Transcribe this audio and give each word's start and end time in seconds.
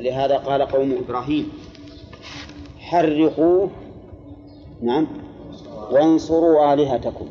ولهذا 0.00 0.36
قال 0.36 0.62
قوم 0.62 0.98
إبراهيم 1.04 1.52
حرقوه 2.78 3.70
نعم 4.82 5.06
وانصروا 5.92 6.74
آلهتكم 6.74 7.26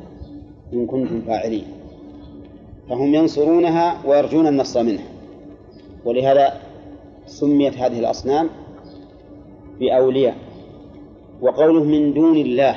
إن 0.74 0.86
كنتم 0.86 1.22
فاعلين. 1.22 1.66
فهم 2.90 3.16
ينصرونها 3.16 4.06
ويرجون 4.06 4.48
النصر 4.48 4.84
منها. 4.84 5.06
ولهذا 6.06 6.62
سميت 7.26 7.78
هذه 7.78 8.00
الأصنام 8.00 8.50
بأولياء. 9.80 10.36
وقوله 11.42 11.84
من 11.84 12.14
دون 12.14 12.38
الله 12.38 12.76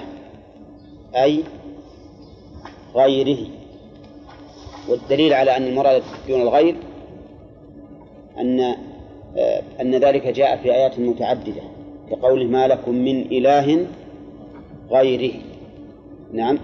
أي 1.16 1.44
غيره. 2.94 3.46
والدليل 4.88 5.32
على 5.32 5.56
أن 5.56 5.62
المراد 5.62 6.02
دون 6.28 6.40
الغير 6.40 6.76
أن 8.38 8.91
أن 9.80 9.94
ذلك 9.94 10.26
جاء 10.26 10.56
في 10.56 10.74
آيات 10.74 10.98
متعددة 10.98 11.62
كقوله 12.10 12.44
ما 12.44 12.68
لكم 12.68 12.94
من 12.94 13.20
إله 13.20 13.86
غيره. 14.90 15.34
نعم. 16.32 16.58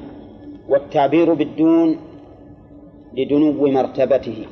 والتعبير 0.69 1.35
بالدون 1.35 1.97
لدنو 3.17 3.69
مرتبته. 3.69 4.47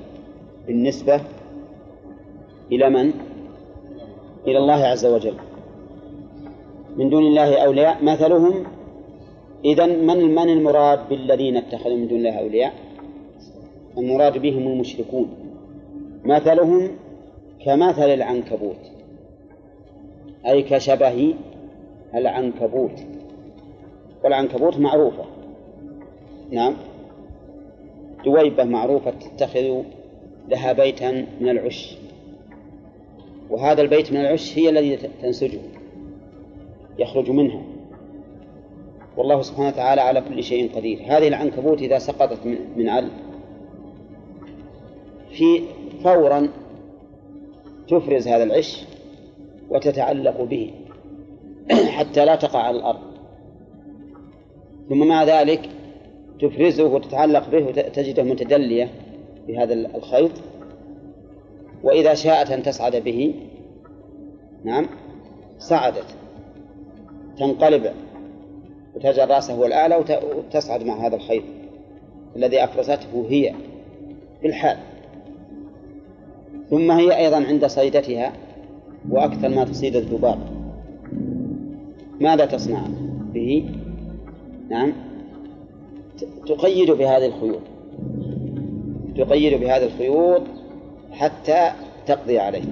بالنسبة 0.66 1.20
إلى 2.72 2.90
من؟ 2.90 3.12
إلى 4.46 4.58
الله 4.58 4.84
عز 4.84 5.06
وجل. 5.06 5.34
من 6.96 7.10
دون 7.10 7.22
الله 7.22 7.56
أولياء. 7.56 8.04
مثلهم 8.04 8.64
إذا 9.64 9.86
من 9.86 10.34
من 10.34 10.48
المراد 10.48 11.08
بالذين 11.08 11.56
اتخذوا 11.56 11.96
من 11.96 12.08
دون 12.08 12.18
الله 12.18 12.38
أولياء؟ 12.38 12.72
المراد 13.98 14.38
بهم 14.38 14.68
المشركون. 14.68 15.28
مثلهم 16.24 16.90
كمثل 17.64 18.10
العنكبوت. 18.10 18.90
أي 20.46 20.62
كشبه 20.62 21.34
العنكبوت. 22.14 23.00
والعنكبوت 24.24 24.78
معروفة. 24.78 25.24
نعم. 26.50 26.76
دويبة 28.24 28.64
معروفة 28.64 29.10
تتخذ 29.10 29.82
لها 30.48 30.72
بيتا 30.72 31.26
من 31.40 31.48
العش. 31.48 31.96
وهذا 33.50 33.82
البيت 33.82 34.12
من 34.12 34.20
العش 34.20 34.58
هي 34.58 34.68
الذي 34.68 34.98
تنسجه. 35.22 35.60
يخرج 36.98 37.30
منها. 37.30 37.62
والله 39.16 39.42
سبحانه 39.42 39.68
وتعالى 39.68 40.00
على 40.00 40.20
كل 40.20 40.42
شيء 40.42 40.76
قدير. 40.76 40.98
هذه 41.06 41.28
العنكبوت 41.28 41.82
إذا 41.82 41.98
سقطت 41.98 42.46
من 42.76 42.88
عل 42.88 43.10
في 45.30 45.62
فورا 46.04 46.48
تفرز 47.88 48.28
هذا 48.28 48.42
العش 48.42 48.84
وتتعلق 49.70 50.42
به 50.42 50.74
حتى 51.70 52.24
لا 52.24 52.36
تقع 52.36 52.58
على 52.58 52.76
الأرض. 52.76 53.00
ثم 54.88 55.06
مع 55.06 55.24
ذلك 55.24 55.70
تفرزه 56.40 56.84
وتتعلق 56.84 57.50
به 57.50 57.66
وتجده 57.66 58.22
متدلية 58.22 58.90
بهذا 59.48 59.74
الخيط. 59.74 60.30
وإذا 61.82 62.14
شاءت 62.14 62.50
أن 62.50 62.62
تصعد 62.62 62.96
به 62.96 63.34
نعم 64.64 64.86
صعدت. 65.58 66.16
تنقلب 67.38 67.92
وتجعل 68.96 69.30
رأسه 69.30 69.66
الأعلى 69.66 69.96
وتصعد 70.36 70.82
مع 70.82 71.06
هذا 71.06 71.16
الخيط. 71.16 71.42
الذي 72.36 72.64
أفرزته 72.64 73.26
هي 73.28 73.54
في 74.40 74.46
الحال. 74.46 74.76
ثم 76.70 76.90
هي 76.90 77.18
أيضا 77.18 77.36
عند 77.36 77.66
صيدتها 77.66 78.32
وأكثر 79.10 79.48
ما 79.48 79.64
تصيد 79.64 79.96
الذباب. 79.96 80.38
ماذا 82.20 82.46
تصنع 82.46 82.80
به؟ 83.34 83.70
نعم. 84.70 84.92
تقيد 86.46 86.90
بهذه 86.90 87.26
الخيوط. 87.26 87.62
تقيد 89.16 89.60
بهذه 89.60 89.84
الخيوط 89.84 90.42
حتى 91.12 91.70
تقضي 92.06 92.38
عليه. 92.38 92.64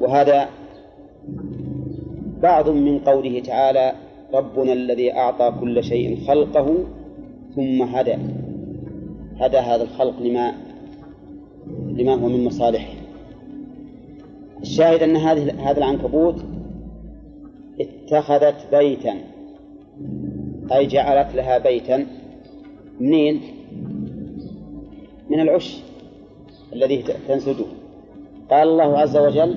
وهذا 0.00 0.48
بعض 2.42 2.68
من 2.70 2.98
قوله 2.98 3.40
تعالى 3.40 3.92
ربنا 4.34 4.72
الذي 4.72 5.12
أعطى 5.12 5.52
كل 5.60 5.84
شيء 5.84 6.26
خلقه 6.26 6.76
ثم 7.56 7.82
هدى. 7.82 8.16
هدى 9.40 9.58
هذا 9.58 9.82
الخلق 9.82 10.20
لما 10.20 10.65
لما 11.96 12.14
هو 12.14 12.28
من 12.28 12.44
مصالحه. 12.44 12.92
الشاهد 14.62 15.02
أن 15.02 15.16
هذه 15.16 15.70
هذا 15.70 15.78
العنكبوت 15.78 16.36
اتخذت 17.80 18.66
بيتا 18.72 19.14
أي 20.72 20.86
جعلت 20.86 21.34
لها 21.34 21.58
بيتا 21.58 22.06
منين؟ 23.00 23.40
من 25.30 25.40
العش 25.40 25.80
الذي 26.72 27.04
تنسجه. 27.28 27.64
قال 28.50 28.68
الله 28.68 28.98
عز 28.98 29.16
وجل 29.16 29.56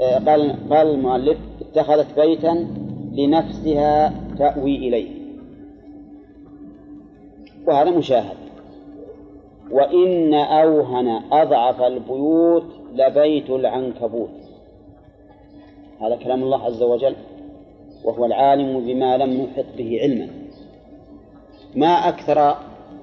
آه، 0.00 0.18
قال 0.18 0.68
قال 0.70 0.86
المؤلف 0.86 1.38
اتخذت 1.60 2.20
بيتا 2.20 2.66
لنفسها 3.12 4.14
تأوي 4.38 4.76
إليه. 4.76 5.08
وهذا 7.66 7.90
مشاهد. 7.90 8.45
وإن 9.70 10.34
أوهن 10.34 11.22
أضعف 11.32 11.82
البيوت 11.82 12.64
لبيت 12.94 13.50
العنكبوت. 13.50 14.30
هذا 16.00 16.16
كلام 16.16 16.42
الله 16.42 16.64
عز 16.64 16.82
وجل 16.82 17.14
وهو 18.04 18.24
العالم 18.24 18.80
بما 18.80 19.16
لم 19.16 19.30
نحط 19.30 19.64
به 19.76 19.98
علما. 20.02 20.28
ما 21.74 22.08
أكثر 22.08 22.56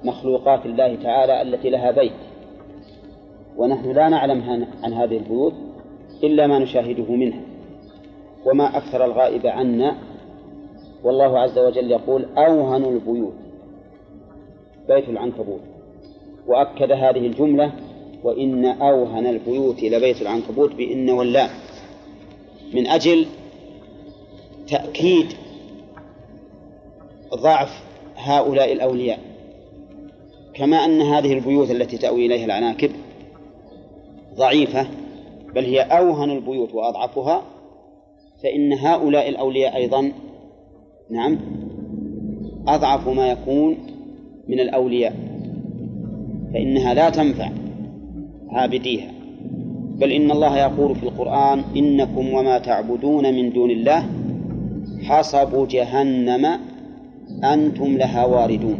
مخلوقات 0.04 0.66
الله 0.66 0.94
تعالى 1.02 1.42
التي 1.42 1.70
لها 1.70 1.90
بيت؟ 1.90 2.12
ونحن 3.56 3.92
لا 3.92 4.08
نعلم 4.08 4.66
عن 4.82 4.92
هذه 4.92 5.16
البيوت 5.16 5.54
إلا 6.22 6.46
ما 6.46 6.58
نشاهده 6.58 7.12
منها. 7.12 7.40
وما 8.46 8.76
أكثر 8.76 9.04
الغائب 9.04 9.46
عنا 9.46 9.96
والله 11.04 11.38
عز 11.38 11.58
وجل 11.58 11.90
يقول 11.90 12.24
أوهن 12.38 12.84
البيوت 12.84 13.34
بيت 14.88 15.08
العنكبوت. 15.08 15.73
وأكد 16.46 16.92
هذه 16.92 17.26
الجملة 17.26 17.72
وإن 18.24 18.64
أوهن 18.64 19.26
البيوت 19.26 19.82
لبيت 19.82 20.22
العنكبوت 20.22 20.74
بإن 20.74 21.10
واللام 21.10 21.50
من 22.74 22.86
أجل 22.86 23.26
تأكيد 24.68 25.26
ضعف 27.34 27.82
هؤلاء 28.16 28.72
الأولياء. 28.72 29.18
كما 30.54 30.76
أن 30.76 31.00
هذه 31.02 31.32
البيوت 31.32 31.70
التي 31.70 31.98
تأوي 31.98 32.26
إليها 32.26 32.44
العناكب 32.44 32.90
ضعيفة 34.34 34.86
بل 35.54 35.64
هي 35.64 35.80
أوهن 35.80 36.30
البيوت 36.30 36.74
وأضعفها 36.74 37.42
فإن 38.42 38.72
هؤلاء 38.72 39.28
الأولياء 39.28 39.76
أيضا 39.76 40.12
نعم 41.10 41.38
أضعف 42.68 43.08
ما 43.08 43.30
يكون 43.30 43.76
من 44.48 44.60
الأولياء. 44.60 45.33
فإنها 46.54 46.94
لا 46.94 47.10
تنفع 47.10 47.50
عابديها. 48.48 49.10
بل 49.98 50.12
إن 50.12 50.30
الله 50.30 50.58
يقول 50.58 50.94
في 50.94 51.02
القرآن 51.02 51.62
إنكم 51.76 52.34
وما 52.34 52.58
تعبدون 52.58 53.34
من 53.34 53.52
دون 53.52 53.70
الله 53.70 54.06
حصب 55.02 55.68
جهنم 55.68 56.58
أنتم 57.44 57.96
لها 57.96 58.26
واردون. 58.26 58.78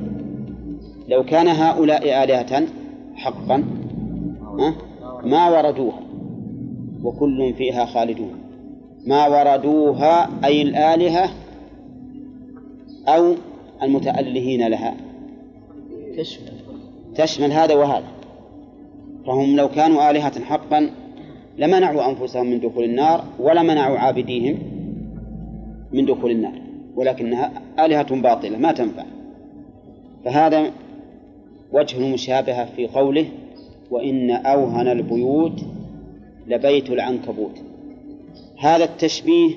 لو 1.09 1.25
كان 1.25 1.49
هؤلاء 1.49 2.25
آلهة 2.25 2.67
حقا 3.15 3.65
ما 5.25 5.49
وردوها 5.49 6.01
وكل 7.05 7.55
فيها 7.55 7.85
خالدون. 7.85 8.35
ما 9.07 9.27
وردوها 9.27 10.31
أي 10.45 10.63
الآلهة 10.63 11.31
أو 13.09 13.35
المتألهين 13.83 14.69
لها. 14.69 14.95
تشمل 16.17 16.64
تشمل 17.15 17.53
هذا 17.53 17.75
وهذا. 17.75 18.07
فهم 19.27 19.57
لو 19.57 19.69
كانوا 19.69 20.11
آلهة 20.11 20.45
حقا 20.45 20.91
لمنعوا 21.59 22.11
أنفسهم 22.11 22.47
من 22.47 22.61
دخول 22.61 22.85
النار 22.85 23.25
ولا 23.39 23.63
منعوا 23.63 23.99
عابديهم 23.99 24.59
من 25.93 26.05
دخول 26.05 26.31
النار 26.31 26.61
ولكنها 26.97 27.63
آلهة 27.79 28.21
باطلة 28.21 28.59
ما 28.59 28.73
تنفع. 28.73 29.05
فهذا 30.25 30.71
وجه 31.73 31.99
المشابهة 31.99 32.65
في 32.65 32.87
قوله 32.87 33.27
وإن 33.91 34.31
أوهن 34.31 34.89
البيوت 34.89 35.61
لبيت 36.47 36.91
العنكبوت. 36.91 37.59
هذا 38.59 38.85
التشبيه 38.85 39.51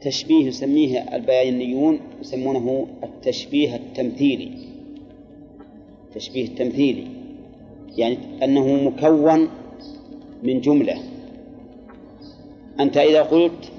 تشبيه 0.00 0.46
يسميه 0.46 1.16
البيانيون 1.16 2.00
يسمونه 2.20 2.86
التشبيه 3.02 3.76
التمثيلي. 3.76 4.67
التشبيه 6.18 6.44
التمثيلي 6.44 7.06
يعني 7.96 8.18
أنه 8.44 8.84
مكون 8.84 9.48
من 10.42 10.60
جملة. 10.60 10.94
أنت 12.80 12.96
إذا 12.96 13.22
قلت 13.22 13.72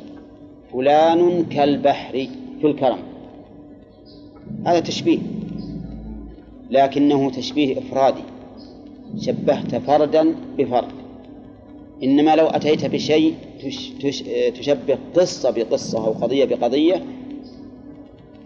فلان 0.74 1.46
كالبحر 1.46 2.28
في 2.62 2.68
الكرم 2.68 3.00
هذا 4.66 4.80
تشبيه 4.80 5.20
لكنه 6.72 7.30
تشبيه 7.30 7.78
إفرادي. 7.80 8.22
شبهت 9.20 9.76
فردا 9.76 10.36
بفرد 10.58 10.92
إنما 12.04 12.36
لو 12.36 12.48
أتيت 12.48 12.86
بشيء 12.86 13.34
تش 13.64 13.90
تش 13.90 14.24
تشبه 14.60 14.98
قصة 15.16 15.50
بقصة 15.50 16.06
أو 16.06 16.12
قضية 16.12 16.46
بقضية 16.46 17.04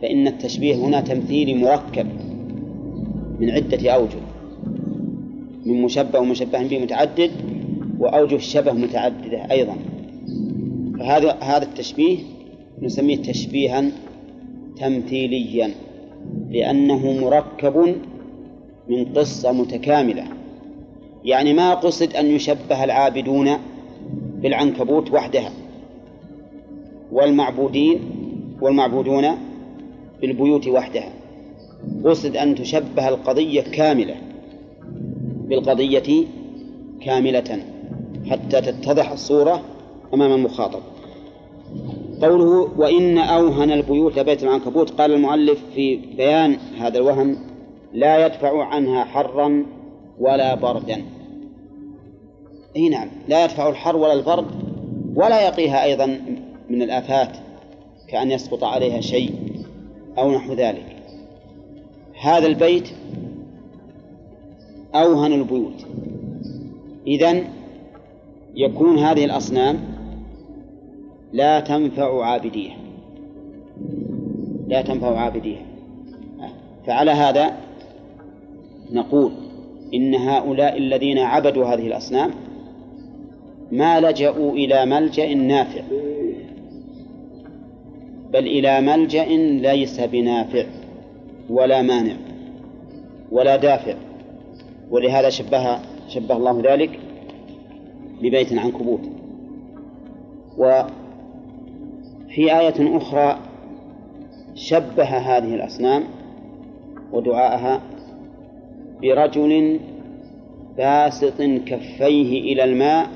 فإن 0.02 0.28
التشبيه 0.28 0.76
هنا 0.76 1.02
تمثيلي 1.02 1.54
مركب. 1.54 2.33
من 3.44 3.52
عدة 3.52 3.92
أوجه. 3.92 4.20
من 5.66 5.82
مشبه 5.82 6.20
ومشبه 6.20 6.68
به 6.68 6.80
متعدد 6.80 7.32
وأوجه 8.00 8.36
الشبه 8.36 8.74
متعددة 8.74 9.52
أيضا. 9.52 9.76
فهذا 11.00 11.38
هذا 11.42 11.64
التشبيه 11.64 12.18
نسميه 12.82 13.18
تشبيها 13.18 13.92
تمثيليا 14.78 15.72
لأنه 16.50 17.22
مركب 17.22 17.96
من 18.90 19.06
قصة 19.06 19.52
متكاملة. 19.52 20.24
يعني 21.26 21.54
ما 21.54 21.74
قصد 21.74 22.16
أن 22.16 22.26
يشبه 22.26 22.84
العابدون 22.84 23.50
بالعنكبوت 24.42 25.12
وحدها 25.12 25.52
والمعبودين 27.12 28.00
والمعبودون 28.62 29.26
بالبيوت 30.22 30.68
وحدها. 30.68 31.23
قصد 32.06 32.36
أن 32.36 32.56
تشبه 32.56 33.10
القضية 33.10 33.62
كاملة 33.62 34.16
بالقضية 35.48 36.26
كاملة 37.02 37.64
حتى 38.30 38.62
تتضح 38.62 39.12
الصورة 39.12 39.62
أمام 40.14 40.32
المخاطب. 40.32 40.80
قوله 42.22 42.70
وإن 42.78 43.18
أوهن 43.18 43.72
البيوت 43.72 44.20
لبيت 44.20 44.44
العنكبوت 44.44 44.90
قال 44.90 45.14
المؤلف 45.14 45.60
في 45.76 45.96
بيان 45.96 46.58
هذا 46.80 46.98
الوهن 46.98 47.38
لا 47.94 48.26
يدفع 48.26 48.64
عنها 48.64 49.04
حرا 49.04 49.66
ولا 50.20 50.56
بردا. 50.56 51.04
إي 52.76 52.90
نعم 52.90 53.08
لا 53.28 53.44
يدفع 53.44 53.70
الحر 53.70 53.96
ولا 53.96 54.14
البرد 54.14 54.46
ولا 55.16 55.48
يقيها 55.48 55.84
أيضا 55.84 56.20
من 56.70 56.82
الآفات 56.82 57.38
كأن 58.08 58.32
يسقط 58.32 58.64
عليها 58.64 59.02
شيء 59.02 59.32
أو 60.18 60.32
نحو 60.32 60.54
ذلك. 60.54 60.93
هذا 62.24 62.48
البيت 62.48 62.90
أوهن 64.96 65.34
البيوت. 65.34 65.86
إذن 67.08 67.44
يكون 68.56 68.98
هذه 68.98 69.26
الأصنام 69.26 69.80
لا 71.34 71.60
تنفع 71.60 72.26
عابديها. 72.26 72.78
لا 74.68 74.82
تنفع 74.82 75.20
عابديها. 75.20 75.66
فعلى 76.88 77.12
هذا 77.12 77.58
نقول 78.92 79.32
إن 79.94 80.16
هؤلاء 80.16 80.78
الذين 80.78 81.18
عبدوا 81.18 81.66
هذه 81.66 81.88
الأصنام 81.88 82.32
ما 83.72 84.00
لجأوا 84.00 84.52
إلى 84.52 84.86
ملجأ 84.86 85.34
نافع 85.34 85.82
بل 88.34 88.48
إلى 88.48 88.82
ملجأ 88.82 89.26
ليس 89.72 90.00
بنافع. 90.00 90.83
ولا 91.54 91.82
مانع 91.82 92.16
ولا 93.32 93.56
دافع. 93.56 93.96
ولهذا 94.92 95.30
شبه 95.30 95.78
شبه 96.08 96.38
الله 96.38 96.62
ذلك 96.74 97.00
ببيت 98.22 98.54
عنكبوت 98.54 99.00
وفي 100.58 100.88
آية 102.38 102.98
أخرى 102.98 103.38
شبه 104.56 105.04
هذه 105.04 105.56
الأصنام 105.56 106.04
ودعاءها 107.12 107.82
برجل 109.02 109.80
باسط 110.78 111.42
كفيه 111.42 112.54
إلى 112.54 112.64
الماء 112.64 113.08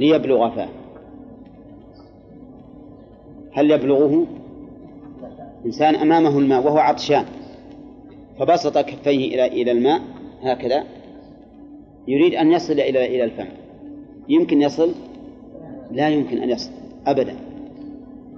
ليبلغ 0.00 0.50
فاه. 0.50 0.68
هل 3.52 3.70
يبلغه؟ 3.70 4.26
إنسان 5.66 5.94
أمامه 5.94 6.38
الماء 6.38 6.66
وهو 6.66 6.78
عطشان 6.78 7.24
فبسط 8.38 8.78
كفيه 8.78 9.34
إلى 9.34 9.46
إلى 9.46 9.72
الماء 9.72 10.00
هكذا. 10.42 10.84
يريد 12.08 12.34
أن 12.34 12.52
يصل 12.52 12.72
إلى 12.72 13.06
إلى 13.06 13.24
الفم. 13.24 13.48
يمكن 14.28 14.62
يصل؟ 14.62 14.92
لا 15.90 16.08
يمكن 16.08 16.38
أن 16.38 16.50
يصل 16.50 16.70
أبدا. 17.06 17.36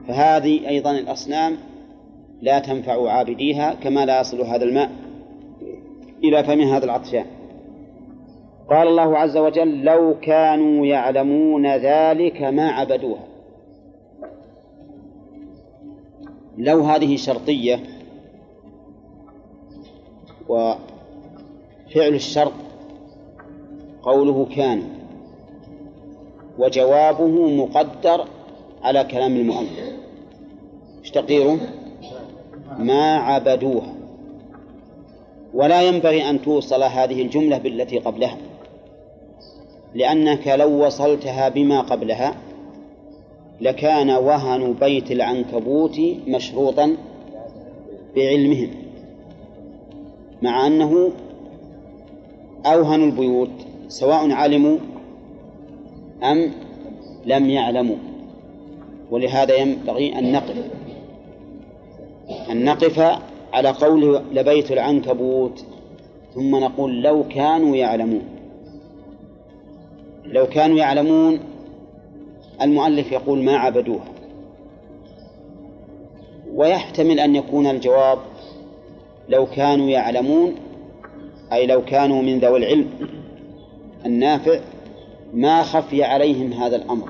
فهذه 0.09 0.69
أيضا 0.69 0.91
الأصنام 0.91 1.56
لا 2.43 2.59
تنفع 2.59 3.11
عابديها 3.11 3.75
كما 3.75 4.06
لا 4.06 4.20
يصل 4.20 4.41
هذا 4.41 4.65
الماء 4.65 4.91
إلى 6.25 6.44
فم 6.44 6.61
هذا 6.61 6.85
العطشان. 6.85 7.25
قال 8.70 8.88
الله 8.88 9.19
عز 9.19 9.37
وجل 9.37 9.85
لو 9.85 10.17
كانوا 10.23 10.87
يعلمون 10.87 11.67
ذلك 11.67 12.43
ما 12.43 12.70
عبدوها. 12.70 13.38
لو 16.58 16.81
هذه 16.81 17.16
شرطية 17.16 17.81
وفعل 20.49 20.78
الشرط 21.96 22.52
قوله 24.02 24.46
كان 24.56 24.82
وجوابه 26.58 27.50
مقدر 27.50 28.25
على 28.82 29.05
كلام 29.05 29.37
المؤلف 29.37 29.93
إيش 31.00 31.10
تقديره؟ 31.10 31.58
ما 32.78 33.16
عبدوها 33.16 33.94
ولا 35.55 35.82
ينبغي 35.82 36.31
أن 36.31 36.43
توصل 36.43 36.82
هذه 36.82 37.22
الجملة 37.22 37.58
بالتي 37.58 37.99
قبلها 37.99 38.37
لأنك 39.94 40.49
لو 40.49 40.87
وصلتها 40.87 41.49
بما 41.49 41.81
قبلها 41.81 42.34
لكان 43.60 44.10
وهن 44.10 44.72
بيت 44.72 45.12
العنكبوت 45.12 46.00
مشروطا 46.26 46.96
بعلمهم 48.16 48.70
مع 50.43 50.66
أنه 50.66 51.10
أوهنوا 52.66 53.06
البيوت 53.06 53.50
سواء 53.88 54.32
علموا 54.32 54.78
أم 56.22 56.50
لم 57.26 57.50
يعلموا. 57.50 57.96
ولهذا 59.10 59.55
ينبغي 59.56 60.19
أن 60.19 60.32
نقف 60.32 60.56
أن 62.50 62.65
نقف 62.65 63.20
على 63.53 63.69
قوله 63.69 64.22
لبيت 64.32 64.72
العنكبوت 64.72 65.65
ثم 66.34 66.56
نقول 66.56 67.03
لو 67.03 67.24
كانوا 67.29 67.77
يعلمون. 67.77 68.22
لو 70.24 70.46
كانوا 70.46 70.79
يعلمون 70.79 71.38
المؤلف 72.62 73.12
يقول 73.12 73.43
ما 73.43 73.56
عبدوها. 73.56 74.05
ويحتمل 76.55 77.20
أن 77.20 77.36
يكون 77.36 77.67
الجواب 77.67 78.19
لو 79.29 79.46
كانوا 79.46 79.88
يعلمون 79.88 80.55
أي 81.53 81.67
لو 81.67 81.84
كانوا 81.84 82.22
من 82.22 82.38
ذوي 82.38 82.58
العلم 82.58 82.91
النافع 84.06 84.60
ما 85.34 85.62
خفي 85.62 86.05
عليهم 86.05 86.53
هذا 86.53 86.77
الأمر. 86.77 87.08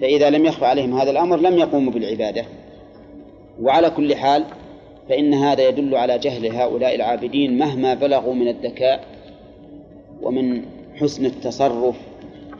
فإذا 0.00 0.30
لم 0.30 0.44
يخف 0.44 0.64
عليهم 0.64 0.98
هذا 0.98 1.10
الأمر 1.10 1.36
لم 1.36 1.58
يقوموا 1.58 1.92
بالعبادة. 1.92 2.44
وعلى 3.62 3.90
كل 3.90 4.16
حال 4.16 4.44
فإن 5.08 5.34
هذا 5.34 5.68
يدل 5.68 5.94
على 5.94 6.18
جهل 6.18 6.46
هؤلاء 6.46 6.94
العابدين 6.94 7.58
مهما 7.58 7.94
بلغوا 7.94 8.34
من 8.34 8.48
الذكاء 8.48 9.04
ومن 10.22 10.62
حسن 11.00 11.26
التصرف 11.26 11.96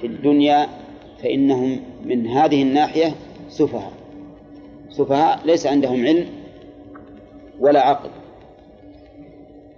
في 0.01 0.07
الدنيا 0.07 0.67
فإنهم 1.23 1.81
من 2.05 2.27
هذه 2.27 2.63
الناحية 2.63 3.15
سفهاء. 3.49 3.93
سفهاء 4.91 5.41
ليس 5.45 5.67
عندهم 5.67 6.07
علم 6.07 6.27
ولا 7.61 7.81
عقل. 7.81 8.11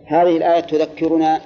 هذه 0.05 0.37
الآية 0.37 0.61
تذكرنا 0.61 1.41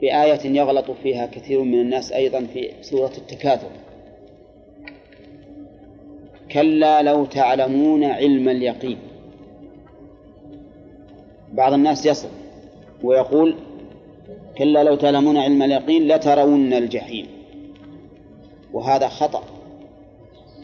بآية 0.00 0.46
يغلط 0.46 0.90
فيها 0.90 1.26
كثير 1.26 1.62
من 1.62 1.80
الناس 1.80 2.12
أيضا 2.12 2.46
في 2.52 2.70
سورة 2.82 3.12
التكاثر. 3.18 3.70
كلا 6.52 7.02
لو 7.02 7.24
تعلمون 7.24 8.04
علم 8.04 8.48
اليقين. 8.48 8.98
بعض 11.52 11.72
الناس 11.72 12.06
يصل 12.06 12.28
ويقول 13.02 13.54
كلا 14.58 14.84
لو 14.84 14.94
تعلمون 14.94 15.36
علم 15.36 15.62
اليقين 15.62 16.08
لترون 16.08 16.72
الجحيم. 16.72 17.33
وهذا 18.74 19.08
خطأ 19.08 19.42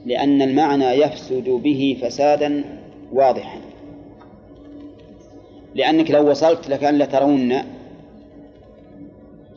لأن 0.07 0.43
المعنى 0.43 0.85
يفسد 0.85 1.49
به 1.49 1.99
فسادا 2.03 2.65
واضحا. 3.13 3.61
لأنك 5.75 6.11
لو 6.11 6.31
وصلت 6.31 6.69
لكأن 6.69 6.99
لترون 6.99 7.55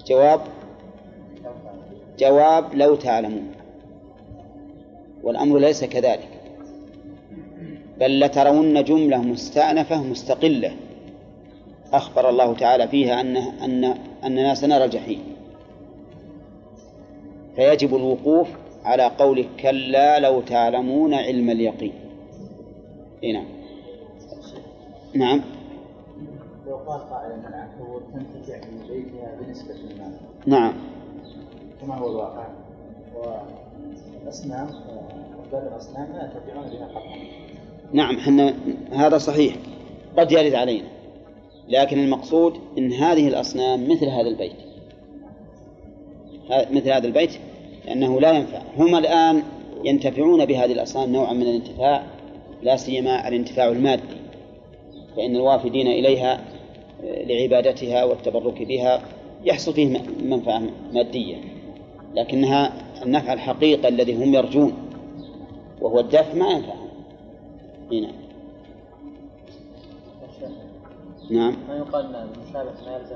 جواب 0.08 0.42
جواب 2.20 2.74
لو 2.74 2.96
تعلمون. 2.96 3.52
والأمر 5.24 5.60
ليس 5.60 5.84
كذلك. 5.84 6.30
بل 8.00 8.20
لترون 8.20 8.84
جملة 8.84 9.18
مستأنفة 9.18 10.04
مستقلة. 10.04 10.76
أخبر 11.94 12.30
الله 12.30 12.54
تعالى 12.54 12.88
فيها 12.88 13.22
أن 13.22 13.38
أن 13.38 13.98
أننا 14.24 14.56
سنرى 14.56 14.86
الجحيم. 14.86 15.33
فيجب 17.56 17.96
الوقوف 17.96 18.48
على 18.86 19.04
قوله 19.04 19.46
كلا 19.60 20.20
لو 20.20 20.42
تعلمون 20.42 21.14
علم 21.14 21.50
اليقين. 21.50 21.94
نعم. 23.24 23.46
نعم. 25.16 25.42
لو 26.68 26.76
قال 26.76 27.10
قائل 27.10 27.32
إن 27.32 27.46
العنكبوت 27.48 28.04
تنتفع 28.14 28.58
من 28.58 28.88
بيتها 28.88 29.36
بنسبة 29.42 29.74
ما 30.00 30.12
نعم. 30.46 30.74
كما 31.82 31.96
هو 31.96 32.10
الواقع. 32.10 32.48
والأصنام 33.16 34.68
عباد 35.46 35.68
الأصنام 35.68 36.14
لا 36.14 36.24
ينتفعون 36.24 36.70
بها 36.70 36.88
قطعا 36.88 37.18
نعم 37.94 38.18
حنا 38.18 38.54
هذا 38.92 39.18
صحيح. 39.18 39.56
قد 40.18 40.32
يرد 40.32 40.54
علينا. 40.54 40.88
لكن 41.70 42.00
المقصود 42.00 42.60
إن 42.78 42.94
هذه 42.94 43.28
الأصنام 43.28 43.92
مثل 43.92 44.06
هذا 44.06 44.28
البيت. 44.28 44.73
مثل 46.50 46.90
هذا 46.90 47.08
البيت 47.08 47.32
لأنه 47.86 48.22
لا 48.22 48.32
ينفع. 48.32 48.62
هم 48.78 48.96
الآن 48.96 49.44
ينتفعون 49.84 50.46
بهذه 50.46 50.72
الأصنام 50.72 51.12
نوعا 51.12 51.34
من 51.34 51.42
الانتفاع 51.42 52.04
لا 52.64 52.76
سيما 52.76 53.28
الانتفاع 53.28 53.68
المادي. 53.68 54.04
فإن 55.16 55.36
الوافدين 55.36 55.88
إليها 55.88 56.42
لعبادتها 57.04 58.04
والتبرك 58.04 58.64
بها 58.64 59.02
يحصل 59.46 59.74
فيه 59.74 60.02
منفعة 60.24 60.62
مادية. 60.94 61.36
لكنها 62.16 62.74
النفع 63.06 63.34
الحقيقي 63.34 63.88
الذي 63.88 64.16
هم 64.16 64.34
يرجون 64.34 64.74
وهو 65.82 66.00
الدفع 66.00 66.34
ما 66.34 66.50
ينفعهم. 66.50 66.90
هنا 67.92 68.24
نعم. 71.30 71.56
ما 71.68 71.78
يقال 71.78 72.12
ما 72.12 72.98
يلزم 72.98 73.16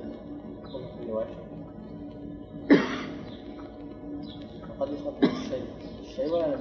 يشبه 4.86 5.12
الشيء 5.24 5.64
الشيء 6.10 6.34
ولا 6.34 6.58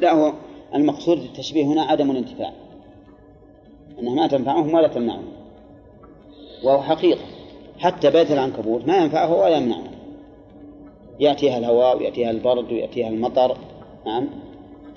لا 0.00 0.12
هو 0.12 0.32
المقصود 0.74 1.18
بالتشبيه 1.18 1.64
هنا 1.64 1.82
عدم 1.82 2.10
الانتفاع. 2.10 2.52
أنها 3.98 4.14
ما 4.14 4.26
تنفعهم 4.26 4.74
ولا 4.74 4.88
تمنعهم. 4.88 5.24
وهو 6.64 6.82
حقيقة. 6.82 7.20
حتى 7.78 8.10
بيت 8.10 8.30
العنكبوت 8.30 8.86
ما 8.86 8.96
ينفعه 8.96 9.34
ولا 9.34 9.56
يمنعه. 9.56 9.84
يأتيها 11.20 11.58
الهواء 11.58 11.98
ويأتيها 11.98 12.30
البرد 12.30 12.72
ويأتيها 12.72 13.08
المطر 13.08 13.56
نعم 14.06 14.28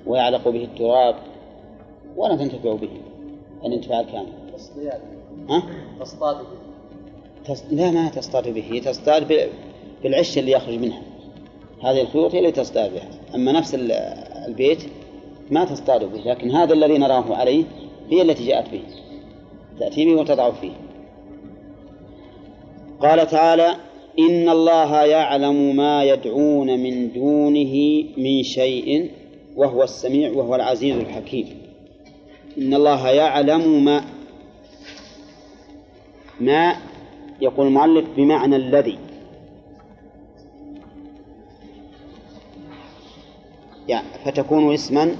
ويعلق 0.06 0.48
به 0.48 0.64
التراب 0.64 1.16
ولا 2.16 2.36
تنتفع 2.36 2.74
به 2.74 2.88
الانتفاع 3.64 4.00
الكامل. 4.00 4.32
تصطياد. 4.56 5.00
ها؟ 5.48 5.62
تصطاد 6.00 6.36
به. 6.36 6.56
تص... 7.44 7.64
لا 7.70 7.90
ما 7.90 8.08
تصطاد 8.08 8.48
به. 8.48 8.82
تصطاد 8.84 9.32
ب... 9.32 9.48
بالعش 10.02 10.38
اللي 10.38 10.52
يخرج 10.52 10.78
منها. 10.78 11.02
هذه 11.82 12.00
الخيوط 12.00 12.32
هي 12.34 12.38
اللي 12.38 12.52
تصطاد 12.52 12.92
بها. 12.92 13.08
أما 13.34 13.52
نفس 13.52 13.74
ال- 13.74 13.92
البيت 14.48 14.78
ما 15.50 15.64
تصطاد 15.64 16.04
به 16.12 16.18
لكن 16.30 16.50
هذا 16.50 16.72
الذي 16.74 16.98
نراه 16.98 17.34
عليه 17.34 17.64
هي 18.10 18.22
التي 18.22 18.46
جاءت 18.46 18.70
به 18.72 18.80
تأتي 19.80 20.04
به 20.04 20.20
وتضع 20.20 20.50
فيه. 20.50 20.72
قال 23.00 23.26
تعالى 23.26 23.76
إن 24.18 24.48
الله 24.48 25.04
يعلم 25.04 25.76
ما 25.76 26.04
يدعون 26.04 26.78
من 26.78 27.12
دونه 27.12 28.04
من 28.16 28.42
شيء 28.42 29.10
وهو 29.56 29.82
السميع 29.82 30.30
وهو 30.30 30.54
العزيز 30.54 30.96
الحكيم. 30.96 31.46
إن 32.58 32.74
الله 32.74 33.08
يعلم 33.10 33.84
ما 33.84 34.04
ما 36.40 36.76
يقول 37.40 37.66
المؤلف 37.66 38.04
بمعنى 38.16 38.56
الذي. 38.56 38.98
يعني 43.88 44.06
فتكون 44.24 44.74
اسما 44.74 45.16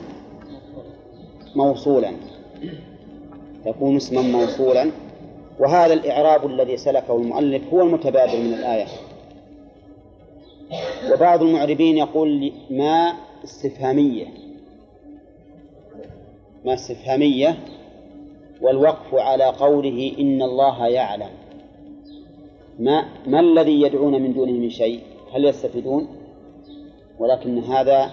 موصولا. 1.56 2.12
تكون 3.64 3.96
اسما 3.96 4.23
موصولا. 4.23 4.90
وهذا 5.58 5.94
الإعراب 5.94 6.46
الذي 6.46 6.76
سلكه 6.76 7.16
المؤلف 7.16 7.75
هو 7.75 7.82
المتبادر 7.82 8.38
من 8.38 8.54
الآية. 8.54 8.87
وبعض 11.12 11.42
المعربين 11.42 11.99
يقول 11.99 12.52
ما 12.70 13.12
استفهامية. 13.44 14.26
ما 16.64 16.75
استفهامية. 16.75 17.58
والوقف 18.61 19.14
على 19.14 19.44
قوله 19.44 20.12
إن 20.18 20.42
الله 20.42 20.87
يعلم. 20.87 21.30
ما 22.78 23.04
ما 23.26 23.40
الذي 23.40 23.82
يدعون 23.82 24.23
من 24.23 24.32
دونه 24.32 24.52
من 24.52 24.70
شيء؟ 24.70 25.00
هل 25.35 25.44
يستفيدون؟ 25.44 26.08
ولكن 27.18 27.58
هذا 27.58 28.11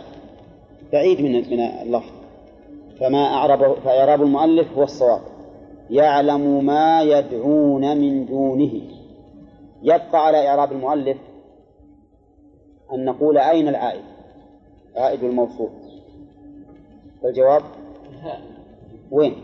بعيد 0.94 1.22
من 1.22 1.32
من 1.32 1.60
اللفظ. 1.60 2.12
فما 3.00 3.26
أعربه 3.26 3.74
فإعراب 3.74 4.22
المؤلف 4.22 4.78
هو 4.78 4.84
الصواب. 4.84 5.22
يعلم 5.90 6.66
ما 6.66 7.02
يدعون 7.02 7.98
من 7.98 8.26
دونه. 8.26 8.82
يبقى 9.84 10.26
على 10.26 10.48
إعراب 10.48 10.72
المؤلف 10.72 11.18
أن 12.94 13.06
نقول 13.06 13.38
أين 13.38 13.68
العائد؟ 13.68 14.04
عائد 14.96 15.24
الموصول. 15.24 15.70
فالجواب 17.22 17.62
وين؟ 19.12 19.36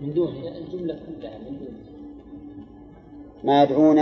من 0.00 0.14
دون 0.14 0.28
الجملة 0.28 0.94
كلها 0.94 1.38
من 1.38 1.58
دون 1.58 1.74
ما 3.44 3.62
يدعون 3.62 4.00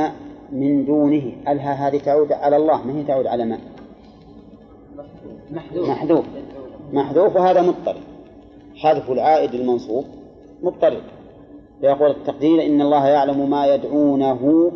من 0.52 0.84
دونه. 0.84 1.32
ألها 1.48 1.88
هذه 1.88 1.98
تعود 1.98 2.32
على 2.32 2.56
الله؟ 2.56 2.86
ما 2.86 2.98
هي 2.98 3.04
تعود 3.04 3.26
على 3.26 3.44
من؟ 3.44 3.58
محذوف. 5.50 6.26
محذوف. 6.92 7.36
وهذا 7.36 7.62
مضطرب. 7.62 8.02
حذف 8.76 9.10
العائد 9.10 9.54
المنصوب 9.54 10.04
مضطرب. 10.62 11.02
فيقول 11.80 12.10
التقدير 12.10 12.66
إن 12.66 12.80
الله 12.80 13.06
يعلم 13.06 13.50
ما 13.50 13.66
يدعونه 13.66 14.72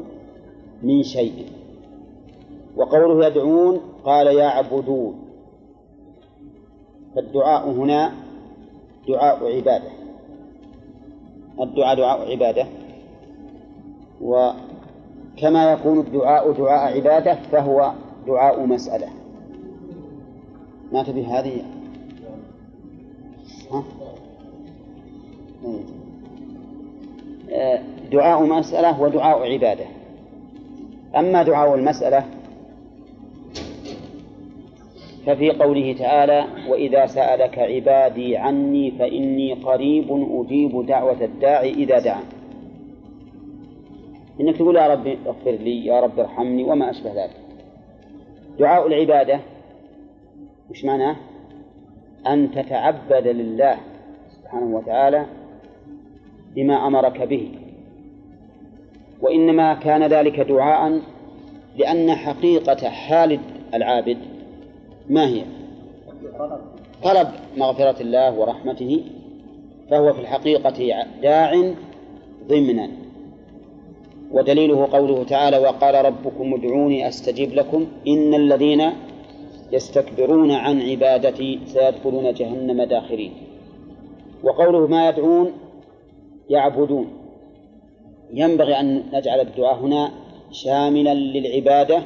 من 0.83 1.02
شيء. 1.02 1.47
وقوله 2.76 3.26
يدعون 3.26 3.80
قال 4.04 4.26
يعبدون. 4.26 5.14
فالدعاء 7.14 7.71
هنا 7.71 8.12
دعاء 9.09 9.56
عبادة. 9.56 9.90
الدعاء 11.61 11.97
دعاء 11.97 12.30
عبادة. 12.30 12.66
وكما 14.23 15.73
يكون 15.73 16.00
الدعاء 16.00 16.52
دعاء 16.52 16.97
عبادة 16.97 17.35
فهو 17.35 17.92
دعاء 18.26 18.66
مسألة. 18.66 19.09
ما 20.92 21.02
تبي 21.02 21.24
هذه 21.24 21.62
ها؟ 23.72 23.84
إيه. 25.64 25.96
آه، 27.50 27.80
دعاء 28.12 28.44
مسألة 28.44 29.02
ودعاء 29.02 29.52
عبادة 29.52 29.84
أما 31.16 31.42
دعاء 31.42 31.74
المسألة 31.74 32.24
ففي 35.26 35.50
قوله 35.50 35.92
تعالى 35.92 36.44
وإذا 36.68 37.06
سألك 37.06 37.58
عبادي 37.58 38.36
عني 38.36 38.90
فإني 38.90 39.52
قريب 39.52 40.06
أجيب 40.10 40.86
دعوة 40.86 41.24
الداعي 41.24 41.70
إذا 41.70 41.98
دعا 41.98 42.22
إنك 44.40 44.56
تقول 44.56 44.76
يا 44.76 44.88
رب 44.88 45.06
اغفر 45.26 45.50
لي 45.50 45.86
يا 45.86 46.00
رب 46.00 46.20
ارحمني 46.20 46.64
وما 46.64 46.90
أشبه 46.90 47.24
ذلك 47.24 47.36
دعاء 48.58 48.86
العبادة 48.86 49.40
وش 50.70 50.85
معناه؟ 50.85 51.16
أن 52.26 52.50
تتعبد 52.50 53.26
لله 53.26 53.76
سبحانه 54.30 54.76
وتعالى 54.76 55.26
بما 56.54 56.87
أمرك 56.87 57.23
به 57.23 57.50
وإنما 59.23 59.75
كان 59.75 60.02
ذلك 60.06 60.40
دعاء 60.40 61.00
لأن 61.76 62.14
حقيقة 62.14 62.88
حال 62.88 63.40
العابد 63.75 64.18
ما 65.11 65.26
هي؟ 65.26 65.44
طلب 67.02 67.28
مغفرة 67.56 68.02
الله 68.02 68.38
ورحمته 68.38 69.04
فهو 69.90 70.12
في 70.12 70.20
الحقيقة 70.20 71.04
داع 71.23 71.73
ضمنا 72.49 72.88
ودليله 74.32 74.88
قوله 74.92 75.25
تعالى 75.25 75.58
وقال 75.58 76.04
ربكم 76.04 76.54
ادعوني 76.54 77.08
أستجب 77.08 77.54
لكم 77.54 77.87
إن 78.08 78.35
الذين 78.35 78.82
يستكبرون 79.73 80.50
عن 80.50 80.82
عبادتي 80.82 81.61
سيدخلون 81.66 82.32
جهنم 82.32 82.82
داخرين. 82.82 83.32
وقوله 84.42 84.87
ما 84.87 85.08
يدعون 85.08 85.52
يعبدون. 86.50 87.06
ينبغي 88.35 88.80
أن 88.80 89.02
نجعل 89.12 89.40
الدعاء 89.40 89.78
هنا 89.78 90.12
شاملا 90.50 91.14
للعبادة 91.14 92.02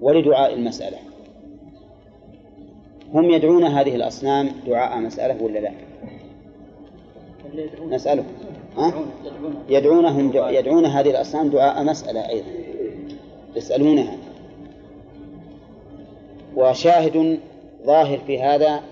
ولدعاء 0.00 0.54
المسألة. 0.54 0.98
هم 3.14 3.30
يدعون 3.30 3.64
هذه 3.64 3.96
الأصنام 3.96 4.50
دعاء 4.66 5.00
مسألة 5.00 5.42
ولا 5.42 5.58
لا؟ 5.58 5.72
نسأله 7.90 8.24
ها؟ 8.76 8.92
يدعونهم 9.68 10.32
يدعون 10.36 10.86
هذه 10.86 11.10
الأصنام 11.10 11.48
دعاء 11.48 11.84
مسألة 11.84 12.28
أيضا. 12.28 12.48
يسألونها. 13.56 14.27
وشاهد 16.58 17.38
ظاهر 17.86 18.18
في 18.18 18.40
هذا 18.40 18.82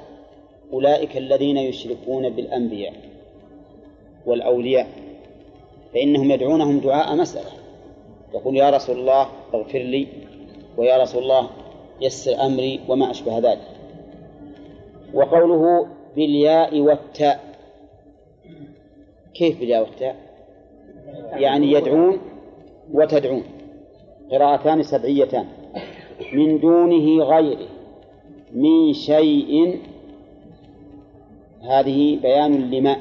أولئك 0.73 1.17
الذين 1.17 1.57
يشركون 1.57 2.31
بالأنبياء 2.31 2.95
والأولياء 4.27 4.87
فإنهم 5.95 6.31
يدعونهم 6.31 6.81
دعاء 6.81 7.17
مسألة. 7.17 7.51
يقول 8.35 8.57
يا 8.57 8.71
رسول 8.71 8.99
الله 8.99 9.29
اغفر 9.55 9.79
لي 9.79 10.07
ويا 10.77 11.03
رسول 11.03 11.23
الله 11.23 11.51
يسر 12.01 12.47
أمري 12.47 12.81
وما 12.89 13.11
أشبه 13.11 13.39
ذلك. 13.39 13.69
وقوله 15.15 15.87
بالياء 16.17 16.81
والتاء. 16.81 17.41
كيف 19.35 19.61
بالياء 19.61 19.83
والتاء؟ 19.83 20.17
يعني 21.33 21.73
يدعون 21.73 22.19
وتدعون. 22.93 23.45
قراءتان 24.31 24.83
سبعيتان. 24.83 25.47
من 26.33 26.59
دونه 26.59 27.25
غيره 27.25 27.69
من 28.53 28.93
شيء. 28.93 29.81
هذه 31.63 32.19
بيان 32.23 32.71
لما؟ 32.71 32.97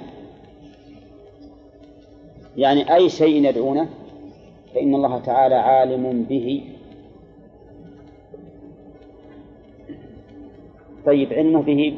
يعني 2.57 2.95
أي 2.95 3.09
شيء 3.09 3.45
يدعونه؟ 3.49 3.89
فإن 4.73 4.95
الله 4.95 5.19
تعالى 5.19 5.55
عالم 5.55 6.23
به. 6.29 6.63
طيب 11.05 11.33
علمه 11.33 11.61
به. 11.61 11.97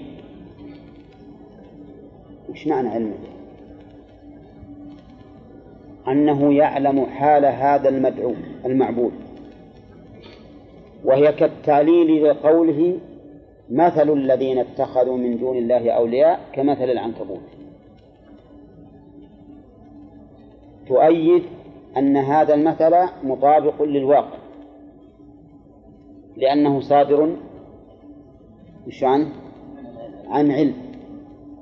وش 2.49 2.67
معنى 2.67 2.89
علمه 2.89 3.11
به؟ 3.11 3.37
أنه 6.11 6.53
يعلم 6.53 7.05
حال 7.05 7.45
هذا 7.45 7.89
المدعو 7.89 8.33
المعبود. 8.65 9.26
وهي 11.07 11.31
كالتعليل 11.31 12.29
لقوله 12.29 12.99
مثل 13.69 14.13
الذين 14.13 14.57
اتخذوا 14.57 15.17
من 15.17 15.37
دون 15.37 15.57
الله 15.57 15.89
أولياء 15.89 16.39
كمثل 16.53 16.83
العنكبوت. 16.83 17.39
تؤيد 20.87 21.43
أن 21.97 22.17
هذا 22.17 22.53
المثل 22.53 22.95
مطابق 23.23 23.83
للواقع 23.83 24.37
لأنه 26.37 26.79
صادر 26.79 27.35
مش 28.87 29.03
عن 29.03 29.27
عن 30.27 30.51
علم. 30.51 30.75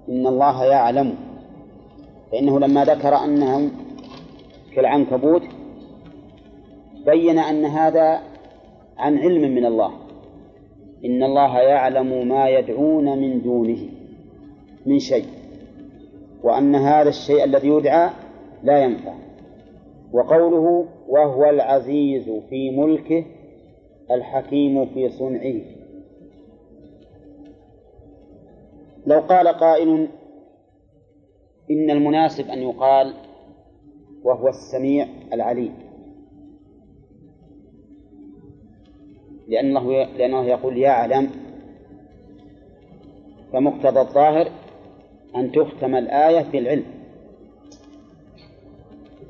إن 0.09 0.27
الله 0.27 0.65
يعلم. 0.65 1.15
فإنه 2.31 2.59
لما 2.59 2.85
ذكر 2.85 3.15
أنهم 3.15 3.71
كالعنكبوت 4.75 5.41
بين 7.05 7.39
أن 7.39 7.65
هذا 7.65 8.34
عن 8.97 9.17
علم 9.17 9.55
من 9.55 9.65
الله. 9.65 9.91
إن 11.05 11.23
الله 11.23 11.59
يعلم 11.59 12.27
ما 12.27 12.49
يدعون 12.49 13.17
من 13.17 13.41
دونه 13.41 13.89
من 14.85 14.99
شيء 14.99 15.25
وأن 16.43 16.75
هذا 16.75 17.09
الشيء 17.09 17.43
الذي 17.43 17.67
يدعى 17.67 18.09
لا 18.63 18.83
ينفع. 18.83 19.13
وقوله 20.13 20.85
وهو 21.07 21.49
العزيز 21.49 22.29
في 22.49 22.71
ملكه 22.71 23.25
الحكيم 24.11 24.85
في 24.85 25.09
صنعه. 25.09 25.61
لو 29.07 29.19
قال 29.19 29.47
قائل 29.47 30.07
إن 31.71 31.89
المناسب 31.89 32.49
أن 32.49 32.61
يقال 32.61 33.13
وهو 34.23 34.47
السميع 34.47 35.07
العليم. 35.33 35.84
لأنه 39.47 39.93
لأنه 40.17 40.45
يقول 40.45 40.77
يعلم 40.77 41.29
فمقتضى 43.53 43.99
الظاهر 43.99 44.51
أن 45.35 45.51
تختم 45.51 45.95
الآية 45.95 46.41
بالعلم. 46.41 46.85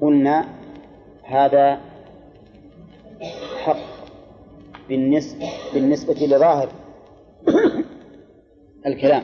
قلنا 0.01 0.45
هذا 1.23 1.81
حق 3.63 3.77
بالنسبة 4.89 5.45
بالنسبة 5.73 6.13
لظاهر 6.13 6.69
الكلام 8.85 9.23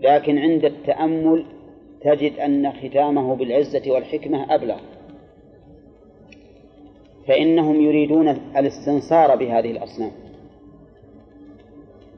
لكن 0.00 0.38
عند 0.38 0.64
التأمل 0.64 1.46
تجد 2.00 2.38
أن 2.38 2.72
ختامه 2.72 3.34
بالعزة 3.36 3.82
والحكمة 3.86 4.54
أبلغ. 4.54 4.80
فإنهم 7.28 7.80
يريدون 7.80 8.28
الاستنصار 8.28 9.36
بهذه 9.36 9.70
الأصنام 9.70 10.12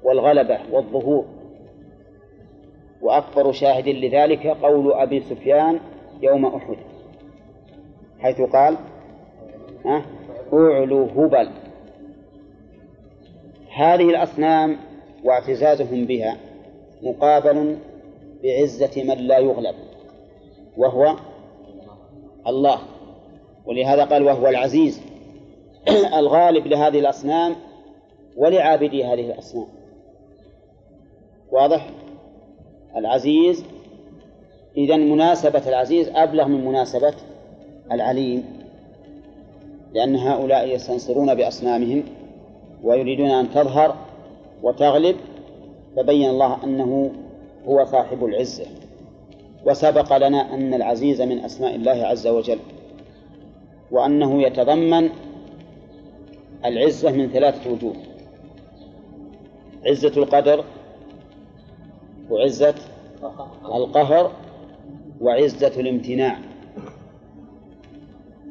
والغلبة 0.03 0.59
والظهور. 0.73 1.25
وأكبر 3.03 3.53
شاهد 3.53 3.89
لذلك 3.89 4.47
قول 4.47 4.93
أبي 4.93 5.21
سفيان 5.21 5.81
يوم 6.23 6.47
أحد 6.47 6.77
حيث 8.19 8.41
قال 8.41 8.77
أعلو 10.53 11.05
هبل. 11.05 11.51
هذه 13.75 14.11
الأصنام 14.11 14.77
واعتزازهم 15.25 16.05
بها 16.05 16.37
مقابل 17.03 17.79
بعزة 18.43 19.03
من 19.05 19.19
لا 19.19 19.39
يغلب 19.39 19.75
وهو 20.77 21.17
الله. 22.47 22.96
ولهذا 23.67 24.05
قال 24.05 24.23
وهو 24.23 24.47
العزيز 24.47 25.01
الغالب 26.21 26.67
لهذه 26.67 26.99
الأصنام 26.99 27.57
ولعابدي 28.37 29.05
هذه 29.05 29.27
الأصنام. 29.33 29.67
واضح؟ 31.53 31.91
العزيز 32.97 33.65
إذا 34.77 34.97
مناسبة 34.97 35.69
العزيز 35.69 36.09
أبلغ 36.09 36.49
من 36.49 36.65
مناسبة 36.65 37.15
العليم 37.93 38.45
لأن 39.95 40.17
هؤلاء 40.17 40.75
يستنصرون 40.75 41.35
بأصنامهم 41.35 42.03
ويريدون 42.83 43.31
أن 43.31 43.51
تظهر 43.51 43.97
وتغلب 44.63 45.17
فبين 45.97 46.31
الله 46.31 46.65
أنه 46.65 47.13
هو 47.67 47.85
صاحب 47.85 48.25
العزة. 48.25 48.65
وسبق 49.67 50.17
لنا 50.17 50.55
أن 50.55 50.75
العزيز 50.75 51.23
من 51.23 51.39
أسماء 51.39 51.75
الله 51.75 52.07
عز 52.07 52.27
وجل. 52.27 52.59
وأنه 53.91 54.43
يتضمن 54.43 55.11
العزة 56.65 57.11
من 57.11 57.29
ثلاثة 57.29 57.73
وجوه. 57.73 57.97
عزة 59.87 60.13
القدر 60.17 60.65
وعزة 62.31 62.75
القهر 63.65 64.33
وعزة 65.21 65.81
الامتناع. 65.81 66.39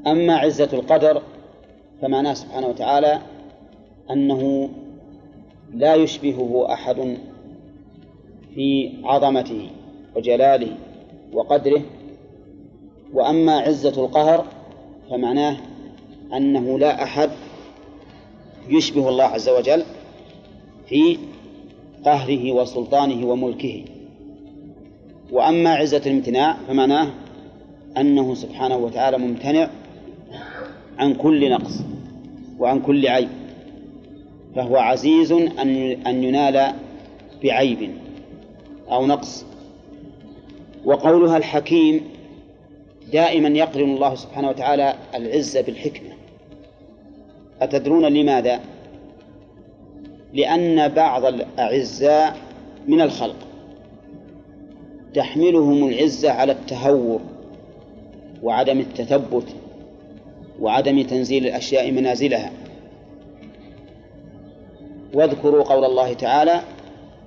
أما 0.07 0.35
عزة 0.35 0.69
القدر 0.73 1.21
فمعناه 2.01 2.33
سبحانه 2.33 2.67
وتعالى 2.67 3.21
أنه 4.11 4.69
لا 5.73 5.95
يشبهه 5.95 6.73
أحد 6.73 7.17
في 8.55 8.93
عظمته 9.03 9.69
وجلاله 10.15 10.77
وقدره. 11.33 11.81
وأما 13.13 13.59
عزة 13.59 14.05
القهر 14.05 14.45
فمعناه 15.09 15.57
أنه 16.33 16.79
لا 16.79 17.03
أحد 17.03 17.29
يشبه 18.69 19.09
الله 19.09 19.23
عز 19.23 19.49
وجل 19.49 19.83
في 20.89 21.17
قهره 22.05 22.51
وسلطانه 22.51 23.27
وملكه. 23.27 23.83
وأما 25.31 25.73
عزة 25.73 26.01
الامتناع 26.05 26.57
فمعناه 26.67 27.07
أنه 27.97 28.35
سبحانه 28.35 28.77
وتعالى 28.77 29.17
ممتنع 29.17 29.69
عن 30.97 31.13
كل 31.13 31.49
نقص 31.51 31.79
وعن 32.59 32.79
كل 32.79 33.07
عيب 33.07 33.29
فهو 34.55 34.77
عزيز 34.77 35.31
أن 36.07 36.23
ينال 36.23 36.73
بعيب 37.43 37.91
أو 38.91 39.05
نقص. 39.05 39.45
وقولها 40.85 41.37
الحكيم 41.37 42.01
دائما 43.13 43.49
يقرن 43.49 43.89
الله 43.95 44.15
سبحانه 44.15 44.49
وتعالى 44.49 44.93
العزة 45.15 45.61
بالحكمة. 45.61 46.09
أتدرون 47.61 48.05
لماذا؟ 48.05 48.59
لأن 50.33 50.87
بعض 50.87 51.25
الأعزاء 51.25 52.37
من 52.87 53.01
الخلق 53.01 53.35
تحملهم 55.13 55.87
العزة 55.87 56.31
على 56.31 56.51
التهور 56.51 57.19
وعدم 58.43 58.79
التثبت 58.79 59.47
وعدم 60.61 61.01
تنزيل 61.01 61.47
الأشياء 61.47 61.91
منازلها. 61.91 62.51
واذكروا 65.13 65.63
قول 65.63 65.85
الله 65.85 66.13
تعالى 66.13 66.61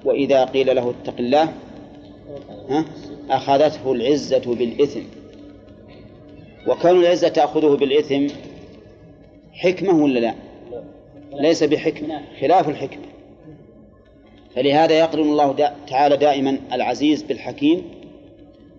وإذا 0.05 0.45
قيل 0.45 0.77
له 0.77 0.91
اتق 0.91 1.15
الله 1.19 1.53
أخذته 3.31 3.93
العزة 3.93 4.55
بالإثم. 4.55 5.18
وكون 6.67 6.91
العزة 6.91 7.29
تأخذه 7.29 7.77
بالإثم 7.77 8.27
حكمة 9.53 10.03
ولا 10.03 10.19
لا؟ 10.19 10.35
ليس 11.33 11.65
بحكمة 11.65 12.21
خلاف 12.41 12.69
الحكمة 12.69 13.05
فلهذا 14.55 14.99
يقرن 14.99 15.23
الله 15.23 15.53
دا 15.53 15.75
تعالى 15.89 16.17
دائما 16.17 16.59
العزيز 16.73 17.23
بالحكيم 17.23 17.83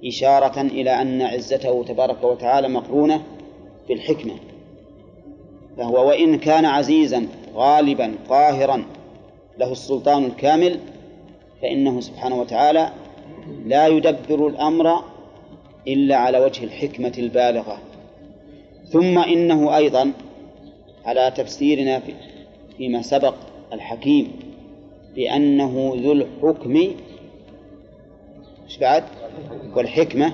إشارة 0.06 0.62
إلى 0.62 1.02
أن 1.02 1.22
عزته 1.22 1.84
تبارك 1.84 2.24
وتعالى 2.24 2.68
مقرونة 2.68 3.24
بالحكمة 3.90 4.34
فهو 5.78 6.08
وإن 6.08 6.38
كان 6.38 6.66
عزيزا 6.66 7.28
غالبا 7.56 8.16
قاهرا 8.30 8.84
له 9.58 9.72
السلطان 9.72 10.26
الكامل 10.26 10.80
فإنه 11.62 12.00
سبحانه 12.00 12.42
وتعالى 12.42 12.90
لا 13.66 13.88
يدبر 13.88 14.48
الأمر 14.48 15.04
إلا 15.88 16.16
على 16.16 16.40
وجه 16.40 16.64
الحكمة 16.64 17.14
البالغة. 17.18 17.82
ثم 18.90 19.20
إنه 19.20 19.78
أيضا 19.78 20.12
على 21.06 21.34
تفسيرنا 21.36 22.02
فيما 22.78 23.02
سبق 23.02 23.36
الحكيم 23.74 24.32
بأنه 25.16 25.94
ذو 25.96 26.12
الحكم. 26.12 26.76
إيش 28.66 28.78
بعد؟ 28.82 29.04
والحكمة. 29.76 30.34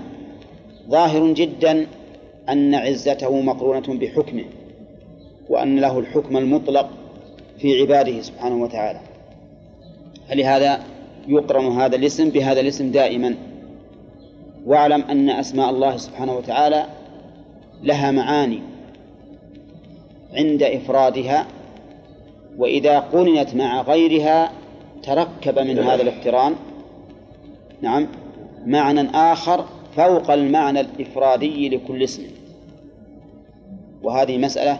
ظاهر 0.89 1.33
جدا 1.33 1.87
أن 2.49 2.75
عزته 2.75 3.41
مقرونة 3.41 3.99
بحكمه 3.99 4.45
وأن 5.49 5.79
له 5.79 5.99
الحكم 5.99 6.37
المطلق 6.37 6.89
في 7.57 7.81
عباده 7.81 8.21
سبحانه 8.21 8.63
وتعالى. 8.63 8.99
فلهذا 10.29 10.83
يقرن 11.27 11.65
هذا 11.65 11.95
الاسم 11.95 12.29
بهذا 12.29 12.61
الاسم 12.61 12.91
دائما. 12.91 13.35
واعلم 14.65 15.01
أن 15.01 15.29
أسماء 15.29 15.69
الله 15.69 15.97
سبحانه 15.97 16.37
وتعالى 16.37 16.85
لها 17.83 18.11
معاني 18.11 18.59
عند 20.33 20.63
إفرادها 20.63 21.45
وإذا 22.57 22.99
قرنت 22.99 23.55
مع 23.55 23.81
غيرها 23.81 24.51
تركب 25.03 25.59
من 25.59 25.79
هذا 25.79 26.01
الاقتران 26.01 26.55
نعم. 27.81 28.07
معنى 28.65 29.09
آخر 29.09 29.65
فوق 29.95 30.31
المعنى 30.31 30.79
الإفرادي 30.79 31.69
لكل 31.69 32.03
اسم. 32.03 32.23
وهذه 34.03 34.37
مسألة 34.37 34.79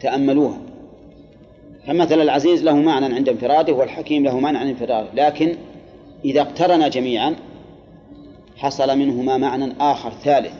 تأملوها. 0.00 0.58
فمثل 1.86 2.20
العزيز 2.20 2.64
له 2.64 2.76
معنى 2.76 3.14
عند 3.14 3.28
انفراده 3.28 3.72
والحكيم 3.72 4.24
له 4.24 4.40
معنى 4.40 4.58
عند 4.58 4.68
انفراده 4.68 5.08
لكن 5.14 5.56
إذا 6.24 6.40
اقترن 6.40 6.90
جميعا 6.90 7.34
حصل 8.56 8.98
منهما 8.98 9.36
معنى 9.36 9.72
آخر 9.80 10.10
ثالث 10.10 10.52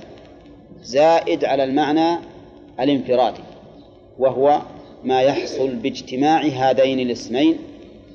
زائد 0.83 1.45
على 1.45 1.65
المعنى 1.65 2.19
الانفرادي 2.81 3.43
وهو 4.19 4.63
ما 5.05 5.21
يحصل 5.21 5.75
باجتماع 5.77 6.41
هذين 6.41 7.01
الاسمين 7.01 7.59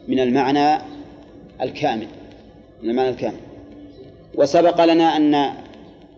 من 0.08 0.20
المعنى 0.20 0.82
الكامل 1.62 2.08
من 2.84 2.90
المعنى 2.90 3.10
الكامل. 3.10 3.40
وسبق 4.36 4.86
لنا 4.86 5.18
أن 5.18 5.54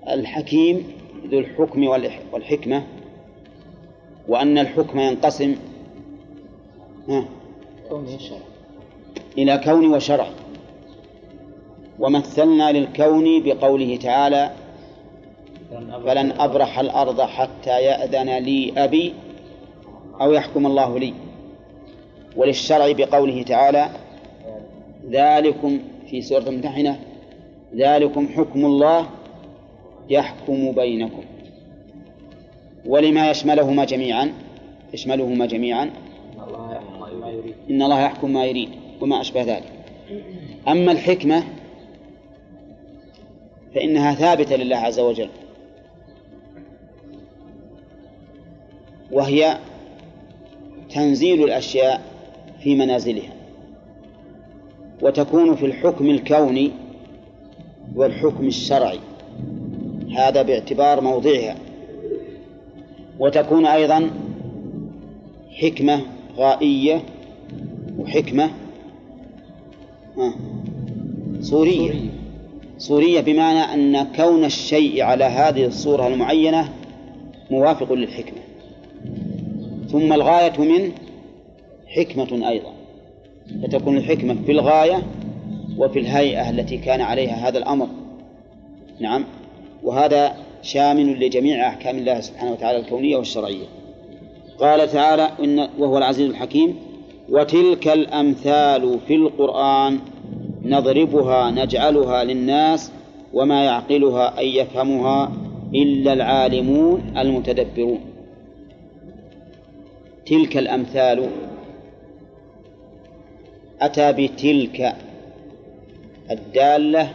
الحكيم 0.10 0.84
ذو 1.32 1.40
الحكم 1.40 1.88
والحكمة 2.34 2.84
وأن 4.28 4.58
الحكم 4.58 5.00
ينقسم 5.00 5.56
إلى 9.38 9.58
كون 9.58 9.94
وشرع. 9.94 10.28
ومثلنا 12.02 12.72
للكون 12.72 13.44
بقوله 13.44 13.96
تعالى 13.96 14.52
فلن 16.06 16.32
أبرح 16.32 16.80
الأرض. 16.80 17.22
حتى 17.22 17.84
يأذن 17.84 18.30
لي 18.38 18.74
أبي 18.78 19.14
أو 20.22 20.34
يحكم 20.34 20.66
الله 20.66 21.00
لي. 21.00 21.14
وللشرع 22.36 22.92
بقوله 22.92 23.44
تعالى 23.44 23.90
ذلكم 25.10 25.80
في 26.10 26.22
سورة 26.22 26.50
الممتحنة 26.50 27.00
ذلكم 27.76 28.28
حكم 28.28 28.66
الله 28.66 29.08
يحكم 30.10 30.72
بينكم. 30.72 31.24
ولما 32.86 33.30
يشملهما 33.30 33.86
جميعا 33.86 34.34
يشملهما 34.94 35.46
جميعا. 35.46 35.90
إن 37.70 37.82
الله 37.82 38.02
يحكم 38.02 38.34
ما 38.34 38.46
يريد 38.46 38.70
وما 39.02 39.22
أشبه 39.22 39.42
ذلك. 39.42 39.72
أما 40.68 40.92
الحكمة 40.92 41.44
فإنها 43.76 44.14
ثابتة 44.14 44.56
لله 44.56 44.78
عز 44.78 45.00
وجل. 45.00 45.30
وهي 49.12 49.58
تنزيل 50.90 51.44
الأشياء 51.44 52.02
في 52.64 52.76
منازلها 52.76 53.34
وتكون 55.02 55.56
في 55.56 55.66
الحكم 55.66 56.10
الكوني 56.10 56.72
والحكم 57.96 58.48
الشرعي. 58.48 59.00
هذا 60.18 60.42
باعتبار 60.42 61.02
موضعها. 61.02 61.56
وتكون 63.20 63.66
أيضا 63.66 64.10
حكمة 65.62 66.02
غائية 66.38 67.02
وحكمة 68.00 68.50
آه 70.18 70.34
صورية 71.42 71.94
صورية 72.82 73.22
بمعنى 73.22 73.60
أن 73.60 74.04
كون 74.16 74.46
الشيء 74.46 75.02
على 75.02 75.24
هذه 75.24 75.66
الصورة 75.66 76.08
المعينة 76.08 76.70
موافق 77.52 77.94
للحكمة. 77.94 78.40
ثم 79.92 80.14
الغاية 80.14 80.60
منه 80.60 80.92
حكمة 81.88 82.50
أيضا. 82.50 82.74
فتكون 83.64 83.98
الحكمة 83.98 84.38
في 84.46 84.52
الغاية 84.52 85.04
وفي 85.78 86.00
الهيئة 86.00 86.50
التي 86.50 86.78
كان 86.78 87.02
عليها 87.02 87.48
هذا 87.50 87.58
الأمر. 87.58 87.88
نعم. 89.00 89.26
وهذا 89.84 90.36
شامل 90.62 91.26
لجميع 91.26 91.68
أحكام 91.68 91.98
الله 91.98 92.22
سبحانه 92.22 92.52
وتعالى 92.52 92.80
الكونية 92.80 93.18
والشرعية. 93.18 93.66
قال 94.60 94.92
تعالى 94.92 95.30
إن 95.44 95.70
وهو 95.80 95.98
العزيز 95.98 96.30
الحكيم 96.30 96.76
وتلك 97.30 97.88
الأمثال 97.88 99.00
في 99.08 99.16
القرآن 99.16 100.00
نضربها 100.66 101.52
نجعلها 101.52 102.24
للناس 102.24 102.92
وما 103.34 103.64
يعقلها 103.66 104.38
أي 104.40 104.56
يفهمها 104.56 105.32
إلا 105.76 106.14
العالمون 106.14 107.14
المتدبرون. 107.18 108.00
تلك 110.26 110.58
الأمثال. 110.58 111.30
أتى 113.82 114.12
بتلك 114.12 114.96
الدالة 116.32 117.14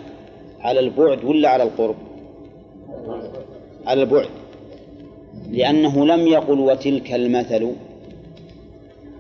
على 0.60 0.80
البعد 0.80 1.24
ولا 1.24 1.48
على 1.48 1.62
القرب؟ 1.62 1.96
على 3.86 4.02
البعد. 4.02 4.28
لأنه 5.50 6.06
لم 6.06 6.26
يقل 6.26 6.60
وتلك 6.60 7.12
المثل 7.12 7.72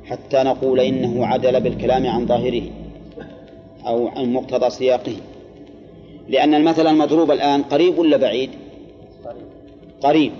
حتى 0.04 0.42
نقول 0.42 0.80
إنه 0.80 1.26
عدل 1.26 1.60
بالكلام 1.60 2.06
عن 2.06 2.26
ظاهره. 2.26 2.62
أو 3.86 4.08
عن 4.08 4.32
مقتضى 4.32 4.70
سياقه. 4.70 5.16
لأن 6.28 6.54
المثل 6.54 6.86
المضروب 6.86 7.30
الآن 7.30 7.62
قريب 7.62 7.98
ولا 7.98 8.16
بعيد؟ 8.16 8.50
قريب. 10.00 10.32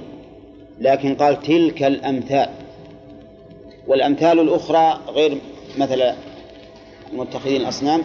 لكن 0.81 1.15
قال 1.15 1.43
تلك 1.43 1.83
الأمثال. 1.83 2.49
والأمثال 3.87 4.41
الأخرى 4.41 5.01
غير 5.09 5.39
مثل 5.79 6.03
متخذين 7.13 7.61
الأصنام 7.61 8.03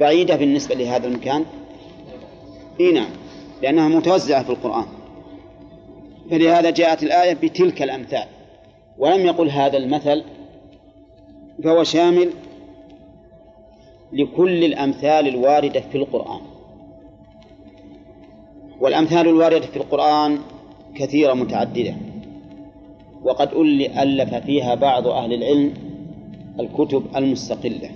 بعيدة 0.00 0.36
بالنسبة 0.36 0.74
لهذا 0.74 1.06
المكان. 1.06 1.44
إي 2.80 2.92
نعم. 2.92 3.10
لأنها 3.62 3.88
متوزعة 3.88 4.44
في 4.44 4.50
القرآن. 4.50 4.86
فلهذا 6.30 6.70
جاءت 6.70 7.02
الآية 7.02 7.34
بتلك 7.34 7.82
الأمثال. 7.82 8.24
ولم 8.98 9.26
يقل 9.26 9.50
هذا 9.50 9.76
المثل 9.76 10.22
فهو 11.64 11.84
شامل 11.84 12.30
لكل 14.12 14.64
الأمثال 14.64 15.28
الواردة 15.28 15.80
في 15.80 15.98
القرآن. 15.98 16.40
والأمثال 18.80 19.28
الواردة 19.28 19.66
في 19.66 19.76
القرآن 19.76 20.38
كثيرة 20.94 21.34
متعددة. 21.34 21.94
وقد 23.22 23.52
ألف 23.82 24.34
فيها 24.34 24.74
بعض 24.74 25.06
أهل 25.06 25.32
العلم 25.32 25.74
الكتب 26.60 27.02
المستقلة. 27.16 27.90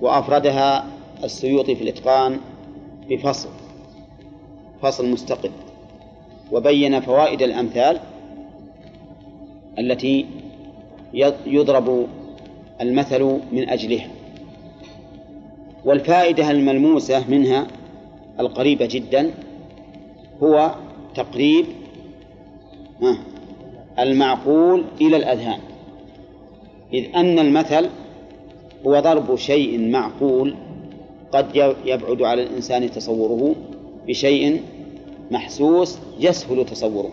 وأفردها 0.00 0.86
السيوطي 1.24 1.74
في 1.74 1.82
الإتقان 1.82 2.40
بفصل 3.08 3.48
فصل 4.82 5.10
مستقل. 5.10 5.50
وبين 6.52 7.00
فوائد 7.00 7.42
الأمثال 7.42 8.00
التي 9.78 10.26
يضرب 11.46 12.06
المثل 12.80 13.40
من 13.52 13.68
أجلها. 13.68 14.17
والفائدة 15.84 16.50
الملموسة 16.50 17.24
منها 17.28 17.66
القريبة 18.40 18.86
جدا 18.86 19.30
هو 20.42 20.74
تقريب 21.14 21.66
المعقول 23.98 24.84
إلى 25.00 25.16
الأذهان. 25.16 25.58
إذ 26.92 27.04
أن 27.16 27.38
المثل 27.38 27.88
هو 28.86 29.00
ضرب 29.00 29.36
شيء 29.36 29.90
معقول 29.90 30.54
قد 31.32 31.74
يبعد 31.84 32.22
على 32.22 32.42
الإنسان 32.42 32.90
تصوره 32.90 33.54
بشيء 34.06 34.62
محسوس 35.30 35.98
يسهل 36.20 36.66
تصوره. 36.66 37.10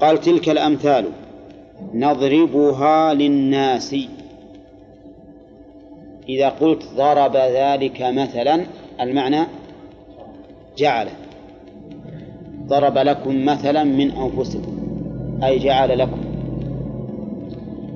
قال 0.00 0.20
تلك 0.20 0.48
الأمثال 0.48 1.04
نضربها 1.94 3.14
للناس. 3.14 3.96
إذا 6.28 6.48
قلت 6.48 6.84
ضرب 6.96 7.36
ذلك 7.36 8.02
مثلا 8.02 8.66
المعنى 9.00 9.46
جعله 10.78 11.12
ضرب 12.66 12.98
لكم 12.98 13.44
مثلا 13.44 13.84
من 13.84 14.10
أنفسكم 14.10 14.78
أي 15.44 15.58
جعل 15.58 15.98
لكم. 15.98 16.20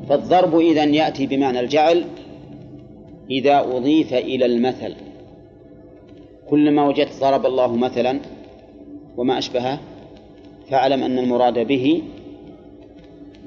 فالضرب 0.08 0.58
إذا 0.58 0.84
يأتي 0.84 1.26
بمعنى 1.26 1.60
الجعل 1.60 2.04
إذا 3.30 3.60
أضيف 3.60 4.14
إلى 4.14 4.46
المثل. 4.46 4.94
كلما 6.50 6.88
وجدت 6.88 7.20
ضرب 7.20 7.46
الله 7.46 7.76
مثلا 7.76 8.20
وما 9.16 9.38
أشبهه 9.38 9.80
فاعلم 10.70 11.02
أن 11.02 11.18
المراد 11.18 11.66
به 11.66 12.02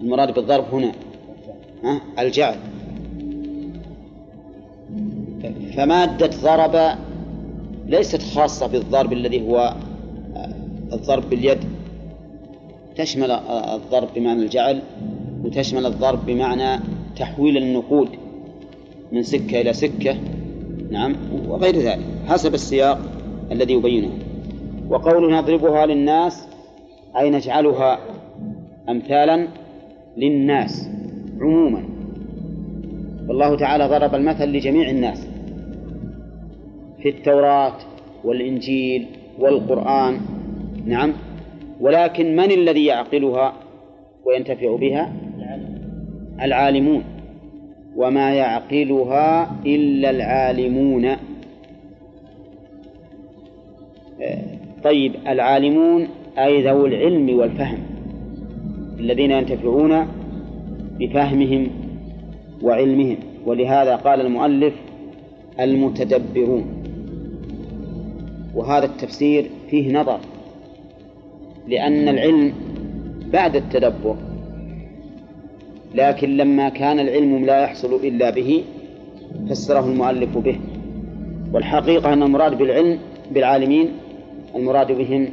المراد 0.02 0.34
بالضرب 0.34 0.66
هنا 0.74 0.92
الجعل. 2.20 2.56
فمادة 5.74 6.30
ضرب 6.44 6.98
ليست 7.88 8.22
خاصة 8.22 8.68
بالضرب 8.68 9.14
الذي 9.14 9.48
هو 9.48 9.74
الضرب 10.94 11.30
باليد. 11.30 11.58
تشمل 12.96 13.32
الضرب 13.32 14.08
بمعنى 14.16 14.42
الجعل 14.42 14.82
وتشمل 15.44 15.86
الضرب 15.86 16.26
بمعنى 16.26 16.84
تحويل 17.16 17.58
النقود 17.58 18.10
من 19.12 19.24
سكة 19.24 19.62
إلى 19.62 19.74
سكة. 19.74 20.16
نعم 20.92 21.16
وغير 21.48 21.76
ذلك 21.76 22.06
حسب 22.28 22.54
السياق 22.54 23.00
الذي 23.52 23.74
يبينه. 23.74 24.10
وقول 24.90 25.34
نضربها 25.34 25.86
للناس 25.86 26.48
أي 27.18 27.30
نجعلها 27.30 28.00
أمثالا 28.90 29.48
للناس 30.18 30.90
عموما. 31.42 31.84
والله 33.28 33.58
تعالى 33.58 33.88
ضرب 33.88 34.16
المثل 34.16 34.46
لجميع 34.46 34.90
الناس. 34.90 35.28
في 37.06 37.12
التوراة 37.12 37.74
والإنجيل 38.24 39.06
والقرآن. 39.40 40.18
نعم. 40.86 41.14
ولكن 41.82 42.36
من 42.36 42.52
الذي 42.52 42.86
يعقلها 42.86 43.54
وينتفع 44.26 44.76
بها؟ 44.76 45.14
العالمون. 46.42 47.04
وما 47.96 48.34
يعقلها 48.34 49.52
إلا 49.66 50.10
العالمون. 50.10 51.08
طيب 54.84 55.14
العالمون 55.28 56.08
أي 56.38 56.68
ذو 56.68 56.86
العلم 56.86 57.38
والفهم 57.38 57.80
الذين 59.00 59.32
ينتفعون 59.32 60.08
بفهمهم 61.00 61.68
وعلمهم. 62.62 63.18
ولهذا 63.46 63.96
قال 63.96 64.22
المؤلف 64.22 64.74
المتدبرون. 65.60 66.85
وهذا 68.56 68.86
التفسير 68.86 69.50
فيه 69.70 69.94
نظر 69.94 70.20
لأن 71.68 72.10
العلم 72.10 72.54
بعد 73.34 73.56
التدبر. 73.56 74.16
لكن 75.96 76.38
لما 76.38 76.70
كان 76.70 77.00
العلم 77.00 77.46
لا 77.46 77.60
يحصل 77.64 77.94
إلا 77.94 78.30
به 78.30 78.64
فسره 79.50 79.86
المؤلف 79.86 80.38
به. 80.38 80.60
والحقيقة 81.54 82.14
أن 82.14 82.24
المراد 82.24 82.58
بالعلم 82.58 83.00
بالعالمين 83.32 83.92
المراد 84.56 84.92
بهم 84.92 85.30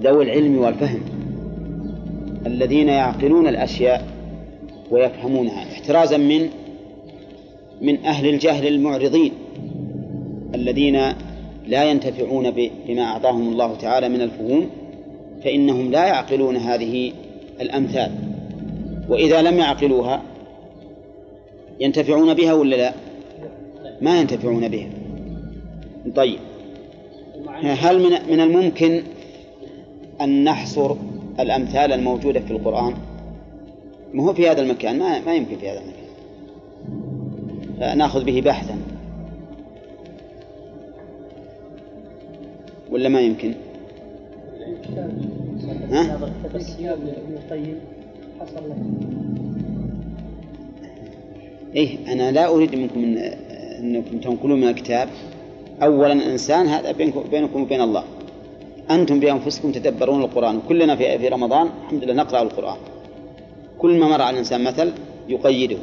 ذوي 0.00 0.24
العلم 0.24 0.58
والفهم 0.58 1.00
الذين 2.46 2.88
يعقلون 2.88 3.46
الأشياء 3.46 4.06
ويفهمونها 4.90 5.62
احترازا 5.72 6.16
من 6.16 6.48
من 7.82 8.04
أهل 8.04 8.28
الجهل 8.28 8.66
المعرضين 8.66 9.32
الذين 10.54 10.96
لا 11.68 11.84
ينتفعون 11.84 12.50
بما 12.86 13.02
أعطاهم 13.02 13.48
الله 13.48 13.74
تعالى 13.74 14.08
من 14.08 14.20
الفهوم 14.20 14.70
فإنهم 15.44 15.90
لا 15.90 16.06
يعقلون 16.06 16.56
هذه 16.56 17.12
الأمثال 17.60 18.10
وإذا 19.08 19.42
لم 19.42 19.58
يعقلوها 19.58 20.22
ينتفعون 21.80 22.34
بها 22.34 22.52
ولا 22.52 22.76
لا؟ 22.76 22.92
ما 24.00 24.20
ينتفعون 24.20 24.68
بها. 24.68 24.88
طيب 26.16 26.38
هل 27.62 28.02
من 28.28 28.40
الممكن 28.40 29.02
أن 30.20 30.44
نحصر 30.44 30.94
الأمثال 31.40 31.92
الموجودة 31.92 32.40
في 32.40 32.50
القرآن؟ 32.50 32.94
ما 34.12 34.22
هو 34.22 34.34
في 34.34 34.48
هذا 34.48 34.62
المكان 34.62 34.98
ما 34.98 35.20
ما 35.20 35.34
يمكن 35.34 35.56
في 35.56 35.70
هذا 35.70 35.80
المكان. 35.80 35.98
ناخذ 37.98 38.24
به 38.24 38.40
بحثا. 38.40 38.78
ولا 42.90 43.08
ما 43.08 43.20
يمكن؟ 43.20 43.54
ها؟ 45.90 46.30
إيه 51.74 52.12
أنا 52.12 52.32
لا 52.32 52.48
أريد 52.48 52.74
منكم 52.74 53.04
إن 53.04 53.18
أنكم 53.78 54.18
تنقلون 54.18 54.60
من 54.60 54.68
الكتاب. 54.68 55.08
أولا 55.82 56.12
إنسان 56.12 56.66
هذا 56.66 56.92
بينكم 57.30 57.62
وبين 57.62 57.80
الله. 57.80 58.04
أنتم 58.90 59.20
بأنفسكم 59.20 59.72
تدبرون 59.72 60.22
القرآن. 60.22 60.56
وكلنا 60.56 60.96
في 60.96 61.18
في 61.18 61.28
رمضان 61.28 61.68
الحمد 61.84 62.04
لله 62.04 62.14
نقرأ 62.14 62.42
القرآن. 62.42 62.76
كل 63.78 63.98
ما 63.98 64.08
مر 64.08 64.22
على 64.22 64.30
الإنسان 64.30 64.64
مثل 64.64 64.92
يقيده. 65.28 65.78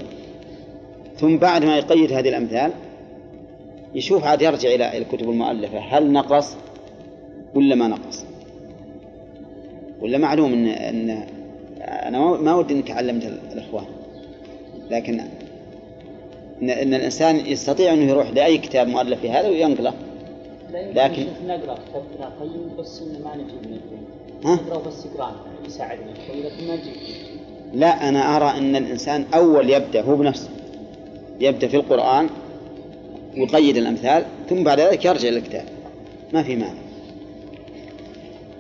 ثم 1.18 1.38
بعد 1.38 1.66
ما 1.66 1.78
يقيد 1.78 2.14
هذه 2.14 2.30
الأمثال 2.30 2.72
يشوف 3.96 4.24
عاد 4.24 4.42
يرجع 4.42 4.70
إلى 4.70 4.98
الكتب 4.98 5.30
المؤلفة. 5.30 5.80
هل 5.80 6.12
نقص؟ 6.12 6.56
ولا 7.56 7.76
ما 7.76 7.88
نقص؟ 7.88 8.26
ولا 10.02 10.18
معلوم 10.18 10.54
ان 10.54 10.68
إن 10.68 11.28
أنا 11.82 12.20
ما 12.20 12.56
ودي 12.56 12.74
إنك 12.74 12.92
علمت 12.92 13.26
الأخوان. 13.54 13.86
لكن 14.92 15.20
ان, 16.62 16.70
إن 16.70 16.94
الإنسان 16.94 17.36
يستطيع 17.36 17.94
إنه 17.94 18.04
يروح 18.04 18.30
لأي 18.30 18.58
كتاب 18.58 18.88
مؤلف 18.88 19.20
في 19.20 19.30
هذا 19.30 19.48
وينقله. 19.48 19.94
لكن 20.74 21.26
نقرأ 21.48 21.76
كتاب 21.90 22.04
ابن 22.14 22.24
القيم 22.24 22.70
بس 22.80 23.02
ما 23.02 23.36
نجيب 23.36 23.72
من 23.72 23.80
ها؟ 24.46 24.56
نقرأ 24.56 24.88
بس 24.88 25.06
يقرانا 25.06 25.36
يساعدنا. 25.66 26.12
لكن 26.30 26.68
ما 26.68 26.76
نجيب 26.76 26.94
لا 27.74 28.10
أنا 28.10 28.38
أرى 28.38 28.58
إن 28.58 28.76
الإنسان 28.76 29.26
أول 29.34 29.70
يبدأ 29.70 30.02
هو 30.02 30.16
بنفسه. 30.16 30.50
يبدأ 31.40 31.68
في 31.68 31.78
القرآن 31.78 32.30
يقيد 33.36 33.78
الأمثال 33.78 34.26
ثم 34.50 34.64
بعد 34.64 34.80
ذلك 34.80 35.06
يرجع 35.06 35.30
إلى 35.30 35.38
الكتاب 35.38 35.66
ما 36.34 36.44
في 36.44 36.56
مانع. 36.56 36.85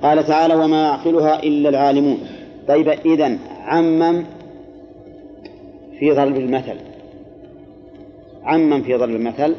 قال 0.05 0.25
تعالى 0.25 0.55
وما 0.55 0.83
يعقلها 0.83 1.43
إلا 1.43 1.69
العالمون. 1.69 2.17
طيب 2.67 2.89
إذن 2.89 3.39
عمم 3.65 4.25
في 5.99 6.11
ضرب 6.11 6.35
المثل. 6.37 6.75
عمم 8.43 8.81
في 8.81 8.95
ضرب 8.95 9.09
المثل 9.09 9.55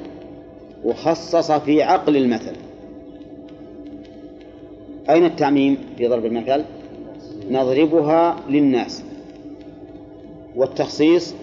وخصص 0.84 1.52
في 1.52 1.82
عقل 1.82 2.16
المثل. 2.16 2.52
أين 5.10 5.24
التعميم 5.24 5.78
في 5.98 6.06
ضرب 6.06 6.24
المثل؟ 6.24 6.64
نضربها 7.50 8.36
للناس. 8.48 9.04
والتخصيص 10.56 11.34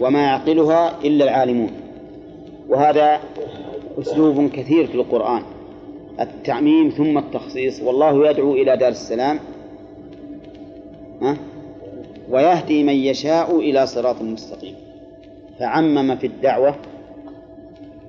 وما 0.00 0.22
يعقلها 0.22 0.98
إلا 1.04 1.24
العالمون. 1.24 1.70
وهذا 2.68 3.20
أسلوب 3.98 4.50
كثير 4.50 4.86
في 4.86 4.94
القرآن. 4.94 5.42
التعميم 6.20 6.88
ثم 6.88 7.18
التخصيص. 7.18 7.82
والله 7.82 8.30
يدعو 8.30 8.52
إلى 8.52 8.76
دار 8.76 8.88
السلام؟ 8.88 9.38
ويهدي 12.30 12.82
من 12.82 12.94
يشاء 12.94 13.58
إلى 13.58 13.86
صراط 13.86 14.22
مستقيم. 14.22 14.74
فعمم 15.58 16.16
في 16.16 16.26
الدعوة 16.26 16.74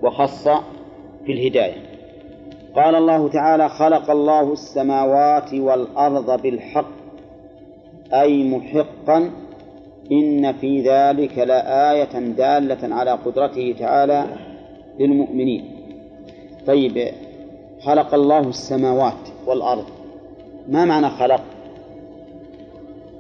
وخص 0.04 0.48
في 1.26 1.32
الهداية. 1.32 1.76
قال 2.76 2.96
الله 2.96 3.28
تعالى 3.30 3.70
خلق 3.70 4.12
الله 4.12 4.54
السماوات 4.54 5.54
والأرض 5.54 6.42
بالحق 6.42 6.92
أي 8.14 8.44
محقا 8.44 9.32
إن 10.12 10.54
في 10.54 10.82
ذلك 10.82 11.38
لآية 11.38 12.20
دالة 12.20 12.96
على 12.96 13.12
قدرته 13.12 13.76
تعالى 13.80 14.26
للمؤمنين. 15.00 15.66
طيب 16.68 17.12
خلق 17.82 18.14
الله 18.14 18.40
السماوات 18.40 19.14
والأرض. 19.46 19.86
ما 20.70 20.86
معنى 20.86 21.10
خلق؟ 21.10 21.42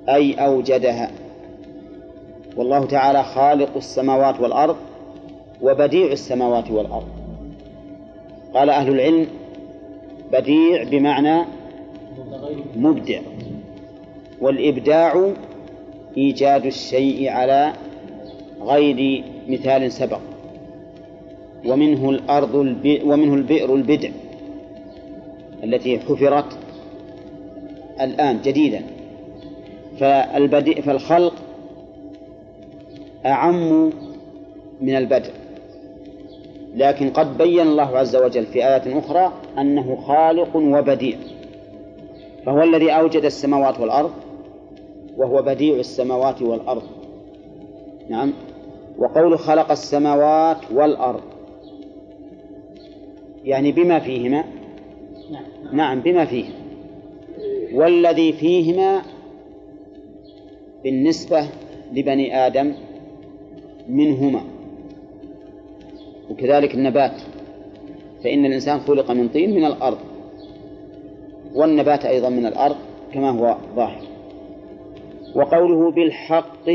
أي 0.09 0.33
أوجدها. 0.33 1.11
والله 2.57 2.85
تعالى 2.85 3.23
خالق 3.23 3.75
السماوات 3.75 4.39
والأرض 4.39 4.75
وبديع 5.61 6.11
السماوات 6.11 6.71
والأرض. 6.71 7.07
قال 8.53 8.69
أهل 8.69 8.89
العلم 8.89 9.27
بديع 10.31 10.83
بمعنى 10.83 11.45
مبدع. 12.75 13.19
والإبداع 14.41 15.31
إيجاد 16.17 16.65
الشيء 16.65 17.29
على 17.29 17.73
غير 18.61 19.23
مثال 19.47 19.91
سبق. 19.91 20.19
ومنه 21.65 22.09
الأرض 22.09 22.55
ومنه 23.03 23.33
البئر 23.33 23.75
البدع. 23.75 24.09
التي 25.63 25.99
حفرت 25.99 26.57
الآن 28.01 28.41
جديدا. 28.41 28.83
فالبدء 29.99 30.81
فالخلق 30.81 31.33
أعم 33.25 33.91
من 34.81 34.95
البدء 34.95 35.31
لكن 36.75 37.09
قد 37.09 37.37
بين 37.37 37.67
الله 37.67 37.97
عز 37.97 38.15
وجل 38.15 38.45
في 38.45 38.67
آيات 38.67 38.87
أخرى 38.87 39.33
أنه 39.57 39.95
خالق 39.95 40.55
وبديع. 40.55 41.17
فهو 42.45 42.63
الذي 42.63 42.91
أوجد 42.91 43.25
السماوات 43.25 43.79
والأرض 43.79 44.11
وهو 45.17 45.41
بديع 45.41 45.75
السماوات 45.75 46.41
والأرض. 46.41 46.83
نعم. 48.09 48.33
وقول 48.97 49.39
خلق 49.39 49.71
السماوات 49.71 50.57
والأرض 50.71 51.21
يعني 53.43 53.71
بما 53.71 53.99
فيهما 53.99 54.43
نعم, 55.31 55.75
نعم 55.75 55.99
بما 56.01 56.25
فيهما 56.25 56.59
والذي 57.73 58.33
فيهما 58.33 59.01
بالنسبة 60.83 61.47
لبني 61.93 62.47
آدم 62.47 62.73
منهما. 63.89 64.41
وكذلك 66.29 66.75
النبات. 66.75 67.21
فإن 68.23 68.45
الإنسان 68.45 68.79
خلق 68.79 69.11
من 69.11 69.29
طين 69.29 69.55
من 69.55 69.65
الأرض. 69.65 69.97
والنبات 71.55 72.05
أيضا 72.05 72.29
من 72.29 72.45
الأرض 72.45 72.75
كما 73.13 73.29
هو 73.29 73.57
ظاهر. 73.75 74.01
وقوله 75.35 75.91
بالحق 75.91 76.69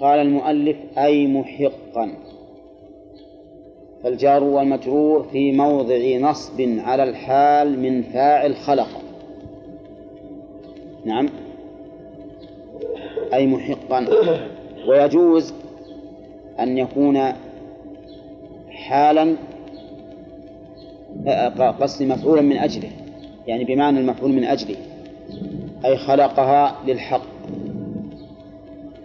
قال 0.00 0.20
المؤلف 0.20 0.76
أي 0.98 1.26
محقا. 1.26 2.27
فالجار 4.02 4.44
والمجرور 4.44 5.22
في 5.22 5.52
موضع 5.52 6.16
نصب 6.20 6.60
على 6.78 7.02
الحال 7.02 7.78
من 7.78 8.02
فاعل 8.02 8.56
خلق. 8.56 8.88
نعم. 11.04 11.28
أي 13.34 13.46
محقا. 13.46 14.06
ويجوز 14.88 15.54
أن 16.60 16.78
يكون 16.78 17.32
حالا 18.70 19.36
قصد 21.80 22.02
مفعولا 22.02 22.42
من 22.42 22.56
أجله. 22.56 22.90
يعني 23.46 23.64
بمعنى 23.64 24.00
المفعول 24.00 24.32
من 24.32 24.44
أجله. 24.44 24.76
أي 25.84 25.96
خلقها 25.96 26.74
للحق. 26.86 27.22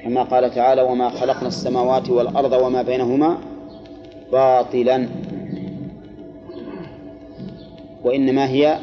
كما 0.03 0.23
قال 0.23 0.51
تعالى 0.51 0.81
وما 0.81 1.09
خلقنا 1.09 1.47
السماوات 1.47 2.09
والأرض 2.09 2.53
وما 2.53 2.81
بينهما 2.81 3.37
باطلا. 4.33 5.07
وإنما 8.03 8.49
هي 8.49 8.79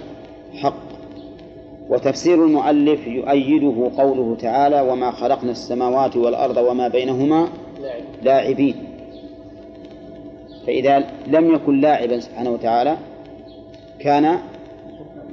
حق. 0.54 0.90
وتفسير 1.88 2.44
المؤلف 2.44 3.06
يؤيده 3.06 3.90
قوله 3.96 4.36
تعالى 4.40 4.80
وما 4.80 5.10
خلقنا 5.10 5.50
السماوات 5.50 6.16
والأرض 6.16 6.56
وما 6.56 6.88
بينهما 6.88 7.48
لاعبين. 8.22 8.74
فإذا 10.66 11.04
لم 11.26 11.54
يكن 11.54 11.80
لاعبا 11.80 12.20
سبحانه 12.20 12.50
وتعالى 12.50 12.96
كان 13.98 14.38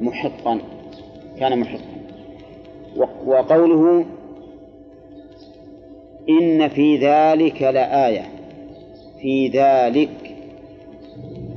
محقا. 0.02 0.60
كان 1.40 1.60
محقا. 1.60 1.98
وقوله 3.26 4.06
إن 6.30 6.68
في 6.68 6.98
ذلك 6.98 7.62
لآية. 7.62 8.37
في 9.22 9.48
ذلك 9.48 10.36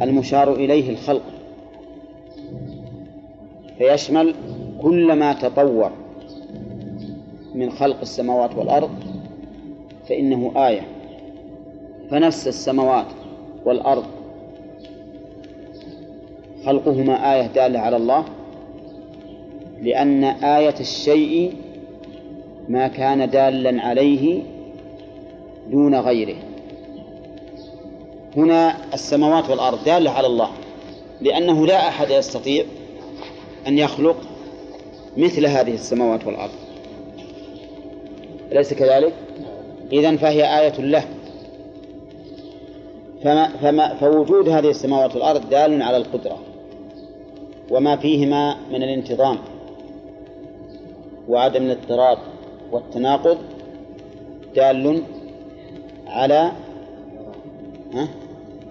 المشار 0.02 0.54
إليه 0.54 0.90
الخلق 0.90 1.22
فيشمل 3.78 4.34
كل 4.82 5.12
ما 5.12 5.32
تطور 5.32 5.90
من 7.54 7.70
خلق 7.70 8.00
السماوات 8.00 8.56
والأرض 8.56 8.90
فإنه 10.08 10.52
آية 10.56 10.82
فنفس 12.10 12.48
السماوات 12.48 13.06
والأرض 13.64 14.04
خلقهما 16.64 17.34
آية 17.34 17.46
دالة 17.46 17.78
على 17.78 17.96
الله 17.96 18.24
لأن 19.82 20.24
آية 20.24 20.74
الشيء 20.80 21.52
ما 22.68 22.88
كان 22.88 23.30
دالا 23.30 23.82
عليه 23.82 24.42
دون 25.70 25.94
غيره. 25.94 26.36
هنا 28.36 28.76
السماوات 28.94 29.50
والأرض 29.50 29.84
دالة 29.84 30.10
على 30.10 30.26
الله 30.26 30.50
لأنه 31.20 31.66
لا 31.66 31.88
أحد 31.88 32.10
يستطيع 32.10 32.64
أن 33.66 33.78
يخلق 33.78 34.16
مثل 35.16 35.46
هذه 35.46 35.74
السماوات 35.74 36.26
والأرض. 36.26 36.52
أليس 38.52 38.74
كذلك؟ 38.74 39.12
إذن 39.92 40.16
فهي 40.16 40.60
آية 40.60 40.80
له. 40.80 41.04
فما 43.24 43.48
فما 43.48 43.94
فوجود 43.94 44.48
هذه 44.48 44.70
السماوات 44.70 45.14
والأرض 45.14 45.48
دال 45.48 45.82
على 45.82 45.96
القدرة 45.96 46.38
وما 47.70 47.96
فيهما 47.96 48.56
من 48.70 48.82
الانتظام 48.82 49.38
وعدم 51.28 51.62
الاضطراب 51.62 52.18
والتناقض 52.72 53.38
دال 54.54 55.02
على 56.06 56.52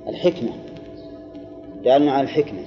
الحكمة. 0.10 0.50
دال 1.84 2.10
على 2.10 2.22
الحكمة. 2.22 2.62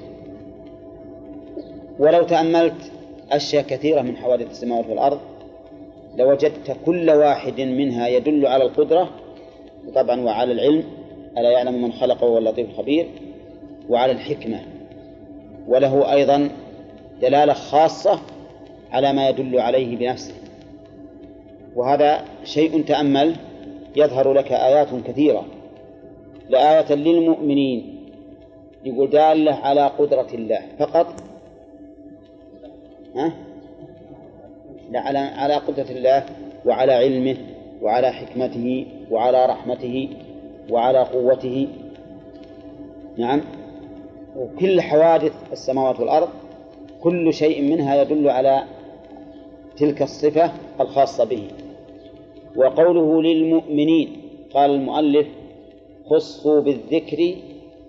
ولو 1.98 2.22
تأملت 2.22 2.92
أشياء 3.32 3.62
كثيرة 3.62 4.02
من 4.02 4.16
حوادث 4.16 4.50
السماوات 4.50 4.86
والأرض 4.88 5.20
لوجدت 6.16 6.76
كل 6.86 7.10
واحد 7.10 7.60
منها 7.60 8.08
يدل 8.08 8.46
على 8.46 8.64
القدرة. 8.64 9.10
طبعا 9.94 10.20
وعلى 10.20 10.52
العلم 10.52 10.84
ألا 11.38 11.50
يعلم 11.50 11.82
من 11.82 11.92
خلق 11.92 12.24
وهو 12.24 12.38
اللطيف 12.38 12.68
الخبير؟ 12.68 13.06
وعلى 13.88 14.12
الحكمة. 14.12 14.60
وله 15.68 16.12
أيضا 16.12 16.48
دلالة 17.22 17.52
خاصة 17.52 18.20
على 18.92 19.12
ما 19.12 19.28
يدل 19.28 19.58
عليه 19.58 19.96
بنفسه. 19.96 20.34
وهذا 21.76 22.24
شيء 22.44 22.82
تأمل 22.82 23.36
يظهر 23.96 24.32
لك 24.32 24.52
آيات 24.52 24.88
كثيرة. 25.06 25.44
لآية 26.48 26.94
للمؤمنين. 26.94 27.98
يقول 28.84 29.10
دالة 29.10 29.52
على 29.52 29.86
قدرة 29.86 30.26
الله. 30.34 30.60
فقط؟ 30.78 31.06
ها؟ 33.16 33.32
لا 34.90 35.00
على 35.00 35.18
على 35.18 35.54
قدرة 35.54 35.90
الله 35.90 36.24
وعلى 36.64 36.92
علمه 36.92 37.36
وعلى 37.82 38.12
حكمته 38.12 38.86
وعلى 39.10 39.46
رحمته 39.46 40.08
وعلى 40.70 40.98
قوته. 40.98 41.68
نعم. 43.16 43.40
وكل 44.36 44.80
حوادث 44.80 45.32
السماوات 45.52 46.00
والأرض 46.00 46.28
كل 47.00 47.34
شيء 47.34 47.62
منها 47.62 48.02
يدل 48.02 48.28
على 48.28 48.64
تلك 49.76 50.02
الصفة 50.02 50.52
الخاصة 50.80 51.24
به. 51.24 51.42
وقوله 52.56 53.22
للمؤمنين 53.22 54.16
قال 54.54 54.70
المؤلف 54.70 55.26
خصوا 56.06 56.60
بالذكر 56.60 57.34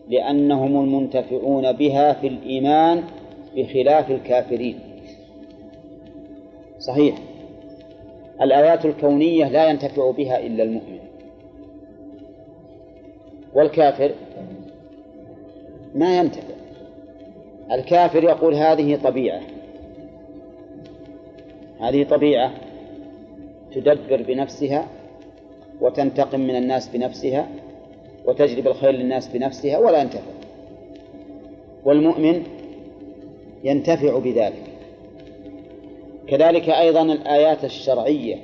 لأنهم 0.09 0.83
المنتفعون 0.83 1.71
بها 1.71 2.13
في 2.13 2.27
الإيمان 2.27 3.03
بخلاف 3.55 4.11
الكافرين. 4.11 4.79
صحيح. 6.79 7.17
الآيات 8.41 8.85
الكونية 8.85 9.49
لا 9.49 9.69
ينتفع 9.69 10.11
بها 10.11 10.39
إلا 10.39 10.63
المؤمن. 10.63 10.99
والكافر 13.53 14.11
ما 15.95 16.17
ينتفع. 16.17 16.53
الكافر 17.71 18.23
يقول 18.23 18.55
هذه 18.55 18.95
طبيعة. 18.95 19.41
هذه 21.79 22.03
طبيعة 22.03 22.51
تدبر 23.75 24.21
بنفسها 24.21 24.87
وتنتقم 25.81 26.39
من 26.39 26.55
الناس 26.55 26.87
بنفسها 26.87 27.47
وتجلب 28.25 28.67
الخير 28.67 28.91
للناس 28.91 29.27
بنفسها 29.27 29.77
ولا 29.77 30.01
ينتفع. 30.01 30.31
والمؤمن 31.85 32.43
ينتفع 33.63 34.19
بذلك. 34.19 34.63
كذلك 36.27 36.69
أيضا 36.69 37.01
الآيات 37.01 37.63
الشرعية 37.63 38.37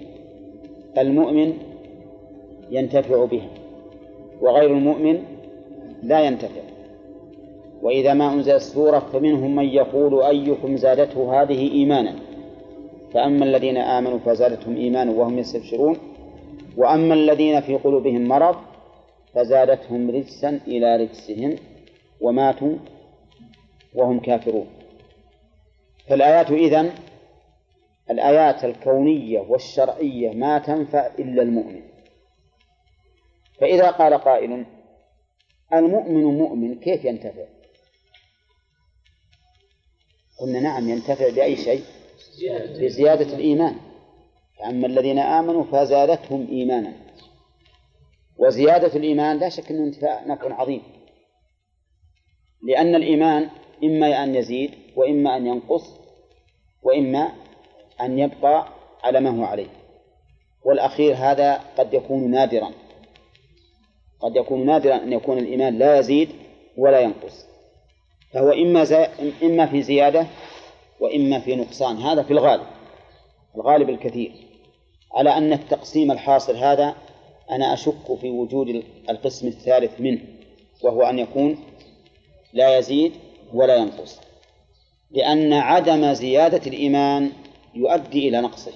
المؤمن 0.97 1.53
ينتفع 2.71 3.25
بها 3.25 3.49
وغير 4.41 4.69
المؤمن 4.69 5.23
لا 6.03 6.19
ينتفع. 6.19 6.61
وإذا 7.81 8.13
ما 8.13 8.33
أنزلت 8.33 8.61
سورة 8.61 8.99
فمنهم 8.99 9.55
من 9.55 9.65
يقول 9.65 10.23
أيكم 10.23 10.77
زادته 10.77 11.41
هذه 11.41 11.71
إيمانا. 11.71 12.15
فأما 13.13 13.45
الذين 13.45 13.77
آمنوا 13.77 14.19
فزادتهم 14.19 14.75
إيمانا 14.75 15.11
وهم 15.11 15.39
يستبشرون. 15.39 15.97
وأما 16.77 17.13
الذين 17.13 17.61
في 17.61 17.75
قلوبهم 17.75 18.27
مرض 18.27 18.55
فزادتهم 19.33 20.11
رجسا 20.11 20.49
إلى 20.67 20.95
رجسهم 20.95 21.55
وماتوا 22.21 22.75
وهم 23.93 24.19
كافرون. 24.19 24.67
فالآيات 26.07 26.51
إذن 26.51 26.91
الآيات 28.11 28.65
الكونية 28.65 29.39
والشرعية 29.39 30.31
ما 30.33 30.59
تنفع 30.59 31.07
إلا 31.19 31.41
المؤمن. 31.41 31.81
فإذا 33.59 33.91
قال 33.91 34.13
قائل 34.13 34.65
المؤمن 35.73 36.23
مؤمن 36.23 36.79
كيف 36.79 37.05
ينتفع؟ 37.05 37.45
قلنا 40.39 40.59
نعم 40.59 40.89
ينتفع 40.89 41.29
بأي 41.29 41.55
شيء؟ 41.55 41.83
بزيادة 42.79 43.35
الإيمان. 43.35 43.75
أما 44.65 44.87
الذين 44.87 45.19
آمنوا 45.19 45.63
فزادتهم 45.63 46.47
إيمانا. 46.51 47.08
وزيادة 48.39 48.95
الإيمان 48.95 49.37
لا 49.37 49.49
شك 49.49 49.71
أنه 49.71 49.83
انتفاع 49.83 50.23
نفع 50.25 50.53
عظيم. 50.53 50.81
لأن 52.63 52.95
الإيمان 52.95 53.49
إما 53.83 54.23
أن 54.23 54.35
يزيد 54.35 54.71
وإما 54.95 55.37
أن 55.37 55.47
ينقص 55.47 55.83
وإما 56.83 57.31
أن 58.01 58.19
يبقى 58.19 58.67
على 59.03 59.19
ما 59.19 59.29
هو 59.29 59.43
عليه. 59.43 59.67
والأخير 60.65 61.15
هذا 61.15 61.53
قد 61.77 61.93
يكون 61.93 62.31
نادرا. 62.31 62.71
قد 64.19 64.35
يكون 64.35 64.65
نادرا 64.65 64.95
أن 64.95 65.13
يكون 65.13 65.37
الإيمان 65.37 65.77
لا 65.77 65.99
يزيد 65.99 66.29
ولا 66.77 66.99
ينقص. 66.99 67.45
فهو 68.33 68.51
إما 68.51 68.83
زي... 68.83 69.07
إما 69.43 69.65
في 69.65 69.81
زيادة 69.81 70.27
وإما 70.99 71.39
في 71.39 71.55
نقصان. 71.55 71.97
هذا 71.97 72.23
في 72.23 72.31
الغالب 72.31 72.67
الغالب 73.55 73.89
الكثير. 73.89 74.31
على 75.13 75.37
أن 75.37 75.53
التقسيم 75.53 76.11
الحاصل 76.11 76.55
هذا 76.55 76.95
أنا 77.51 77.73
أشك 77.73 78.17
في 78.21 78.29
وجود 78.29 78.83
القسم 79.09 79.47
الثالث 79.47 80.01
منه 80.01 80.21
وهو 80.81 81.01
أن 81.01 81.19
يكون 81.19 81.57
لا 82.53 82.77
يزيد 82.77 83.13
ولا 83.53 83.75
ينقص. 83.75 84.19
لأن 85.11 85.53
عدم 85.53 86.13
زيادة 86.13 86.61
الإيمان 86.67 87.31
يؤدي 87.75 88.29
إلى 88.29 88.41
نقصه. 88.41 88.71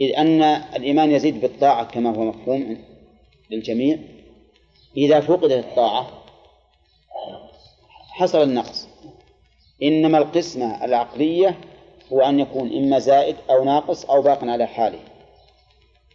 إذ 0.00 0.16
أن 0.16 0.42
الإيمان 0.42 1.10
يزيد 1.10 1.40
بالطاعة 1.40 1.84
كما 1.84 2.16
هو 2.16 2.24
مفهوم 2.24 2.78
للجميع 3.50 3.98
إذا 4.96 5.20
فقدت 5.20 5.64
الطاعة 5.64 6.24
حصل 8.10 8.42
النقص. 8.42 8.88
إنما 9.82 10.18
القسمة 10.18 10.84
العقلية 10.84 11.58
هو 12.12 12.20
أن 12.20 12.40
يكون 12.40 12.76
إما 12.76 12.98
زائد 12.98 13.36
أو 13.50 13.64
ناقص 13.64 14.04
أو 14.04 14.22
باق 14.22 14.44
على 14.44 14.66
حاله. 14.66 15.13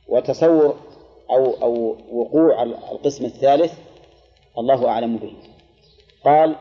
وتصور 0.09 0.75
أو 1.29 1.53
أو 1.61 1.95
وقوع 2.11 2.63
القسم 2.63 3.25
الثالث 3.25 3.73
الله 4.57 4.87
أعلم 4.87 5.17
به. 5.17 5.33
قال 6.25 6.55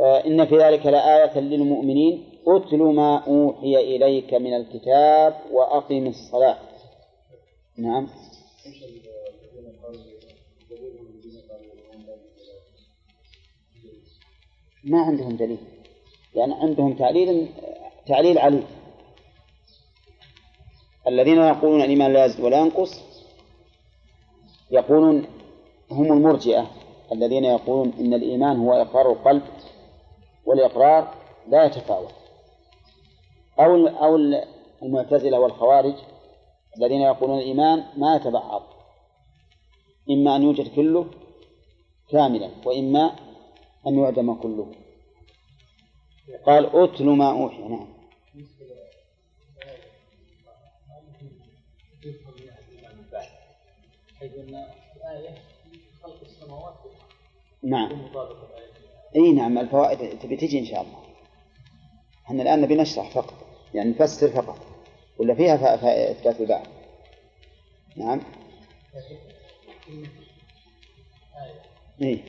آه، 0.00 0.26
إن 0.26 0.46
في 0.46 0.58
ذلك 0.58 0.86
لآية 0.86 1.38
للمؤمنين 1.38 2.24
أتل 2.46 2.78
ما 2.78 3.18
أوحي 3.26 3.76
إليك 3.76 4.34
من 4.34 4.56
الكتاب 4.56 5.36
وأقم 5.52 6.06
الصلاة. 6.06 6.58
نعم. 7.78 8.08
ما 14.84 15.00
عندهم 15.00 15.36
دليل. 15.36 15.58
لأن 16.34 16.50
يعني 16.50 16.62
عندهم 16.62 16.94
تعليل 16.94 17.48
تعليل 18.06 18.38
عليل 18.38 18.62
الذين 21.08 21.38
يقولون 21.38 21.82
الإيمان 21.82 22.12
لا 22.12 22.24
يزيد 22.24 22.44
ولا 22.44 22.58
ينقص 22.58 23.00
يقولون 24.70 25.26
هم 25.90 26.12
المرجئة 26.12 26.70
الذين 27.12 27.44
يقولون 27.44 27.92
إن 28.00 28.14
الإيمان 28.14 28.56
هو 28.56 28.72
إقرار 28.72 29.12
القلب 29.12 29.42
والإقرار 30.46 31.14
لا 31.48 31.64
يتفاوت. 31.64 32.14
أو 33.60 33.86
أو 33.86 34.16
المعتزلة 34.82 35.40
والخوارج 35.40 35.94
الذين 36.76 37.00
يقولون 37.00 37.38
الإيمان 37.38 37.84
ما 37.96 38.16
يتبعض 38.16 38.62
إما 40.10 40.36
أن 40.36 40.42
يوجد 40.42 40.74
كله 40.76 41.06
كاملا 42.10 42.50
وإما 42.64 43.16
أن 43.86 43.98
يعدم 43.98 44.34
كله. 44.34 44.72
قال 46.46 46.76
أتل 46.76 47.04
ما 47.04 47.30
أوحي. 47.30 47.62
نعم. 47.62 47.88
حيث 54.20 54.32
أن 54.34 54.66
الآية 54.96 55.34
خلق 56.02 56.20
السماوات 56.22 56.74
نعم. 57.62 58.10
إي 59.16 59.32
نعم 59.32 59.58
الفوائد 59.58 60.18
تبي 60.18 60.36
تجي 60.36 60.58
إن 60.58 60.64
شاء 60.66 60.82
الله. 60.82 61.02
إحنا 62.26 62.42
الآن 62.42 62.60
نبي 62.60 62.74
نشرح 62.74 63.10
فقط 63.10 63.34
يعني 63.74 63.90
نفسر 63.90 64.28
فقط. 64.30 64.58
ولا 65.18 65.34
فيها 65.34 65.74
إثبات 66.10 66.40
البعض 66.40 66.66
نعم. 67.96 68.20
إي. 72.02 72.22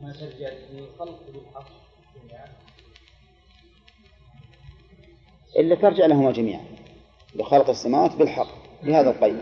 ما 0.00 0.12
ترجع 0.12 0.48
للخلق 0.70 1.20
بالحق 1.32 1.70
إلا 5.58 5.74
ترجع 5.74 6.06
لهما 6.06 6.32
جميعا. 6.32 6.64
بخلق 7.34 7.70
السماوات 7.70 8.16
بالحق. 8.16 8.69
بهذا 8.82 9.10
القيد 9.10 9.36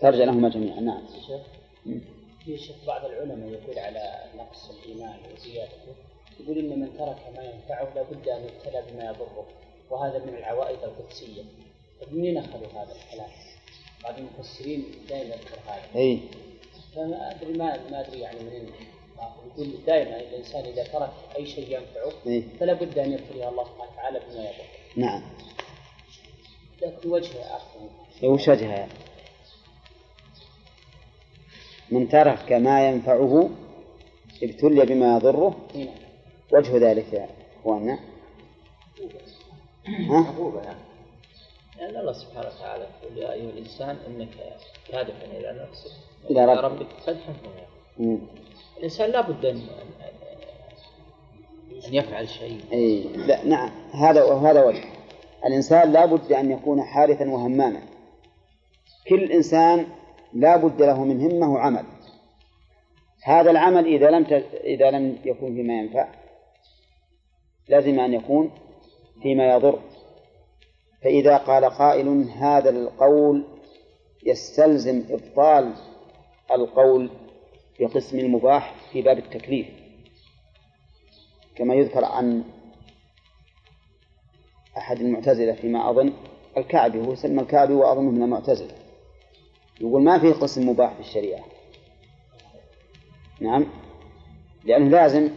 ترجع 0.00 0.24
لهما 0.24 0.48
جميعا 0.48 0.80
نعم 0.80 1.02
في 2.44 2.58
شيخ 2.58 2.76
بعض 2.86 3.04
العلماء 3.04 3.48
يقول 3.48 3.78
على 3.78 4.24
نقص 4.36 4.70
الإيمان 4.70 5.18
وزيادته 5.34 5.94
يقول 6.40 6.58
إن 6.58 6.80
من 6.80 6.98
ترك 6.98 7.36
ما 7.36 7.44
ينفعه 7.44 7.94
لابد 7.94 8.28
أن 8.28 8.42
يبتلى 8.42 8.82
بما 8.90 9.04
يضره 9.04 9.46
وهذا 9.90 10.18
من 10.18 10.34
العوائد 10.34 10.78
القدسية 10.82 11.42
منين 12.12 12.38
أخذوا 12.38 12.66
هذا 12.66 12.92
الكلام؟ 12.92 13.30
بعض 14.04 14.14
المفسرين 14.18 14.84
دائما 15.08 15.34
يذكر 15.34 15.58
هذا. 15.66 16.00
إي. 16.00 16.20
فما 16.94 17.30
أدري 17.30 17.52
ما 17.52 17.90
ما 17.90 18.00
أدري 18.00 18.20
يعني 18.20 18.40
منين 18.40 18.70
يقول 19.46 19.72
دائما 19.86 20.20
الإنسان 20.20 20.64
إذا 20.64 20.84
ترك 20.84 21.10
أي 21.36 21.46
شيء 21.46 21.64
ينفعه 21.64 22.12
إيه؟ 22.26 22.42
فلا 22.60 22.72
بد 22.72 22.98
أن 22.98 23.12
يبتليه 23.12 23.48
الله 23.48 23.64
سبحانه 23.64 23.92
وتعالى 23.92 24.20
بما 24.20 24.40
يضره. 24.40 24.66
نعم. 24.96 25.22
لكن 26.82 27.10
وجهه 27.10 27.40
آخر. 27.56 28.26
وش 28.28 28.48
وجهها؟ 28.48 28.88
من 31.90 32.08
ترك 32.08 32.52
ما 32.52 32.88
ينفعه 32.88 33.50
ابتلي 34.42 34.84
بما 34.86 35.16
يضره 35.16 35.56
وجه 36.52 36.76
ذلك 36.90 37.12
يا 37.12 37.28
إخواننا 37.60 37.98
ها؟ 39.88 40.34
لأن 41.78 41.96
الله 41.96 42.12
سبحانه 42.12 42.48
وتعالى 42.48 42.86
يقول 43.02 43.18
يا 43.18 43.32
أيها 43.32 43.50
الإنسان 43.50 43.96
إنك 44.06 44.28
كادح 44.88 45.14
إلى 45.22 45.66
نفسك 45.68 45.90
إلى 46.30 46.44
رب. 46.44 46.64
ربك 46.64 46.86
قدحا 47.06 47.34
الإنسان 48.78 49.10
لابد 49.10 49.44
أن 49.44 49.56
أن 51.88 51.94
يفعل 51.94 52.28
شيء 52.28 52.60
أي 52.72 53.02
لا 53.02 53.44
نعم 53.44 53.70
هذا 53.92 54.22
وهذا 54.24 54.64
وجه 54.64 54.84
الإنسان 55.46 55.92
لابد 55.92 56.32
أن 56.32 56.50
يكون 56.50 56.82
حارثا 56.82 57.30
وهماما. 57.30 57.82
كل 59.08 59.32
إنسان 59.32 59.86
لا 60.32 60.56
بد 60.56 60.82
له 60.82 61.04
من 61.04 61.20
همة 61.20 61.52
وعمل. 61.52 61.84
هذا 63.24 63.50
العمل 63.50 63.86
إذا 63.86 64.10
لم 64.10 64.24
ت... 64.24 64.32
إذا 64.64 64.90
لم 64.90 65.18
يكن 65.24 65.54
فيما 65.54 65.74
ينفع 65.74 66.08
لازم 67.68 68.00
أن 68.00 68.14
يكون 68.14 68.50
فيما 69.22 69.54
يضر. 69.54 69.80
فإذا 71.02 71.36
قال 71.36 71.64
قائل 71.64 72.08
هذا 72.36 72.70
القول 72.70 73.44
يستلزم 74.26 75.04
إبطال 75.10 75.74
القول 76.52 77.10
في 77.76 77.86
قسم 77.86 78.18
المباح 78.18 78.74
في 78.92 79.02
باب 79.02 79.18
التكليف. 79.18 79.66
كما 81.56 81.74
يذكر 81.74 82.04
عن 82.04 82.44
أحد 84.76 85.00
المعتزلة 85.00 85.52
فيما 85.52 85.90
أظن 85.90 86.12
الكعبي 86.56 87.06
هو 87.06 87.12
يسمى 87.12 87.42
الكعبي 87.42 87.72
وأظنه 87.72 88.10
من 88.10 88.22
المعتزلة. 88.22 88.74
يقول 89.80 90.02
ما 90.02 90.18
في 90.18 90.32
قسم 90.32 90.68
مباح 90.68 90.94
في 90.94 91.00
الشريعة. 91.00 91.44
نعم؟ 93.40 93.66
لأنه 94.64 94.88
لازم 94.88 95.30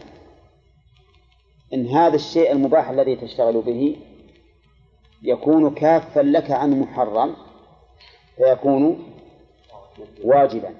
إن 1.74 1.86
هذا 1.86 2.14
الشيء 2.14 2.52
المباح 2.52 2.90
الذي 2.90 3.16
تشتغل 3.16 3.62
به 3.62 3.96
يكون 5.22 5.74
كافا 5.74 6.20
لك 6.20 6.50
عن 6.50 6.80
محرم 6.80 7.36
فيكون 8.36 9.12
واجبا. 10.24 10.74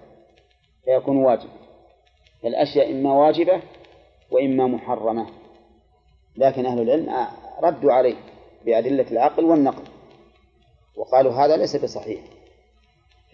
فيكون 0.84 1.16
واجبا. 1.16 1.52
الأشياء 2.44 2.92
إما 2.92 3.12
واجبة 3.12 3.62
وإما 4.30 4.66
محرمة. 4.66 5.26
لكن 6.36 6.66
أهل 6.66 6.80
العلم 6.80 7.26
ردوا 7.62 7.92
عليه. 7.92 8.16
بأدلة 8.66 9.06
العقل 9.10 9.44
والنقل. 9.44 9.84
وقالوا 10.96 11.32
هذا 11.32 11.56
ليس 11.56 11.76
بصحيح. 11.76 12.20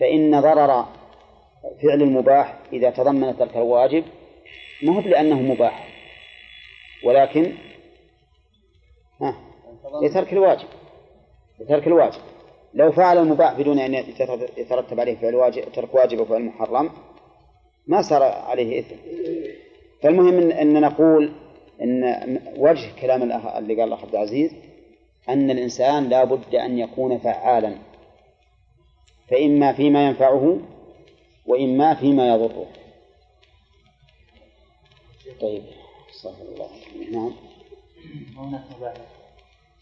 فإن 0.00 0.40
ضرر 0.40 0.86
فعل 1.82 2.02
المباح 2.02 2.58
إذا 2.72 2.90
تضمن 2.90 3.36
ترك 3.36 3.56
الواجب 3.56 4.04
ما 4.82 4.96
هو 4.96 5.00
لأنه 5.00 5.42
مباح 5.42 5.88
ولكن 7.04 7.52
ها 9.20 9.36
لترك 10.02 10.32
الواجب 10.32 10.68
لترك 11.60 11.86
الواجب. 11.86 12.20
لو 12.74 12.92
فعل 12.92 13.18
المباح 13.18 13.52
بدون 13.52 13.78
أن 13.78 13.94
يترتب 14.56 15.00
عليه 15.00 15.16
فعل 15.16 15.34
واجب 15.34 15.72
ترك 15.72 15.94
واجب 15.94 16.20
وفعل 16.20 16.42
محرم 16.42 16.90
ما 17.86 18.02
صار 18.02 18.22
عليه 18.22 18.80
إثم. 18.80 18.96
فالمهم 20.02 20.50
أن 20.50 20.80
نقول 20.80 21.32
أن 21.82 22.40
وجه 22.56 23.00
كلام 23.00 23.22
اللي 23.22 23.74
قال 23.80 23.88
الأخ 23.88 24.04
عبد 24.04 24.14
العزيز 24.14 24.52
أن 25.28 25.50
الإنسان 25.50 26.08
لا 26.08 26.24
بد 26.24 26.54
أن 26.54 26.78
يكون 26.78 27.18
فعالا 27.18 27.78
فإما 29.30 29.72
فيما 29.72 30.06
ينفعه 30.06 30.60
وإما 31.46 31.94
فيما 31.94 32.28
يضره. 32.28 32.66
طيب 35.40 35.62
استغفر 36.10 36.42
الله. 36.42 36.70
نعم. 37.12 37.32
هناك 38.36 38.64
مباحث 38.76 39.00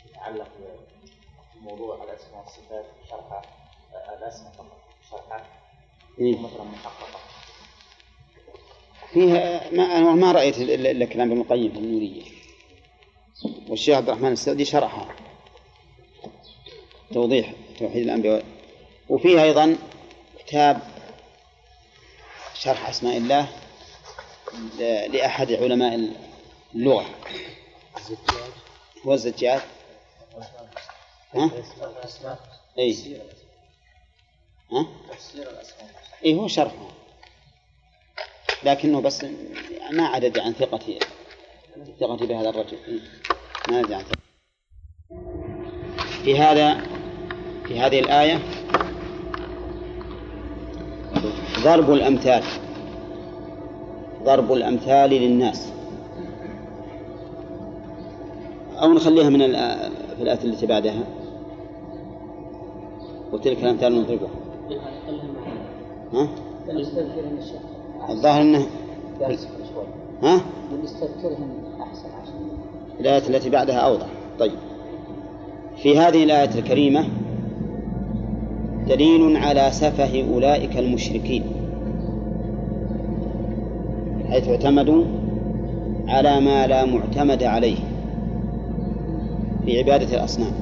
تتعلق 0.05 0.49
بموضوع 1.55 2.05
الأسماء 2.05 2.45
والصفات 2.45 2.84
شرحها 3.11 3.43
الأسماء 4.18 4.53
فقط 4.53 4.78
شرحها. 5.11 5.47
إيه؟ 6.18 6.38
مثلا 6.38 6.64
محققة. 6.64 7.20
فيها 9.12 9.70
ما 9.72 9.82
أنا 9.82 10.14
ما 10.14 10.32
رأيت 10.32 10.59
إلا 10.59 11.07
كلام 11.07 11.30
ابن 11.30 11.41
القيم 11.41 11.72
في 11.72 11.78
النورية. 11.78 12.22
والشيخ 13.68 13.97
عبد 13.97 14.09
الرحمن 14.09 14.32
السعدي 14.32 14.64
شرحها. 14.64 15.29
توضيح 17.14 17.52
توحيد 17.78 18.02
الأنبياء. 18.02 18.44
وفيها 19.08 19.42
أيضا 19.42 19.76
كتاب 20.38 20.80
شرح 22.54 22.88
أسماء 22.88 23.16
الله 23.16 23.48
لأحد 25.08 25.52
علماء 25.52 26.14
اللغة. 26.74 27.06
هو 29.06 29.14
الزجاج. 29.14 29.61
ها؟ 31.34 31.50
أي 32.78 33.20
ها؟ 34.72 34.86
أي 36.24 36.34
هو 36.34 36.48
شرحه. 36.48 36.88
لكنه 38.62 39.00
بس 39.00 39.24
ما 39.90 40.06
عدد 40.06 40.38
عن 40.38 40.52
ثقتي 40.52 40.98
ثقتي 42.00 42.26
بهذا 42.26 42.48
الرجل. 42.48 43.02
ما 43.68 43.78
عدد 43.78 43.92
عن 43.92 44.02
ثقتي. 44.02 44.20
في 46.24 46.38
هذا 46.38 46.99
في 47.70 47.80
هذه 47.80 48.00
الآية 48.00 48.38
ضرب 51.64 51.90
الأمثال. 51.90 52.42
ضرب 54.24 54.52
الأمثال 54.52 55.10
للناس. 55.10 55.72
أو 58.82 58.92
نخليها 58.92 59.28
من 59.28 59.38
في 60.16 60.22
الآية 60.22 60.44
التي 60.44 60.66
بعدها. 60.66 61.04
وتلك 63.32 63.64
الأمثال 63.64 64.00
نضربها. 64.02 64.30
ها؟ 66.12 66.28
الظاهر 68.10 68.42
أنه 68.42 68.66
ها؟ 70.22 70.40
الآية 73.00 73.28
التي 73.28 73.50
بعدها 73.50 73.76
أوضح. 73.76 74.06
طيب. 74.38 74.58
في 75.76 75.98
هذه 75.98 76.24
الآية 76.24 76.58
الكريمة 76.58 77.29
دليل 78.91 79.36
على 79.36 79.68
سفه 79.70 80.24
أولئك 80.34 80.76
المشركين. 80.78 81.43
حيث 84.30 84.49
اعتمدوا 84.49 85.05
على 86.09 86.41
ما 86.41 86.66
لا 86.66 86.84
معتمد 86.84 87.43
عليه 87.43 87.76
في 89.64 89.78
عبادة 89.78 90.16
الأصنام. 90.16 90.53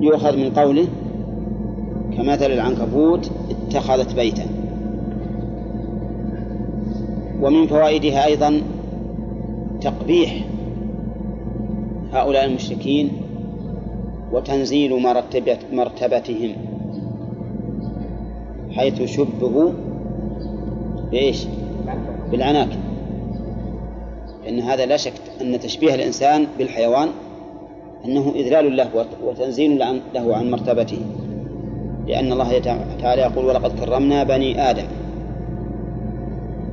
يؤخذ 0.00 0.36
من 0.36 0.50
قوله 0.50 0.86
كمثل 2.16 2.52
العنكبوت 2.52 3.30
اتخذت 3.50 4.14
بيتا. 4.14 4.46
ومن 7.42 7.66
فوائدها 7.66 8.26
أيضا 8.26 8.62
تقبيح 9.80 10.44
هؤلاء 12.12 12.44
المشركين 12.44 13.25
وتنزيل 14.32 15.02
مرتبة 15.02 15.58
مرتبتهم 15.72 16.52
حيث 18.72 19.02
شبهوا 19.02 19.70
بإيش؟ 21.10 21.46
بالعناكب. 22.30 22.78
فإن 24.44 24.60
هذا 24.60 24.86
لا 24.86 24.96
شك 24.96 25.12
أن 25.40 25.60
تشبيه 25.60 25.94
الإنسان 25.94 26.46
بالحيوان 26.58 27.08
أنه 28.04 28.32
إذلال 28.34 28.76
له 28.76 29.06
وتنزيل 29.24 29.78
له 30.14 30.36
عن 30.36 30.50
مرتبته. 30.50 30.98
لأن 32.06 32.32
الله 32.32 32.58
تعالى 33.02 33.22
يقول 33.22 33.44
ولقد 33.44 33.80
كرمنا 33.80 34.24
بني 34.24 34.70
آدم 34.70 34.86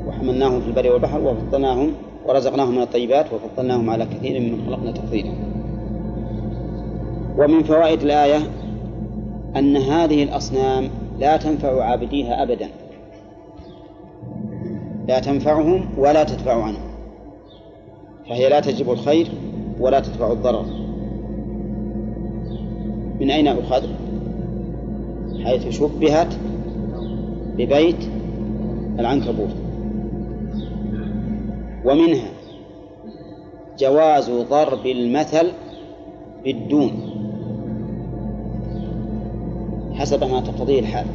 وحملناهم 0.08 0.62
في 0.62 0.68
البر 0.68 0.92
والبحر 0.92 1.22
وفضلناهم 1.22 1.94
ورزقناهم 2.26 2.76
من 2.76 2.82
الطيبات 2.82 3.26
وفضلناهم 3.34 3.90
على 3.90 4.06
كثير 4.06 4.40
من 4.40 4.66
خلقنا 4.68 4.92
تفضيلا. 4.92 5.53
ومن 7.38 7.64
فوائد 7.64 8.02
الآية 8.02 8.38
أن 9.56 9.78
هذه 9.78 10.24
الأصنام 10.24 10.90
لا 11.20 11.38
تنفع 11.38 11.84
عابديها 11.84 12.44
أبدا. 12.44 12.70
لا 15.08 15.20
تنفعهم 15.20 15.86
ولا 15.98 16.24
تدفع 16.24 16.64
عنهم. 16.64 16.94
فهي 18.30 18.50
لا 18.50 18.60
تجلب 18.60 18.92
الخير 18.92 19.28
ولا 19.80 20.00
تدفع 20.00 20.32
الضرر. 20.32 20.66
من 23.22 23.32
أين 23.32 23.48
أخذ؟ 23.48 23.84
حيث 25.44 25.70
شبهت 25.70 26.34
ببيت 27.58 28.10
العنكبوت. 29.00 29.56
ومنها 31.86 32.30
جواز 33.80 34.30
ضرب 34.30 34.86
المثل 34.86 35.52
بالدون. 36.44 37.13
حسب 39.94 40.24
ما 40.24 40.42
تقتضيه 40.42 40.80
الحال. 40.80 41.06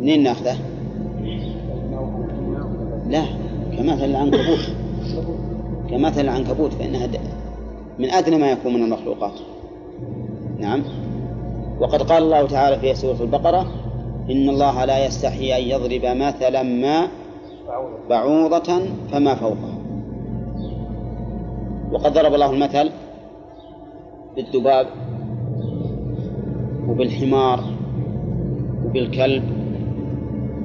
منين 0.00 0.22
ناخذه؟ 0.22 0.56
لا 3.08 3.22
كمثل 3.76 4.04
العنكبوت. 4.04 4.70
كمثل 5.90 6.20
العنكبوت 6.20 6.72
فإنها 6.72 7.08
من 7.98 8.10
أدنى 8.10 8.36
ما 8.38 8.50
يكون 8.50 8.74
من 8.74 8.82
المخلوقات. 8.82 9.32
نعم. 10.58 10.82
وقد 11.80 12.02
قال 12.02 12.22
الله 12.22 12.46
تعالى 12.46 12.78
في 12.78 12.94
سورة 12.94 13.16
البقرة 13.20 13.66
إن 14.30 14.48
الله 14.48 14.84
لا 14.84 15.06
يستحي 15.06 15.56
أن 15.56 15.62
يضرب 15.62 16.16
مثلا 16.16 16.62
ما 16.62 17.08
بعوضة 18.10 18.80
فما 19.12 19.34
فوقها 19.34 19.76
وقد 21.92 22.12
ضرب 22.12 22.34
الله 22.34 22.50
المثل 22.50 22.90
بالذباب 24.36 24.86
وبالحمار 26.88 27.64
وبالكلب 28.84 29.42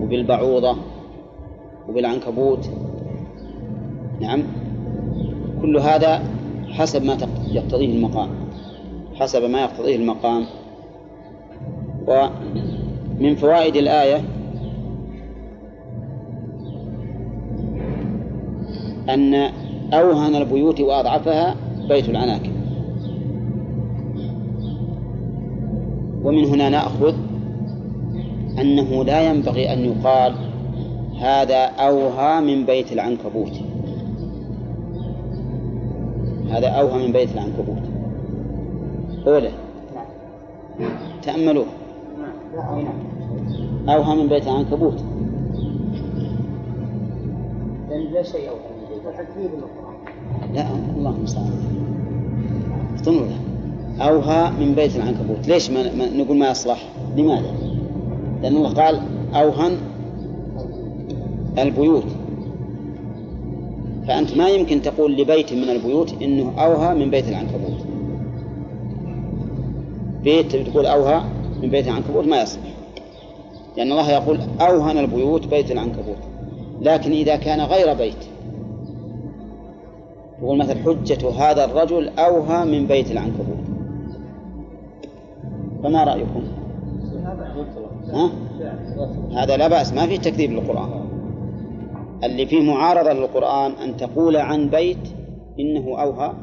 وبالبعوضة 0.01 0.75
وبالعنكبوت. 1.89 2.69
نعم. 4.21 4.43
كل 5.61 5.77
هذا 5.77 6.23
حسب 6.69 7.03
ما 7.03 7.17
يقتضيه 7.51 7.95
المقام 7.95 8.29
حسب 9.15 9.43
ما 9.43 9.61
يقتضيه 9.61 9.95
المقام. 9.95 10.45
ومن 12.07 13.35
فوائد 13.35 13.75
الآية 13.75 14.21
أن 19.09 19.33
أوهن 19.93 20.35
البيوت 20.35 20.81
وأضعفها 20.81 21.55
بيت 21.89 22.09
العناكب. 22.09 22.60
ومن 26.23 26.45
هنا 26.45 26.69
نأخذ 26.69 27.13
أنه 28.59 29.03
لا 29.03 29.29
ينبغي 29.29 29.73
أن 29.73 29.79
يقال 29.79 30.33
هذا 31.19 31.65
أوهى 31.65 32.41
من 32.41 32.65
بيت 32.65 32.91
العنكبوت. 32.91 33.59
هذا 36.49 36.67
أوهى 36.67 37.07
من 37.07 37.13
بيت 37.13 37.33
العنكبوت. 37.33 37.83
أولى. 39.27 39.51
تأملوه. 41.23 41.65
أوهى 43.89 44.15
من 44.15 44.27
بيت 44.27 44.47
العنكبوت. 44.47 45.03
لا 48.13 48.23
شيء 48.23 48.49
أوهى 48.49 48.59
من 48.59 48.85
بيت 48.89 49.05
لا 50.53 50.65
الله 50.97 51.09
المستعان. 51.09 51.51
له 53.07 53.50
أوهى 53.99 54.51
من 54.59 54.75
بيت 54.75 54.95
العنكبوت. 54.95 55.47
ليش 55.47 55.69
ما 55.69 55.83
نقول 56.15 56.37
ما 56.37 56.51
يصلح؟ 56.51 56.89
لماذا؟ 57.17 57.53
لأن 58.41 58.55
الله 58.55 58.73
قال 58.73 59.01
أوهن 59.33 59.77
البيوت. 61.57 62.05
فأنت 64.07 64.37
ما 64.37 64.49
يمكن 64.49 64.81
تقول 64.81 65.17
لبيت 65.17 65.53
من 65.53 65.69
البيوت 65.69 66.21
إنه 66.21 66.53
أوهى 66.57 66.95
من 66.95 67.09
بيت 67.09 67.29
العنكبوت. 67.29 67.85
بيت 70.23 70.55
تقول 70.55 70.85
أوهى 70.85 71.21
من 71.61 71.69
بيت 71.69 71.87
العنكبوت 71.87 72.25
ما 72.25 72.41
يصلح. 72.41 72.71
لأن 73.77 73.91
الله 73.91 74.11
يقول 74.11 74.39
أوهن 74.61 74.97
البيوت 74.97 75.47
بيت 75.47 75.71
العنكبوت. 75.71 76.17
لكن 76.81 77.11
إذا 77.11 77.35
كان 77.35 77.61
غير 77.61 77.93
بيت 77.93 78.15
يقول 80.41 80.57
مثل 80.57 80.77
حجة 80.77 81.29
هذا 81.29 81.65
الرجل 81.65 82.09
أوهى 82.19 82.65
من 82.65 82.87
بيت 82.87 83.11
العنكبوت. 83.11 83.70
فما 85.83 86.03
رأيكم؟ 86.03 86.43
ها؟ 88.13 88.31
هذا 89.43 89.57
لا 89.57 89.67
بأس 89.67 89.93
ما 89.93 90.07
في 90.07 90.17
تكذيب 90.17 90.51
للقرآن. 90.51 91.11
اللي 92.23 92.45
فيه 92.45 92.73
معارضة 92.73 93.13
للقرآن 93.13 93.71
أن 93.71 93.97
تقول 93.97 94.37
عن 94.37 94.69
بيت 94.69 95.07
إنه 95.59 96.01
أوهى 96.01 96.33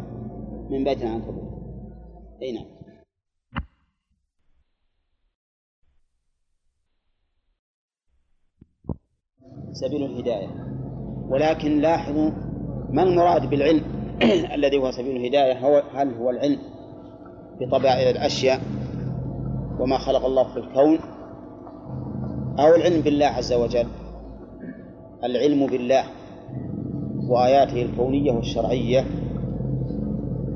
من 0.70 0.84
بيت 0.84 1.03
العنكبوت 1.03 1.49
أي 2.43 2.53
نعم. 2.53 2.64
سبيل 9.72 10.05
الهداية. 10.05 10.49
ولكن 11.28 11.78
لاحظوا 11.80 12.30
ما 12.91 13.03
المراد 13.03 13.51
بالعلم؟ 13.51 13.82
الذي 14.57 14.78
هو 14.78 14.91
سبيل 14.91 15.16
الهداية 15.16 15.59
هو 15.59 15.82
هل 15.95 16.14
هو 16.14 16.30
العلم 16.30 16.59
بطبائع 17.61 18.11
الأشياء؟ 18.11 18.77
وما 19.80 19.98
خلق 19.98 20.24
الله 20.26 20.44
في 20.44 20.56
الكون 20.56 20.98
أو 22.58 22.74
العلم 22.74 23.00
بالله 23.00 23.26
عز 23.26 23.52
وجل. 23.52 23.86
العلم 25.24 25.66
بالله 25.66 26.04
وآياته 27.28 27.82
الكونية 27.82 28.32
والشرعية. 28.32 29.04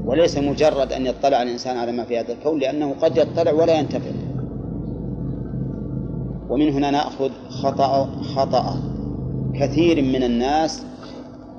وليس 0.04 0.38
مجرد 0.38 0.92
أن 0.92 1.06
يطلع 1.06 1.42
الإنسان 1.42 1.76
على 1.76 1.92
ما 1.92 2.04
في 2.04 2.18
هذا 2.18 2.32
الكون 2.32 2.58
لأنه 2.58 2.94
قد 3.02 3.16
يطلع 3.16 3.52
ولا 3.52 3.78
ينتفع. 3.78 4.10
ومن 6.48 6.68
هنا 6.68 6.90
نأخذ 6.90 7.30
خطأ 7.48 8.06
خطأ 8.34 8.76
كثير 9.54 10.02
من 10.02 10.22
الناس 10.22 10.82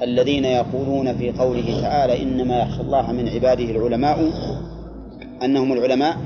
الذين 0.01 0.45
يقولون 0.45 1.17
في 1.17 1.31
قوله 1.31 1.81
تعالى 1.81 2.23
إنما 2.23 2.59
يخشى 2.59 2.81
الله 2.81 3.11
من 3.11 3.29
عباده 3.29 3.63
العلماء 3.63 4.29
أنهم 5.43 5.73
العلماء 5.73 6.17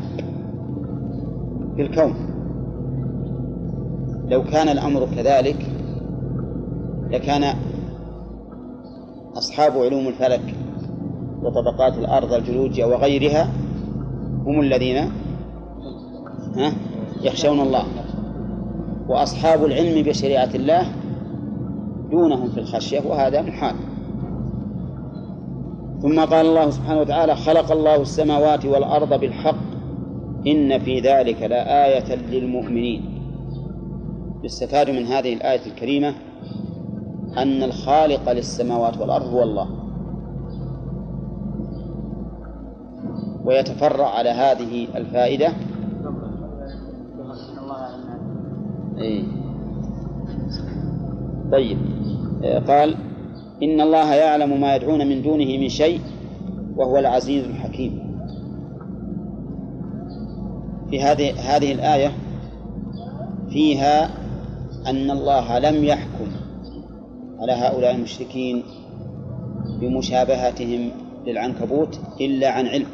في 1.77 1.83
الكون 1.83 2.13
لو 4.29 4.43
كان 4.43 4.69
الأمر 4.69 5.07
كذلك 5.15 5.65
لكان 7.11 7.55
أصحاب 9.37 9.77
علوم 9.77 10.07
الفلك 10.07 10.55
وطبقات 11.43 11.97
الأرض 11.97 12.33
الجيولوجيا 12.33 12.85
وغيرها 12.85 13.49
هم 14.45 14.59
الذين 14.59 15.11
يخشون 17.21 17.59
الله. 17.59 17.83
وأصحاب 19.07 19.65
العلم 19.65 20.03
بشريعة 20.03 20.49
الله 20.55 20.87
دونهم 22.11 22.49
في 22.49 22.59
الخشية 22.59 23.01
وهذا 23.07 23.41
محال. 23.41 23.75
ثم 26.01 26.19
قال 26.19 26.45
الله 26.45 26.69
سبحانه 26.69 27.01
وتعالى 27.01 27.35
خلق 27.35 27.71
الله 27.71 28.01
السماوات 28.01 28.65
والأرض 28.65 29.19
بالحق 29.19 29.76
إن 30.47 30.79
في 30.79 30.99
ذلك 30.99 31.41
لآية 31.41 32.15
للمؤمنين. 32.15 33.01
يستفاد 34.43 34.89
من 34.89 35.05
هذه 35.05 35.33
الآية 35.33 35.65
الكريمة 35.65 36.13
أن 37.37 37.63
الخالق 37.63 38.31
للسماوات 38.31 38.97
والأرض 38.97 39.25
هو 39.25 39.43
الله. 39.43 39.67
ويتفرع 43.45 44.09
على 44.09 44.29
هذه 44.29 44.87
الفائدة. 44.95 45.47
إيه. 48.97 49.23
طيب. 51.51 51.77
قال 52.67 52.95
إن 53.63 53.81
الله 53.81 54.13
يعلم 54.13 54.61
ما 54.61 54.75
يدعون 54.75 55.07
من 55.07 55.21
دونه 55.21 55.57
من 55.57 55.69
شيء 55.69 56.01
وهو 56.75 56.97
العزيز 56.97 57.45
الحكيم. 57.45 58.06
في 60.89 61.01
هذه 61.01 61.55
هذه 61.55 61.71
الآية 61.71 62.11
فيها 63.49 64.09
أن 64.87 65.11
الله 65.11 65.59
لم 65.59 65.83
يحكم 65.83 66.27
على 67.39 67.51
هؤلاء 67.51 67.95
المشركين 67.95 68.63
بمشابهتهم 69.81 70.91
للعنكبوت 71.27 71.99
إلا 72.21 72.49
عن 72.49 72.67
علم. 72.67 72.87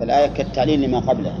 فالآية 0.00 0.26
كالتعليل 0.26 0.82
لما 0.82 1.00
قبلها 1.00 1.38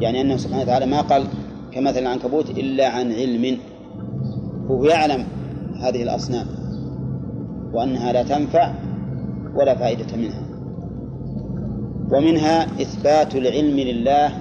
يعني 0.00 0.20
أنه 0.20 0.36
سبحانه 0.36 0.62
وتعالى 0.62 0.86
ما 0.86 1.00
قال 1.00 1.24
كمثل 1.72 1.98
العنكبوت 1.98 2.50
إلا 2.50 2.88
عن 2.88 3.12
علم. 3.12 3.58
هو 4.70 4.84
يعلم 4.84 5.26
هذه 5.80 6.02
الأصنام 6.02 6.46
وأنها 7.72 8.12
لا 8.12 8.22
تنفع 8.22 8.72
ولا 9.54 9.74
فائدة 9.74 10.16
منها. 10.16 10.47
ومنها 12.12 12.62
إثبات 12.62 13.34
العلم 13.36 13.76
لله 13.76 14.32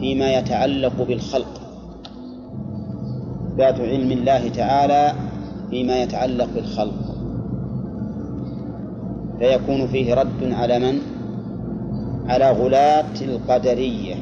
فيما 0.00 0.38
يتعلق 0.38 1.02
بالخلق. 1.08 1.60
إثبات 3.48 3.80
علم 3.80 4.12
الله 4.12 4.48
تعالى 4.48 5.12
فيما 5.70 6.02
يتعلق 6.02 6.48
بالخلق. 6.54 6.94
فيكون 9.38 9.86
فيه 9.86 10.14
رد 10.14 10.52
على 10.52 10.78
من؟ 10.78 10.98
على 12.28 12.50
غلاة 12.50 13.20
القدرية. 13.22 14.14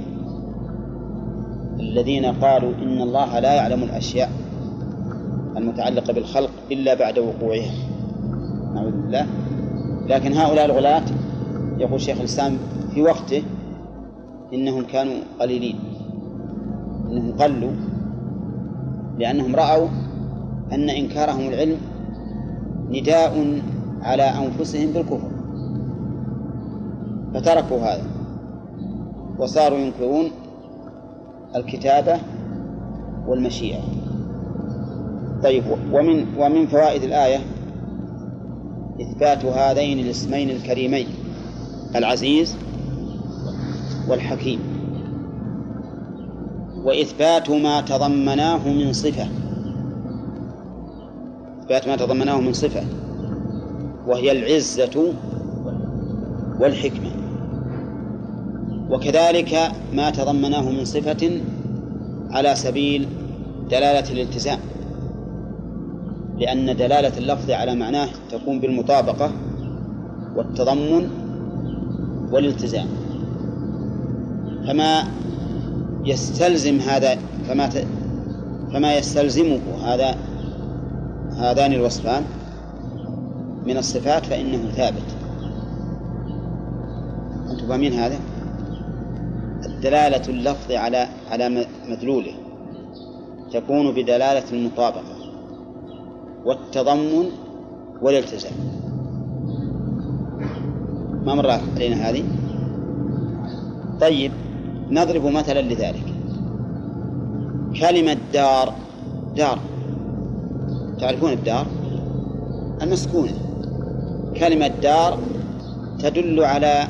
الذين 1.80 2.24
قالوا 2.24 2.72
إن 2.82 3.02
الله 3.02 3.38
لا 3.38 3.54
يعلم 3.54 3.82
الأشياء 3.82 4.30
المتعلقة 5.56 6.12
بالخلق 6.12 6.50
إلا 6.72 6.94
بعد 6.94 7.18
وقوعها. 7.18 7.74
نعوذ 8.74 8.90
بالله. 8.90 9.26
لكن 10.08 10.32
هؤلاء 10.32 10.64
الغلاة 10.64 11.02
يقول 11.78 12.00
شيخ 12.00 12.18
الإسلام 12.18 12.58
في 12.94 13.02
وقته 13.02 13.42
إنهم 14.54 14.84
كانوا 14.84 15.14
قليلين 15.40 15.78
إنهم 17.10 17.32
قلوا 17.32 17.72
لأنهم 19.18 19.56
رأوا 19.56 19.88
أن 20.72 20.90
إنكارهم 20.90 21.48
العلم 21.48 21.76
نداء 22.90 23.60
على 24.02 24.22
أنفسهم 24.22 24.92
بالكفر 24.92 25.30
فتركوا 27.34 27.78
هذا 27.78 28.04
وصاروا 29.38 29.78
ينكرون 29.78 30.30
الكتابة 31.56 32.18
والمشيئة. 33.26 33.80
طيب 35.42 35.64
ومن 35.92 36.26
ومن 36.38 36.66
فوائد 36.66 37.02
الآية 37.02 37.38
إثبات 39.00 39.44
هذين 39.44 39.98
الاسمين 39.98 40.50
الكريمين. 40.50 41.06
العزيز 41.96 42.56
والحكيم. 44.08 44.60
وإثبات 46.84 47.50
ما 47.50 47.80
تضمناه 47.80 48.68
من 48.68 48.92
صفة. 48.92 49.28
إثبات 51.60 51.88
ما 51.88 51.96
تضمناه 51.96 52.40
من 52.40 52.52
صفة. 52.52 52.82
وهي 54.06 54.32
العزة 54.32 55.14
والحكمة. 56.60 57.10
وكذلك 58.90 59.58
ما 59.92 60.10
تضمناه 60.10 60.70
من 60.70 60.84
صفة 60.84 61.40
على 62.30 62.54
سبيل 62.54 63.08
دلالة 63.70 64.12
الالتزام. 64.12 64.58
لأن 66.38 66.76
دلالة 66.76 67.18
اللفظ 67.18 67.50
على 67.50 67.74
معناه 67.74 68.08
تكون 68.30 68.60
بالمطابقة 68.60 69.30
والتضمن 70.36 71.25
والالتزام. 72.32 72.88
فما 74.66 75.04
يستلزم 76.04 76.78
هذا 76.78 77.18
فما 77.48 77.70
فما 78.72 78.94
يستلزمه 78.94 79.60
هذا 79.84 80.16
هذان 81.36 81.72
الوصفان 81.72 82.22
من 83.66 83.76
الصفات 83.76 84.26
فإنه 84.26 84.70
ثابت. 84.70 85.16
أنتم 87.50 87.68
فاهمين 87.68 87.92
هذا؟ 87.92 88.18
دلالة 89.82 90.22
اللفظ 90.28 90.72
على 90.72 91.08
على 91.30 91.66
مدلوله 91.88 92.32
تكون 93.52 93.92
بدلالة 93.92 94.50
المطابقة 94.52 95.16
والتضمن 96.44 97.24
والالتزام. 98.02 98.52
ما 101.26 101.34
مر 101.34 101.50
علينا 101.50 101.96
هذه. 102.08 102.24
طيب 104.00 104.32
نضرب 104.90 105.24
مثلا 105.26 105.60
لذلك. 105.60 106.04
كلمة 107.80 108.16
دار 108.32 108.74
دار. 109.36 109.58
تعرفون 111.00 111.32
الدار؟ 111.32 111.66
المسكونة. 112.82 113.32
كلمة 114.36 114.68
دار 114.68 115.18
تدل 115.98 116.44
على 116.44 116.84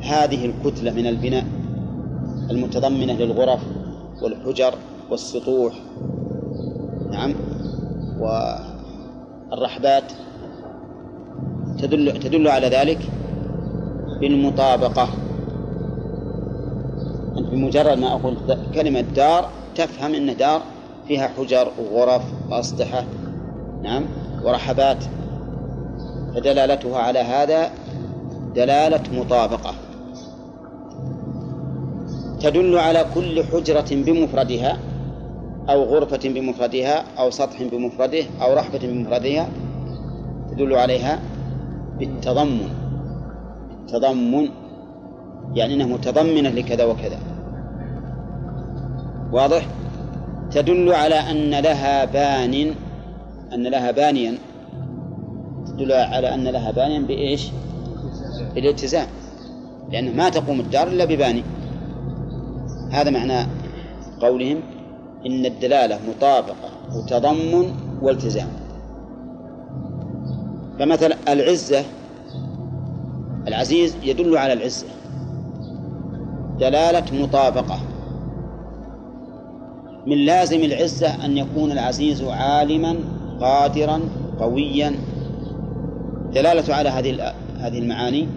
هذه 0.00 0.46
الكتلة 0.46 0.92
من 0.92 1.06
البناء 1.06 1.44
المتضمنة 2.50 3.12
للغرف 3.12 3.60
والحجر 4.22 4.74
والسطوح. 5.10 5.72
نعم. 7.12 7.34
والرحبات. 8.20 10.12
تدل 11.78 12.18
تدل 12.20 12.48
على 12.48 12.66
ذلك. 12.68 12.98
بالمطابقة. 14.20 15.08
بمجرد 17.50 17.98
ما 17.98 18.12
أقول 18.12 18.36
كلمة 18.74 19.00
دار 19.00 19.50
تفهم 19.74 20.14
أن 20.14 20.36
دار 20.36 20.62
فيها 21.08 21.28
حجر 21.28 21.72
وغرف 21.78 22.22
وأسطحة 22.50 23.04
نعم 23.82 24.04
ورحبات. 24.44 25.04
فدلالتها 26.34 26.98
على 26.98 27.18
هذا 27.18 27.70
دلالة 28.54 29.02
مطابقة. 29.12 29.74
تدل 32.40 32.78
على 32.78 33.06
كل 33.14 33.44
حجرة 33.44 33.86
بمفردها 33.90 34.78
أو 35.68 35.82
غرفة 35.84 36.20
بمفردها 36.24 37.04
أو 37.18 37.30
سطح 37.30 37.62
بمفرده 37.62 38.24
أو 38.42 38.54
رحبة 38.54 38.78
بمفردها. 38.82 39.48
تدل 40.50 40.74
عليها 40.74 41.18
بالتضمن. 41.98 42.85
التضمن 43.86 44.48
يعني 45.54 45.74
أنها 45.74 45.86
متضمنة 45.86 46.48
لكذا 46.48 46.84
وكذا. 46.84 47.18
واضح؟ 49.32 49.66
تدل 50.50 50.92
على 50.92 51.14
أن 51.14 51.50
لها 51.50 52.04
بان 52.04 52.74
أن 53.52 53.62
لها 53.62 53.90
بانيا. 53.90 54.38
تدل 55.66 55.92
على 55.92 56.34
أن 56.34 56.48
لها 56.48 56.70
بانيا 56.70 57.00
بإيش؟ 57.00 57.48
بالالتزام. 58.54 59.06
لأنه 59.90 60.12
ما 60.12 60.28
تقوم 60.28 60.60
الدار 60.60 60.88
إلا 60.88 61.04
بباني. 61.04 61.42
هذا 62.90 63.10
معنى 63.10 63.48
قولهم 64.20 64.60
إن 65.26 65.46
الدلالة 65.46 65.98
مطابقة 66.08 66.70
وتضمن 66.94 67.74
والتزام. 68.02 68.48
فمثلا 70.78 71.16
العزة 71.28 71.84
العزيز 73.48 73.96
يدل 74.02 74.36
على 74.36 74.52
العزة 74.52 74.86
دلالة 76.60 77.22
مطابقة. 77.22 77.78
من 80.06 80.16
لازم 80.16 80.60
العزة 80.60 81.24
أن 81.24 81.36
يكون 81.36 81.72
العزيز 81.72 82.22
عالما 82.22 82.96
قادرا 83.40 84.00
قويا. 84.40 84.92
دلالة 86.32 86.74
على 86.74 86.88
هذه 86.88 87.34
هذه 87.58 87.78
المعاني 87.78 88.28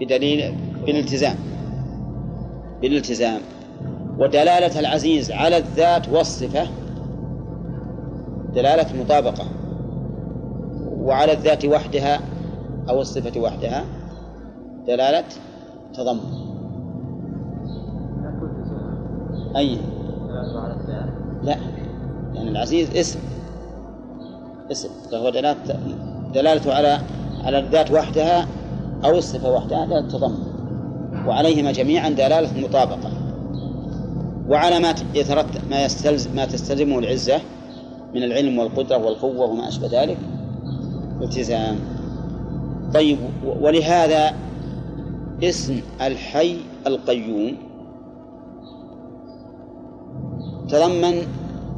بدليل 0.00 0.54
بالالتزام. 0.86 1.36
بالالتزام. 2.82 3.40
ودلالة 4.18 4.80
العزيز 4.80 5.30
على 5.30 5.56
الذات 5.56 6.08
والصفة 6.08 6.66
دلالة 8.54 9.02
مطابقة. 9.02 9.44
وعلى 10.98 11.32
الذات 11.32 11.64
وحدها 11.64 12.20
أو 12.88 13.00
الصفة 13.00 13.40
وحدها. 13.40 13.84
دلالة 14.86 15.24
تضمن 15.94 16.20
أي. 19.56 19.78
لا. 21.42 21.56
يعني 22.34 22.50
العزيز 22.50 22.96
اسم. 22.96 23.18
اسم. 24.70 24.88
فهو 25.12 25.30
دلالة 25.30 25.56
دلالته 26.34 26.74
على 26.74 26.98
على 27.44 27.58
الذات 27.58 27.90
وحدها 27.90 28.46
أو 29.04 29.18
الصفة 29.18 29.50
وحدها 29.50 29.86
دلالة 29.86 30.08
تضمن 30.08 30.38
وعليهما 31.26 31.72
جميعا 31.72 32.08
دلالة 32.08 32.68
مطابقة. 32.68 33.10
وعلى 34.48 34.78
ما 34.78 34.94
يترتب 35.14 35.60
ما 35.70 35.84
يستلزم 35.84 36.36
ما 36.36 36.44
تستلزمه 36.44 36.98
العزة 36.98 37.40
من 38.14 38.22
العلم 38.22 38.58
والقدرة 38.58 38.96
والقوة 38.96 39.46
وما 39.50 39.68
أشبه 39.68 40.02
ذلك. 40.02 40.18
التزام. 41.22 41.97
طيب 42.94 43.18
ولهذا 43.60 44.34
اسم 45.42 45.80
الحي 46.00 46.56
القيوم 46.86 47.56
تضمن 50.68 51.22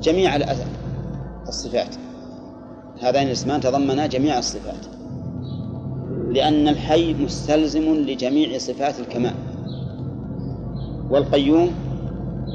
جميع 0.03 0.37
الصفات. 1.49 1.95
هذان 3.01 3.27
الاسمان 3.27 3.61
تضمنا 3.61 4.07
جميع 4.07 4.39
الصفات. 4.39 4.87
لأن 6.31 6.69
الحي 6.69 7.15
مستلزم 7.15 7.95
لجميع 7.95 8.59
صفات 8.59 9.01
الكمال 9.01 9.35
والقيوم 11.11 11.71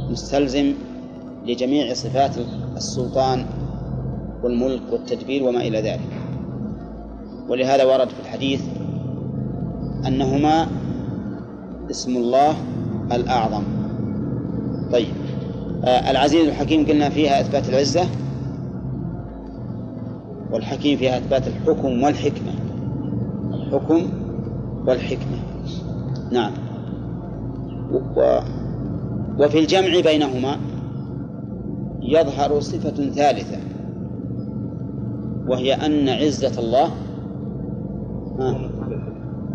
مستلزم 0.10 0.74
لجميع 1.46 1.94
صفات 1.94 2.32
السلطان 2.78 3.46
والملك 4.44 4.82
والتدبير 4.92 5.44
وما 5.44 5.62
إلى 5.62 5.82
ذلك. 5.82 6.15
ولهذا 7.50 7.84
ورد 7.84 8.10
في 8.10 8.20
الحديث 8.24 8.62
أنهما 10.08 10.68
اسم 11.92 12.18
الله 12.18 12.56
الأعظم. 13.12 13.64
طيب. 14.92 15.08
آه 15.84 16.12
العزيز 16.12 16.48
الحكيم 16.48 16.86
قلنا 16.86 17.10
فيها 17.10 17.42
إثبات 17.42 17.70
العزة 17.70 18.06
والحكيم 20.52 20.98
فيها 20.98 21.18
إثبات 21.18 21.48
الحكم 21.48 22.04
والحكمة. 22.04 22.52
الحكم 23.54 24.10
والحكمة. 24.88 25.38
نعم. 26.32 26.52
و 28.16 28.40
وفي 29.40 29.60
الجمع 29.60 30.00
بينهما 30.00 30.58
يظهر 32.02 32.60
صفة 32.60 33.10
ثالثة 33.10 33.58
وهي 35.48 35.74
أن 35.74 36.10
عزة 36.10 36.60
الله 36.60 36.90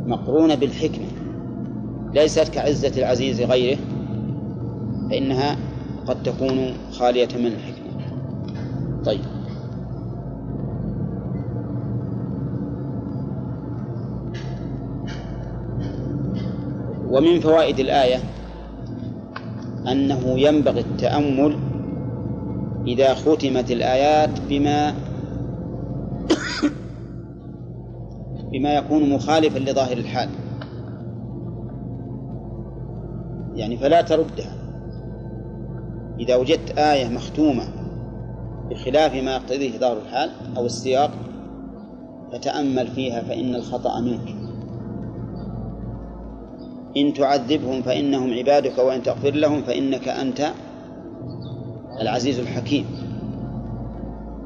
مقرونة 0.06 0.54
بالحكمة 0.54 1.06
ليست 2.14 2.48
كعزة 2.48 2.92
العزيز 2.98 3.40
غيره 3.40 3.78
فإنها 5.10 5.56
قد 6.06 6.22
تكون 6.22 6.72
خالية 6.92 7.28
من 7.38 7.46
الحكمة. 7.46 7.90
طيب. 9.04 9.20
ومن 17.10 17.40
فوائد 17.40 17.80
الآية 17.80 18.18
أنه 19.92 20.22
ينبغي 20.26 20.80
التأمل 20.80 21.56
إذا 22.86 23.14
ختمت 23.14 23.70
الآيات 23.70 24.30
بما 24.48 24.94
بما 28.52 28.74
يكون 28.74 29.10
مخالفا 29.10 29.58
لظاهر 29.58 29.96
الحال. 29.96 30.28
يعني 33.54 33.76
فلا 33.76 34.02
تردها. 34.02 34.54
إذا 36.20 36.36
وجدت 36.36 36.78
آية 36.78 37.08
مختومة 37.08 37.64
بخلاف 38.70 39.14
ما 39.14 39.34
يقتضيه 39.34 39.78
ظاهر 39.78 39.96
الحال 39.96 40.30
أو 40.56 40.66
السياق 40.66 41.10
فتأمل 42.32 42.86
فيها 42.86 43.22
فإن 43.22 43.54
الخطأ 43.54 44.00
منك. 44.00 44.34
إن 46.96 47.12
تعذبهم 47.14 47.82
فإنهم 47.82 48.34
عبادك 48.34 48.78
وإن 48.78 49.02
تغفر 49.02 49.30
لهم 49.30 49.62
فإنك 49.62 50.08
أنت 50.08 50.52
العزيز 52.00 52.38
الحكيم. 52.38 52.86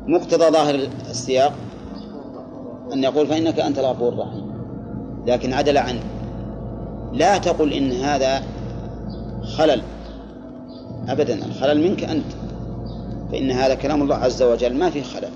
مقتضى 0.09 0.51
ظاهر 0.51 0.75
السياق 1.11 1.53
أن 2.95 3.05
يقول 3.05 3.27
فإنك 3.27 3.61
أنت 3.61 3.79
الغفور 3.79 4.13
الرحيم. 4.13 4.55
لكن 5.27 5.53
عدل 5.53 5.79
عنه. 5.79 6.01
لا 7.13 7.39
تقل 7.39 7.73
إن 7.73 7.93
هذا 7.93 8.43
خلل. 9.57 9.83
أبدا 11.09 11.47
الخلل 11.47 11.91
منك 11.91 12.05
أنت. 12.05 12.33
فإن 13.33 13.51
هذا 13.51 13.75
كلام 13.75 14.03
الله 14.03 14.17
عز 14.17 14.43
وجل 14.43 14.75
ما 14.75 14.91
فيه 14.91 15.03
خلل. 15.03 15.31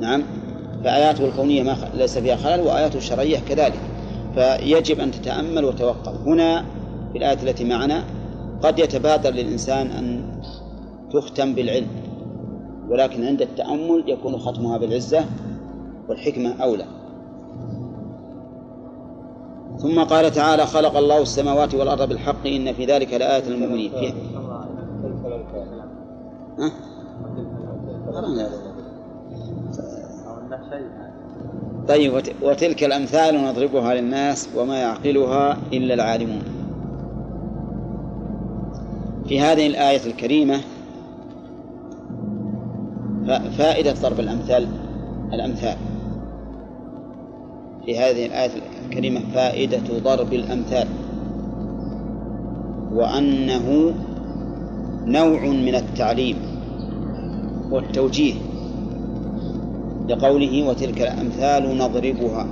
نعم؟ 0.00 0.22
فآياته 0.84 1.24
الكونية 1.24 1.62
ما 1.62 1.76
ليس 1.94 2.18
فيها 2.18 2.36
خلل 2.36 2.60
وآياته 2.60 2.96
الشرعية 2.96 3.38
كذلك. 3.38 3.80
فيجب 4.34 5.00
أن 5.00 5.10
تتأمل 5.10 5.64
وتوقف. 5.64 6.20
هنا 6.26 6.64
في 7.12 7.18
الآية 7.18 7.42
التي 7.42 7.64
معنا 7.64 8.04
قد 8.62 8.78
يتبادر 8.78 9.30
للإنسان 9.30 9.86
أن 9.86 10.22
تختم 11.12 11.54
بالعلم. 11.54 11.86
ولكن 12.88 13.24
عند 13.24 13.42
التأمل 13.42 14.04
يكون 14.06 14.38
ختمها 14.38 14.78
بالعزة. 14.78 15.24
والحكمة 16.08 16.62
أولى. 16.62 16.84
ثم 19.78 20.00
قال 20.00 20.30
تعالى 20.30 20.66
خلق 20.66 20.96
الله 20.96 21.22
السماوات 21.22 21.74
والأرض 21.74 22.08
بالحق 22.08 22.46
إن 22.46 22.72
في 22.72 22.84
ذلك 22.84 23.14
لآية 23.14 23.48
للمؤمنين. 23.48 23.90
فيها 23.90 24.14
ها؟ 26.58 26.70
طيب 31.88 32.22
وتلك 32.42 32.84
الأمثال 32.84 33.44
نضربها 33.44 33.94
للناس 33.94 34.48
وما 34.56 34.78
يعقلها 34.78 35.58
إلا 35.72 35.94
العالمون. 35.94 36.42
في 39.28 39.40
هذه 39.40 39.66
الآية 39.66 40.06
الكريمة 40.06 40.60
فائدة 43.58 43.92
ضرب 43.92 44.20
الأمثال 44.20 44.68
الأمثال. 45.32 45.76
في 47.86 47.98
هذه 47.98 48.26
الآية 48.26 48.50
الكريمة 48.86 49.20
فائدة 49.34 49.98
ضرب 50.04 50.32
الأمثال. 50.32 50.88
وأنه 52.92 53.94
نوع 55.06 55.46
من 55.46 55.74
التعليم 55.74 56.36
والتوجيه 57.70 58.34
لقوله 60.08 60.68
وتلك 60.68 61.02
الأمثال 61.02 61.78
نضربها. 61.78 62.46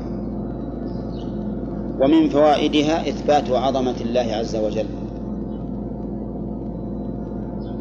ومن 2.01 2.28
فوائدها 2.28 3.09
إثبات 3.09 3.51
عظمة 3.51 3.97
الله 4.01 4.35
عز 4.35 4.57
وجل. 4.57 4.87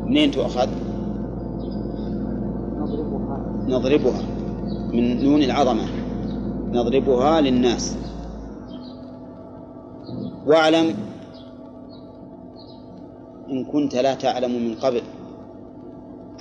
منين 0.05 0.31
تؤخذ؟ 0.31 0.67
نضربها. 2.77 3.37
نضربها 3.67 4.21
من 4.93 5.23
نون 5.23 5.43
العظمة. 5.43 6.00
نضربها 6.71 7.41
للناس. 7.41 7.97
واعلم 10.47 10.95
إن 13.49 13.65
كنت 13.65 13.95
لا 13.95 14.13
تعلم 14.13 14.51
من 14.51 14.75
قبل 14.75 15.01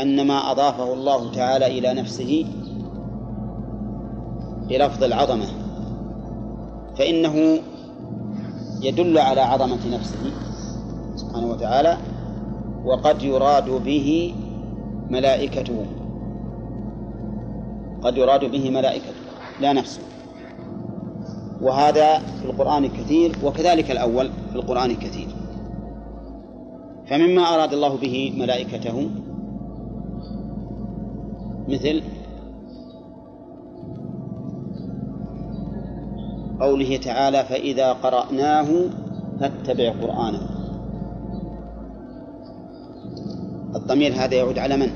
أن 0.01 0.27
ما 0.27 0.51
أضافه 0.51 0.93
الله 0.93 1.33
تعالى 1.33 1.67
إلى 1.67 1.95
نفسه 1.95 2.47
بلفظ 4.69 5.05
العظمة 5.05 5.47
فإنه 6.99 7.59
يدل 8.83 9.19
على 9.19 9.41
عظمة 9.41 9.79
نفسه 9.93 10.33
سبحانه 11.17 11.47
وتعالى 11.47 11.97
وقد 12.85 13.23
يراد 13.23 13.71
به 13.71 14.35
ملائكته. 15.11 15.87
قد 18.03 18.17
يراد 18.17 18.45
به 18.45 18.71
ملائكته 18.71 19.15
لا 19.61 19.73
نفسه 19.73 20.01
وهذا 21.63 22.19
في 22.19 22.45
القرآن 22.45 22.89
كثير 22.89 23.33
وكذلك 23.45 23.91
الأول 23.91 24.31
في 24.51 24.57
القرآن 24.57 24.97
كثير 24.97 25.29
فمما 27.07 27.43
أراد 27.43 27.73
الله 27.73 27.97
به 27.97 28.33
ملائكته 28.39 29.11
مثل 31.69 32.03
قوله 36.61 36.97
تعالى 36.97 37.45
فإذا 37.45 37.93
قرأناه 37.93 38.67
فاتبع 39.41 39.93
قرآنه. 40.03 40.41
الضمير 43.75 44.13
هذا 44.13 44.35
يعود 44.35 44.59
على 44.59 44.77
من؟ 44.77 44.91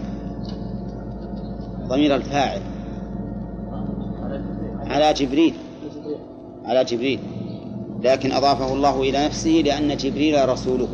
ضمير 1.89 2.15
الفاعل. 2.15 2.61
على 4.87 5.13
جبريل. 5.13 5.55
على 6.65 6.85
جبريل 6.85 7.21
لكن 8.03 8.33
أضافه 8.33 8.73
الله 8.73 9.03
إلى 9.03 9.25
نفسه 9.27 9.51
لأن 9.51 9.97
جبريل 9.97 10.49
رسوله. 10.49 10.89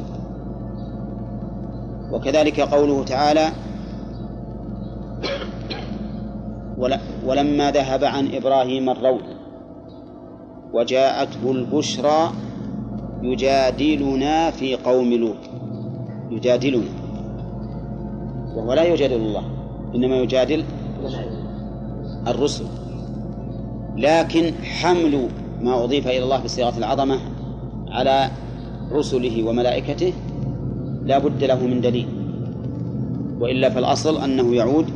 وكذلك 2.12 2.60
قوله 2.60 3.04
تعالى 3.04 3.48
ولما 7.26 7.70
ذهب 7.70 8.04
عن 8.04 8.34
إبراهيم 8.34 8.90
الروع 8.90 9.20
وجاءته 10.72 11.50
البشرى 11.50 12.30
يجادلنا 13.22 14.50
في 14.50 14.76
قوم 14.76 15.12
لوط. 15.12 15.36
يجادلنا 16.30 16.90
وهو 18.56 18.72
لا 18.72 18.84
يجادل 18.84 19.16
الله 19.16 19.42
إنما 19.94 20.16
يجادل 20.16 20.64
الرسل. 22.26 22.64
لكن 23.96 24.52
حمل 24.64 25.28
ما 25.62 25.84
أضيف 25.84 26.06
إلى 26.06 26.24
الله 26.24 26.44
بصيغة 26.44 26.78
العظمة 26.78 27.18
على 27.88 28.30
رسله 28.92 29.48
وملائكته 29.48 30.12
لا 31.04 31.18
بد 31.18 31.44
له 31.44 31.66
من 31.66 31.80
دليل 31.80 32.08
وإلا 33.40 33.70
فالأصل 33.70 34.22
أنه 34.22 34.54
يعود 34.54 34.86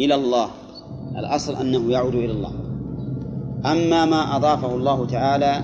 إلى 0.00 0.14
الله 0.14 0.48
الأصل 1.16 1.56
أنه 1.56 1.90
يعود 1.90 2.14
إلى 2.14 2.32
الله. 2.32 2.52
أما 3.66 4.04
ما 4.04 4.36
أضافه 4.36 4.74
الله 4.74 5.06
تعالى 5.06 5.60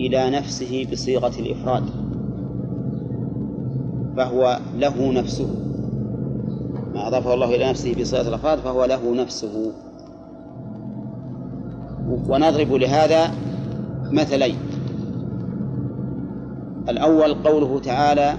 إلى 0.00 0.30
نفسه 0.30 0.86
بصيغة 0.92 1.32
الإفراد 1.38 1.82
فهو 4.16 4.58
له 4.78 5.12
نفسه. 5.12 5.48
ما 6.94 7.08
أضافه 7.08 7.34
الله 7.34 7.54
إلى 7.54 7.70
نفسه 7.70 7.94
بصيغة 8.00 8.28
الإفراد 8.28 8.58
فهو 8.58 8.84
له 8.84 9.14
نفسه. 9.14 9.72
ونضرب 12.08 12.72
لهذا 12.72 13.30
مثلين. 14.10 14.56
الأول 16.88 17.34
قوله 17.34 17.80
تعالى 17.80 18.34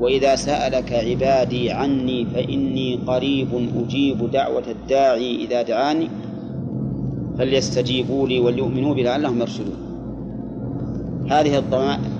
وإذا 0.00 0.34
سألك 0.36 0.92
عبادي 0.92 1.70
عني 1.70 2.26
فإني 2.26 3.00
قريب 3.06 3.48
أجيب 3.84 4.30
دعوة 4.30 4.62
الداعي 4.68 5.44
إذا 5.44 5.62
دعاني 5.62 6.08
فليستجيبوا 7.38 8.28
لي 8.28 8.40
وليؤمنوا 8.40 8.94
بي 8.94 9.02
لعلهم 9.02 9.40
يرشدون. 9.40 9.76
هذه 11.30 11.62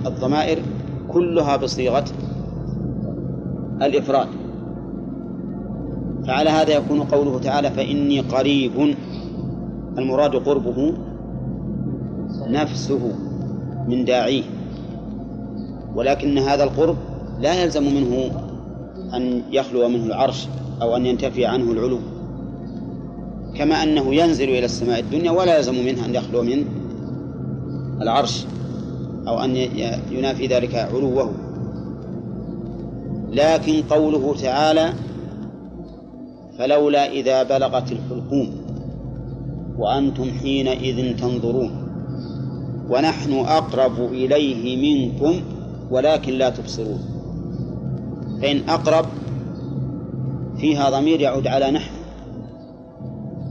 الضمائر 0.07 0.59
كلها 1.09 1.57
بصيغة 1.57 2.05
الإفراد. 3.83 4.29
فعلى 6.27 6.51
هذا 6.51 6.73
يكون 6.75 7.01
قوله 7.01 7.39
تعالى 7.39 7.71
فإني 7.71 8.21
قريب 8.21 8.95
المراد 9.99 10.37
قربه 10.37 10.93
نفسه 12.47 13.13
من 13.89 14.05
داعيه. 14.05 14.43
ولكن 15.95 16.39
هذا 16.39 16.65
القرب 16.65 16.97
لا 17.41 17.63
يلزم 17.63 17.83
منه 17.83 18.31
أن 19.15 19.43
يخلو 19.53 19.89
منه 19.89 20.07
العرش 20.07 20.49
أو 20.83 20.97
أن 20.97 21.07
ينتفي 21.07 21.47
عنه 21.47 21.73
العلو. 21.73 21.99
كما 23.55 23.83
أنه 23.83 24.15
ينزل 24.15 24.49
إلى 24.49 24.65
السماء 24.65 25.01
الدنيا 25.01 25.31
ولا 25.31 25.57
يلزم 25.57 25.75
منه 25.75 26.05
أن 26.07 26.15
يخلو 26.15 26.43
من 26.43 26.65
العرش 28.03 28.45
أو 29.29 29.45
أن 29.45 29.57
ينافي 30.11 30.47
ذلك 30.47 30.75
علوه. 30.75 31.31
لكن 33.33 33.83
قوله 33.91 34.35
تعالى 34.43 34.93
فلولا 36.59 37.11
إذا 37.11 37.43
بلغت 37.43 37.93
الحلقوم 37.93 38.16
وأنتم 39.79 40.31
حينئذ 40.31 41.17
تنظرون. 41.17 41.87
ونحن 42.91 43.33
أقرب 43.33 44.13
إليه 44.13 44.65
منكم 44.77 45.35
ولكن 45.91 46.33
لا 46.33 46.51
تبصرون. 46.51 47.01
فإن 48.43 48.69
أقرب 48.69 49.07
فيها 50.59 50.91
ضمير 50.91 51.21
يعود 51.21 51.47
على 51.47 51.71
نحن. 51.71 51.95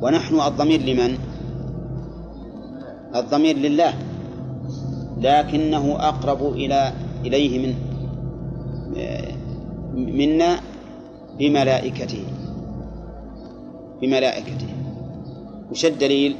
ونحن 0.01 0.39
الضمير 0.39 0.81
لمن؟ 0.81 1.17
الضمير 3.15 3.57
لله. 3.57 3.93
لكنه 5.21 5.95
أقرب 5.99 6.53
إلى 6.53 6.91
إليه 7.25 7.59
من 7.59 7.73
منا 9.95 10.59
بملائكته. 11.39 12.23
بملائكته. 14.01 14.74
وش 15.75 15.85
الدليل؟ 15.85 16.35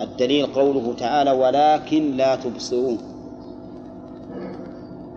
الدليل 0.00 0.46
قوله 0.46 0.94
تعالى 0.98 1.30
ولكن 1.30 2.16
لا 2.16 2.36
تبصرون 2.36 2.98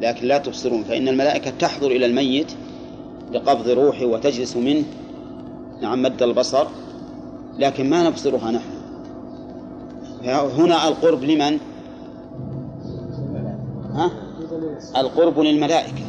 لكن 0.01 0.27
لا 0.27 0.37
تبصرون 0.37 0.83
فإن 0.83 1.07
الملائكة 1.07 1.51
تحضر 1.59 1.87
إلى 1.87 2.05
الميت 2.05 2.51
لقبض 3.31 3.69
روحه 3.69 4.05
وتجلس 4.05 4.57
منه 4.57 4.83
نعم 5.81 6.01
مد 6.01 6.23
البصر 6.23 6.67
لكن 7.59 7.89
ما 7.89 8.09
نبصرها 8.09 8.51
نحن 8.51 8.77
هنا 10.25 10.87
القرب 10.87 11.23
لمن؟ 11.23 11.57
ها؟ 13.93 14.11
القرب 14.97 15.39
للملائكة 15.39 16.05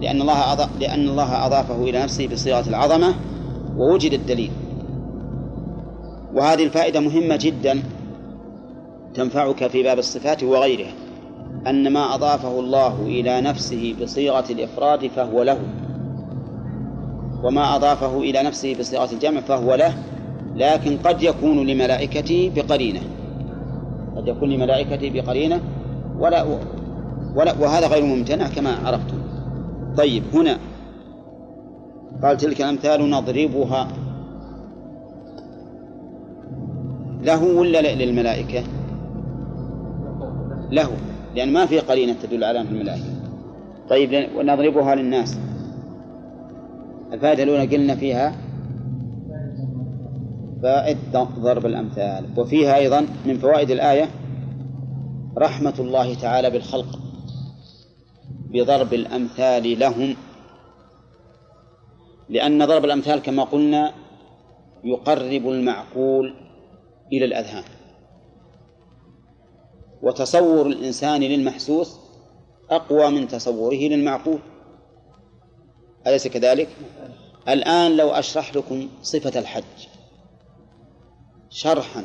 لأن 0.00 0.20
الله 0.20 0.52
أضاف 0.52 0.70
لأن 0.80 1.08
الله 1.08 1.46
أضافه 1.46 1.82
إلى 1.82 2.02
نفسه 2.02 2.26
بصيغة 2.26 2.68
العظمة 2.68 3.14
ووجد 3.76 4.12
الدليل 4.12 4.50
وهذه 6.36 6.64
الفائدة 6.64 7.00
مهمة 7.00 7.36
جدا 7.36 7.82
تنفعك 9.14 9.66
في 9.66 9.82
باب 9.82 9.98
الصفات 9.98 10.42
وغيرها 10.42 10.92
أن 11.66 11.92
ما 11.92 12.14
أضافه 12.14 12.60
الله 12.60 13.02
إلى 13.02 13.40
نفسه 13.40 13.94
بصيغة 14.02 14.44
الإفراد 14.50 15.06
فهو 15.06 15.42
له 15.42 15.58
وما 17.44 17.76
أضافه 17.76 18.18
إلى 18.18 18.42
نفسه 18.42 18.76
بصيغة 18.78 19.12
الجمع 19.12 19.40
فهو 19.40 19.74
له 19.74 19.94
لكن 20.56 20.96
قد 20.96 21.22
يكون 21.22 21.66
لملائكته 21.66 22.52
بقرينة 22.56 23.00
قد 24.16 24.28
يكون 24.28 24.50
لملائكته 24.50 25.10
بقرينة 25.10 25.60
ولا 26.18 26.46
ولا 27.36 27.54
وهذا 27.60 27.86
غير 27.86 28.04
ممتنع 28.04 28.48
كما 28.48 28.76
عرفتم. 28.84 29.18
طيب 29.96 30.22
هنا 30.34 30.58
قال 32.22 32.36
تلك 32.36 32.60
الأمثال 32.60 33.10
نضربها 33.10 33.88
له 37.26 37.44
ولا 37.44 37.94
للملائكة؟ 37.94 38.64
له 40.70 40.90
لأن 41.34 41.52
ما 41.52 41.66
في 41.66 41.78
قرينة 41.78 42.16
تدل 42.22 42.44
على 42.44 42.60
أنها 42.60 42.70
الملائكة. 42.70 43.16
طيب 43.90 44.28
ونضربها 44.36 44.94
للناس. 44.94 45.38
الفائدة 47.12 47.42
الأولى 47.42 47.76
قلنا 47.76 47.94
فيها 47.94 48.36
فائد 50.62 50.98
ضرب 51.38 51.66
الأمثال. 51.66 52.24
وفيها 52.36 52.76
أيضا 52.76 53.06
من 53.26 53.38
فوائد 53.38 53.70
الآية 53.70 54.08
رحمة 55.38 55.74
الله 55.78 56.14
تعالى 56.14 56.50
بالخلق 56.50 56.98
بضرب 58.50 58.94
الأمثال 58.94 59.78
لهم. 59.78 60.16
لأن 62.28 62.64
ضرب 62.64 62.84
الأمثال 62.84 63.22
كما 63.22 63.44
قلنا 63.44 63.92
يقرب 64.84 65.48
المعقول 65.48 66.45
إلى 67.12 67.24
الأذهان. 67.24 67.64
وتصور 70.02 70.66
الإنسان 70.66 71.20
للمحسوس 71.20 71.96
أقوى 72.70 73.10
من 73.10 73.28
تصوره 73.28 73.74
للمعقول. 73.74 74.38
أليس 76.06 76.28
كذلك؟ 76.28 76.68
الآن 77.48 77.96
لو 77.96 78.10
أشرح 78.10 78.56
لكم 78.56 78.88
صفة 79.02 79.40
الحج. 79.40 79.88
شرحا 81.50 82.04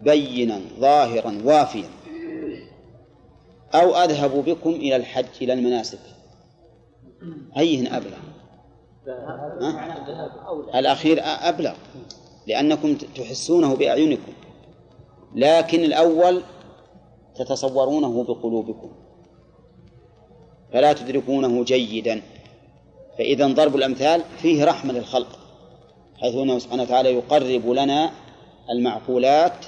بينا 0.00 0.60
ظاهرا 0.80 1.38
وافيا. 1.44 1.88
أو 3.74 3.94
أذهب 3.96 4.30
بكم 4.30 4.70
إلى 4.70 4.96
الحج 4.96 5.26
إلى 5.42 5.52
المناسك. 5.52 5.98
أيهن 7.56 7.86
أبلغ. 7.86 8.18
الأخير 10.74 11.18
أبلغ. 11.22 11.74
لأنكم 12.46 12.94
تحسونه 12.94 13.76
بأعينكم. 13.76 14.32
لكن 15.34 15.84
الأول 15.84 16.42
تتصورونه 17.36 18.24
بقلوبكم. 18.24 18.90
فلا 20.72 20.92
تدركونه 20.92 21.64
جيدا. 21.64 22.22
فإذا 23.18 23.46
ضرب 23.46 23.76
الأمثال 23.76 24.22
فيه 24.38 24.64
رحمة 24.64 24.92
للخلق 24.92 25.38
حيث 26.16 26.34
أنه 26.34 26.58
سبحانه 26.58 26.82
وتعالى 26.82 27.14
يقرب 27.14 27.70
لنا 27.70 28.10
المعقولات 28.70 29.66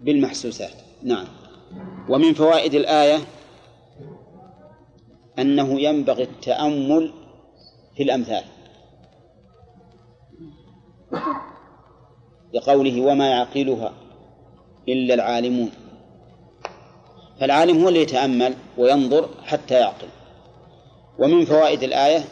بالمحسوسات. 0.00 0.74
نعم. 1.02 1.26
ومن 2.08 2.34
فوائد 2.34 2.74
الآية 2.74 3.18
أنه 5.38 5.80
ينبغي 5.80 6.22
التأمل 6.22 7.12
في 7.96 8.02
الأمثال. 8.02 8.44
لقوله 12.54 13.00
وما 13.00 13.28
يعقلها 13.28 13.92
إلا 14.88 15.14
العالمون. 15.14 15.70
فالعالم 17.40 17.82
هو 17.82 17.88
اللي 17.88 18.02
يتأمل 18.02 18.54
وينظر 18.78 19.28
حتى 19.44 19.74
يعقل. 19.74 20.08
ومن 21.18 21.44
فوائد 21.44 21.82
الآية 21.82 22.24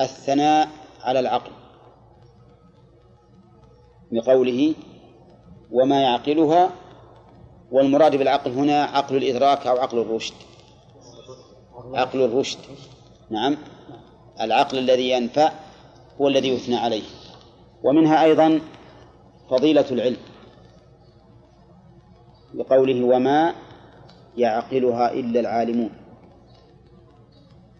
الثناء 0.00 0.68
على 1.02 1.20
العقل. 1.20 1.50
بقوله 4.12 4.74
وما 5.70 6.02
يعقلها 6.02 6.70
والمراد 7.72 8.16
بالعقل 8.16 8.50
هنا 8.50 8.84
عقل 8.84 9.16
الإدراك 9.16 9.66
أو 9.66 9.76
عقل 9.76 9.98
الرشد. 9.98 10.34
عقل 11.94 12.22
الرشد. 12.22 12.58
نعم. 13.30 13.56
العقل 14.40 14.78
الذي 14.78 15.10
ينفع 15.10 15.52
هو 16.20 16.28
الذي 16.28 16.48
يثنى 16.48 16.76
عليه. 16.76 17.02
ومنها 17.84 18.24
أيضا 18.24 18.60
فضيلة 19.50 19.86
العلم 19.90 20.16
بقوله 22.54 23.04
وما 23.04 23.54
يعقلها 24.36 25.12
إلا 25.12 25.40
العالمون. 25.40 25.90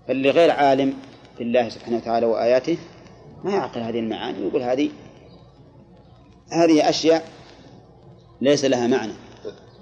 فاللي 0.08 0.30
غير 0.30 0.50
عالم 0.50 0.94
في 1.36 1.42
الله 1.42 1.68
سبحانه 1.68 1.96
وتعالى 1.96 2.26
وآياته 2.26 2.78
ما 3.44 3.52
يعقل 3.52 3.80
هذه 3.80 3.98
المعاني 3.98 4.46
يقول 4.46 4.62
هذه 4.62 4.90
هذه 6.52 6.88
أشياء 6.88 7.24
ليس 8.40 8.64
لها 8.64 8.86
معنى 8.86 9.12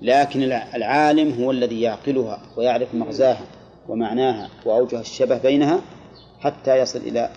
لكن 0.03 0.43
العالم 0.75 1.43
هو 1.43 1.51
الذي 1.51 1.81
يعقلها 1.81 2.43
ويعرف 2.57 2.95
مغزاها 2.95 3.47
ومعناها 3.89 4.51
وأوجه 4.65 5.01
الشبه 5.01 5.39
بينها 5.39 5.81
حتى 6.41 6.79
يصل 6.79 6.99
إلى 6.99 7.31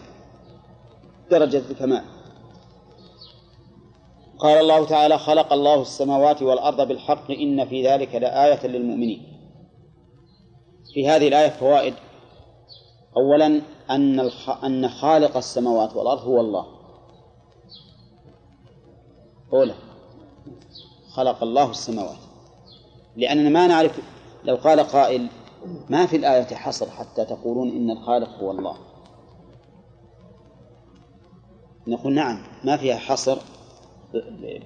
درجة 1.32 1.62
الكمال. 1.72 2.04
قال 4.40 4.58
الله 4.58 4.86
تعالى 4.86 5.18
خلق 5.18 5.54
الله 5.54 5.82
السماوات 5.82 6.42
والأرض 6.42 6.88
بالحق 6.88 7.32
إن 7.32 7.68
في 7.68 7.88
ذلك 7.88 8.16
لآية 8.16 8.68
للمؤمنين. 8.68 9.22
في 10.94 11.08
هذه 11.08 11.28
الآية 11.28 11.50
فوائد. 11.50 11.94
أولا 13.18 13.62
أن 13.90 14.20
أن 14.64 14.90
خالق 14.90 15.38
السماوات 15.38 15.96
والأرض 15.96 16.22
هو 16.22 16.42
الله. 16.42 16.66
أولى 19.54 19.76
خلق 21.14 21.44
الله 21.44 21.72
السماوات. 21.72 22.18
لأننا 23.16 23.50
ما 23.50 23.68
نعرف 23.68 24.00
لو 24.44 24.56
قال 24.56 24.80
قائل 24.80 25.28
ما 25.90 26.06
في 26.06 26.16
الآية 26.16 26.56
حصر 26.56 26.90
حتى 26.90 27.26
تقولون 27.26 27.70
إن 27.70 27.92
الخالق 27.92 28.30
هو 28.30 28.52
الله. 28.52 28.78
نقول 31.88 32.14
نعم 32.14 32.44
ما 32.64 32.78
فيها 32.78 32.98
حصر. 32.98 33.38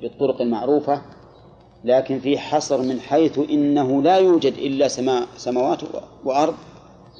بالطرق 0.01 0.41
المعروفة 0.41 1.01
لكن 1.83 2.19
في 2.19 2.37
حصر 2.37 2.81
من 2.81 2.99
حيث 2.99 3.39
إنه 3.39 4.01
لا 4.01 4.17
يوجد 4.17 4.53
إلا 4.53 4.87
سماء 4.87 5.27
سماوات 5.37 5.79
وأرض 6.25 6.55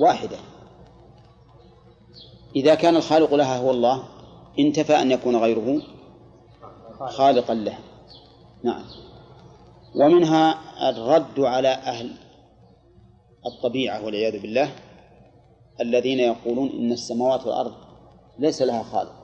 واحدة. 0.02 0.38
إذا 2.56 2.76
كان 2.76 2.96
الخالق 2.96 3.34
لها 3.34 3.58
هو 3.58 3.72
الله 3.72 4.04
انتفى 4.60 5.02
أن 5.02 5.12
يكون 5.12 5.36
غيره 5.36 5.82
خالقا 7.00 7.54
لها 7.54 7.80
نعم. 8.64 8.84
ومنها 9.96 10.60
الرد 10.90 11.40
على 11.40 11.68
أهل 11.68 12.12
الطبيعة 13.46 14.06
والعياذ 14.06 14.42
بالله 14.42 14.72
الذين 15.82 16.20
يقولون 16.20 16.70
إن 16.70 16.92
السماوات 16.92 17.46
والأرض 17.46 17.74
ليس 18.40 18.62
لها 18.62 18.84
خالق. 18.84 19.19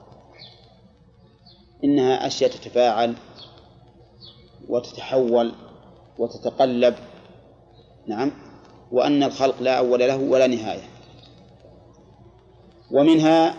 إنها 1.85 2.27
أشياء 2.27 2.51
تتفاعل 2.51 3.15
وتتحول 4.69 5.51
وتتقلب. 6.17 6.95
نعم. 8.07 8.31
وأن 8.91 9.23
الخلق 9.23 9.61
لا 9.61 9.77
أول 9.77 9.99
له 9.99 10.17
ولا 10.17 10.47
نهاية. 10.47 10.89
ومنها 12.91 13.55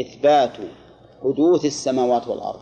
إثبات 0.00 0.52
حدوث 1.22 1.64
السماوات 1.64 2.28
والأرض 2.28 2.60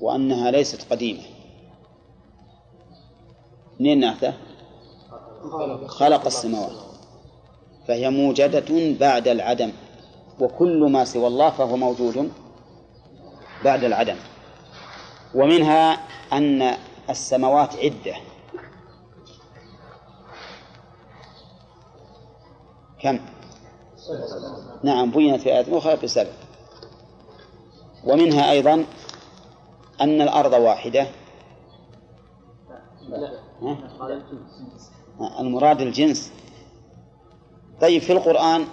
وأنها 0.00 0.50
ليست 0.50 0.92
قديمة. 0.92 1.22
منين 3.80 4.00
نعته؟ 4.00 4.34
خلق 5.86 6.26
السماوات. 6.26 6.82
فهي 7.88 8.10
موجدة 8.10 8.98
بعد 9.00 9.28
العدم 9.28 9.72
وكل 10.40 10.90
ما 10.90 11.04
سوى 11.04 11.26
الله 11.26 11.50
فهو 11.50 11.76
موجود. 11.76 12.30
بعد 13.64 13.84
العدم. 13.84 14.16
ومنها 15.34 15.92
أن 16.32 16.76
السماوات 17.10 17.76
عدة. 17.76 18.16
كم؟ 23.00 23.20
نعم 24.82 25.10
بينت 25.10 25.40
في 25.40 25.48
آية 25.48 25.78
أخرى 25.78 25.96
بسبع 25.96 26.30
ومنها 28.04 28.50
أيضا 28.50 28.84
أن 30.00 30.20
الأرض 30.20 30.52
واحدة. 30.52 31.06
المراد 35.40 35.80
الجنس. 35.80 36.32
طيب 37.80 38.02
في 38.02 38.12
القرآن 38.12 38.66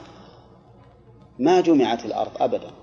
ما 1.40 1.62
جمعت 1.62 2.06
الأرض 2.06 2.32
أبدا. 2.42 2.79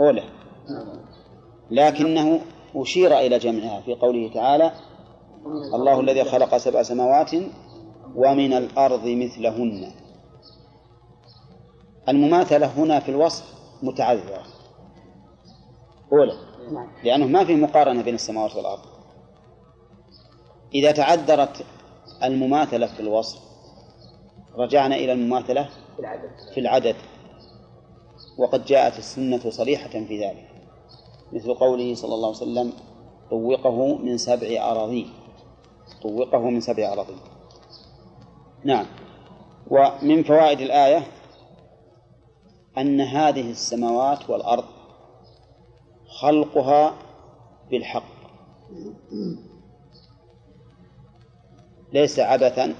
أولى 0.00 0.22
لكنه 1.70 2.40
أشير 2.76 3.18
إلى 3.18 3.38
جمعها 3.38 3.80
في 3.80 3.94
قوله 3.94 4.30
تعالى 4.34 4.72
الله 5.74 6.00
الذي 6.00 6.24
خلق 6.24 6.56
سبع 6.56 6.82
سماوات 6.82 7.30
ومن 8.14 8.52
الأرض 8.52 9.06
مثلهن. 9.06 9.92
المماثلة 12.08 12.66
هنا 12.66 13.00
في 13.00 13.08
الوصف 13.08 13.44
متعذرة. 13.82 14.42
أولى 16.12 16.32
لأنه 17.04 17.26
ما 17.26 17.44
في 17.44 17.56
مقارنة 17.56 18.02
بين 18.02 18.14
السماوات 18.14 18.56
والأرض. 18.56 18.82
إذا 20.74 20.92
تعذرت 20.92 21.64
المماثلة 22.24 22.86
في 22.86 23.00
الوصف 23.00 23.38
رجعنا 24.58 24.96
إلى 24.96 25.12
المماثلة 25.12 25.68
في 25.96 26.00
العدد 26.00 26.30
في 26.54 26.60
العدد. 26.60 26.96
وقد 28.40 28.64
جاءت 28.64 28.98
السنة 28.98 29.50
صريحة 29.50 29.90
في 29.90 30.24
ذلك 30.24 30.48
مثل 31.32 31.54
قوله 31.54 31.94
صلى 31.94 32.14
الله 32.14 32.28
عليه 32.28 32.36
وسلم 32.36 32.72
طوقه 33.30 33.96
من 33.96 34.18
سبع 34.18 34.70
أراضين 34.70 35.10
طوقه 36.02 36.38
من 36.38 36.60
سبع 36.60 36.92
أراضين 36.92 37.18
نعم. 38.64 38.86
ومن 39.70 40.22
فوائد 40.22 40.60
الآية 40.60 41.02
أن 42.78 43.00
هذه 43.00 43.50
السماوات 43.50 44.30
والأرض 44.30 44.64
خلقها 46.20 46.94
بالحق. 47.70 48.20
ليس 51.92 52.18
عبثا 52.18 52.74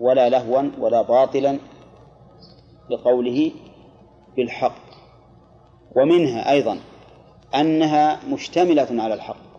ولا 0.00 0.28
لهوا 0.28 0.70
ولا 0.78 1.02
باطلا 1.02 1.58
لقوله 2.90 3.52
بالحق. 4.36 4.80
ومنها 5.96 6.50
أيضا 6.50 6.78
أنها 7.54 8.20
مشتملة 8.26 9.02
على 9.02 9.14
الحق. 9.14 9.50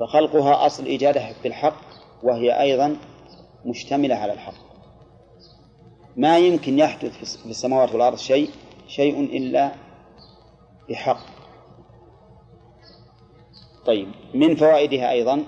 فخلقها 0.00 0.66
أصل 0.66 0.84
إيجادها 0.84 1.34
بالحق 1.42 1.82
وهي 2.22 2.60
أيضا 2.60 2.96
مشتملة 3.64 4.14
على 4.14 4.32
الحق. 4.32 4.72
ما 6.16 6.38
يمكن 6.38 6.78
يحدث 6.78 7.36
في 7.42 7.50
السماوات 7.50 7.92
والأرض 7.92 8.16
شيء 8.16 8.50
شيء 8.88 9.20
إلا 9.20 9.72
بحق. 10.88 11.26
طيب 13.86 14.08
من 14.34 14.56
فوائدها 14.56 15.10
أيضا 15.10 15.44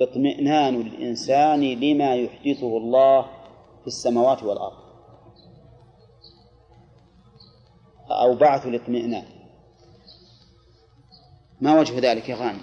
اطمئنان 0.00 0.80
الإنسان 0.80 1.60
لما 1.60 2.14
يحدثه 2.14 2.76
الله 2.76 3.22
في 3.80 3.86
السماوات 3.86 4.42
والأرض. 4.42 4.89
أو 8.10 8.34
بعث 8.34 8.66
الاطمئنان. 8.66 9.26
ما 11.60 11.80
وجه 11.80 11.98
ذلك 11.98 12.28
يا 12.28 12.36
غانم؟ 12.36 12.62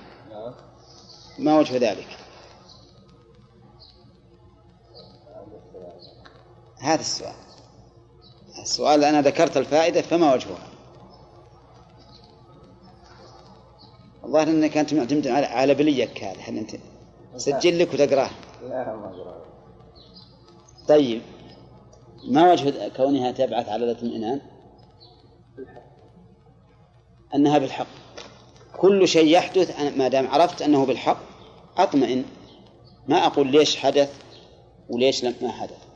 ما 1.39 1.59
وجه 1.59 1.77
ذلك؟ 1.77 2.07
هذا 6.79 6.99
السؤال. 6.99 7.35
السؤال 8.61 9.03
أنا 9.03 9.21
ذكرت 9.21 9.57
الفائدة 9.57 10.01
فما 10.01 10.33
وجهها؟ 10.33 10.67
الظاهر 14.23 14.47
أنك 14.47 14.77
أنت 14.77 14.93
معتمد 14.93 15.27
على 15.27 15.73
بليك 15.73 16.23
هذا. 16.23 16.41
هل 16.41 16.57
أنت 16.57 16.75
سجل 17.37 17.79
لك 17.79 17.93
وتقرأه. 17.93 18.29
لا 18.69 18.95
ما 18.95 19.41
طيب. 20.87 21.21
ما 22.23 22.51
وجه 22.51 22.91
كونها 22.97 23.31
تبعث 23.31 23.69
على 23.69 23.85
الاطمئنان؟ 23.85 24.41
أنها 27.35 27.57
بالحق. 27.57 27.87
كل 28.77 29.07
شيء 29.07 29.27
يحدث 29.27 29.79
ما 29.97 30.07
دام 30.07 30.27
عرفت 30.27 30.61
أنه 30.61 30.85
بالحق 30.85 31.19
أطمئن. 31.77 32.25
ما 33.07 33.25
أقول 33.25 33.51
ليش 33.51 33.77
حدث 33.77 34.21
وليش 34.89 35.23
لم 35.23 35.35
ما 35.41 35.51
حدث. 35.51 35.87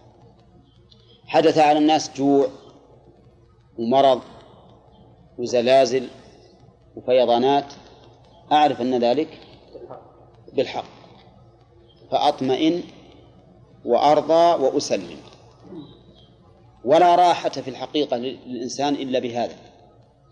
حدث 1.28 1.58
على 1.58 1.80
الناس 1.80 2.12
جوع 2.16 2.48
ومرض 3.78 4.22
وزلازل 5.38 6.08
وفيضانات. 6.96 7.74
أعرف 8.52 8.82
أن 8.82 9.00
ذلك 9.00 9.40
بالحق. 10.54 10.86
فأطمئن 12.12 12.84
وأرضى 13.86 14.64
وأسلم. 14.64 15.18
ولا 16.86 17.16
راحة 17.16 17.50
في 17.50 17.68
الحقيقة 17.68 18.18
للإنسان 18.18 18.94
إلا 18.94 19.20
بهذا. 19.20 19.56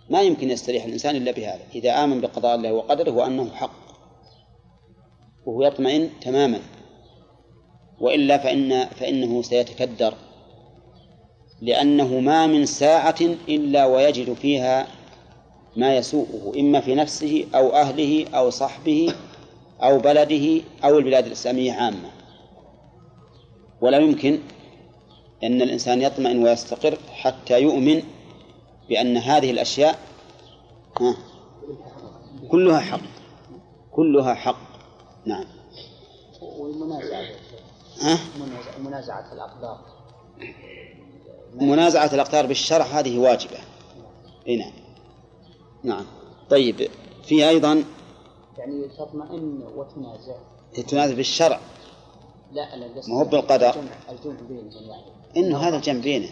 ما 0.09 0.21
يمكن 0.21 0.49
يستريح 0.49 0.85
الإنسان 0.85 1.15
إلا 1.15 1.31
بهذا. 1.31 1.61
إذا 1.75 2.03
آمن 2.03 2.21
بقضاء 2.21 2.55
الله 2.55 2.73
وقدره 2.73 3.11
وأنه 3.11 3.51
حق. 3.51 3.71
وهو 5.45 5.63
يطمئن 5.63 6.09
تماما. 6.21 6.59
وإلا 8.01 8.37
فإن 8.37 8.85
فإنه 8.85 9.41
سيتكدر. 9.41 10.13
لأنه 11.61 12.19
ما 12.19 12.47
من 12.47 12.65
ساعة 12.65 13.19
إلا 13.49 13.85
ويجد 13.85 14.33
فيها 14.33 14.87
ما 15.77 15.97
يسوءه 15.97 16.59
إما 16.59 16.79
في 16.79 16.95
نفسه 16.95 17.45
أو 17.55 17.69
أهله 17.69 18.25
أو 18.33 18.49
صحبه 18.49 19.13
أو 19.83 19.97
بلده 19.97 20.61
أو 20.83 20.97
البلاد 20.97 21.25
الإسلامية 21.25 21.73
عامة. 21.73 22.09
ولا 23.81 23.97
يمكن 23.97 24.39
أن 25.43 25.61
الإنسان 25.61 26.01
يطمئن 26.01 26.43
ويستقر 26.43 26.97
حتى 27.11 27.61
يؤمن 27.61 28.03
بأن 28.89 29.17
هذه 29.17 29.51
الأشياء 29.51 29.99
كلها 32.51 32.79
حق 32.79 32.99
كلها 33.91 34.33
حق. 34.33 34.69
نعم. 35.25 35.45
والمنازعة 36.41 37.21
ها؟ 38.01 38.19
منازعة 38.79 39.33
الأقدار 39.33 39.79
منازعة 41.53 42.13
الأقدار 42.13 42.45
بالشرع 42.45 42.85
هذه 42.85 43.19
واجبة. 43.19 43.57
إي 44.47 44.57
نعم. 44.57 44.71
نعم. 45.83 46.05
طيب 46.49 46.89
في 47.23 47.49
أيضا 47.49 47.83
يعني 48.57 48.87
تطمئن 48.87 49.63
وتنازع. 49.75 50.35
تنازع 50.87 51.15
بالشرع. 51.15 51.59
لا 52.51 52.73
أنا 52.73 52.85
قصدي 52.85 53.11
ما 53.11 53.19
هو 53.19 53.23
بالقدر. 53.25 53.69
الجمع 54.09 54.35
بينهم 54.49 54.89
يعني. 54.89 55.18
إنه 55.37 55.57
هذا 55.57 55.75
الجنب 55.75 56.01
بينه. 56.01 56.29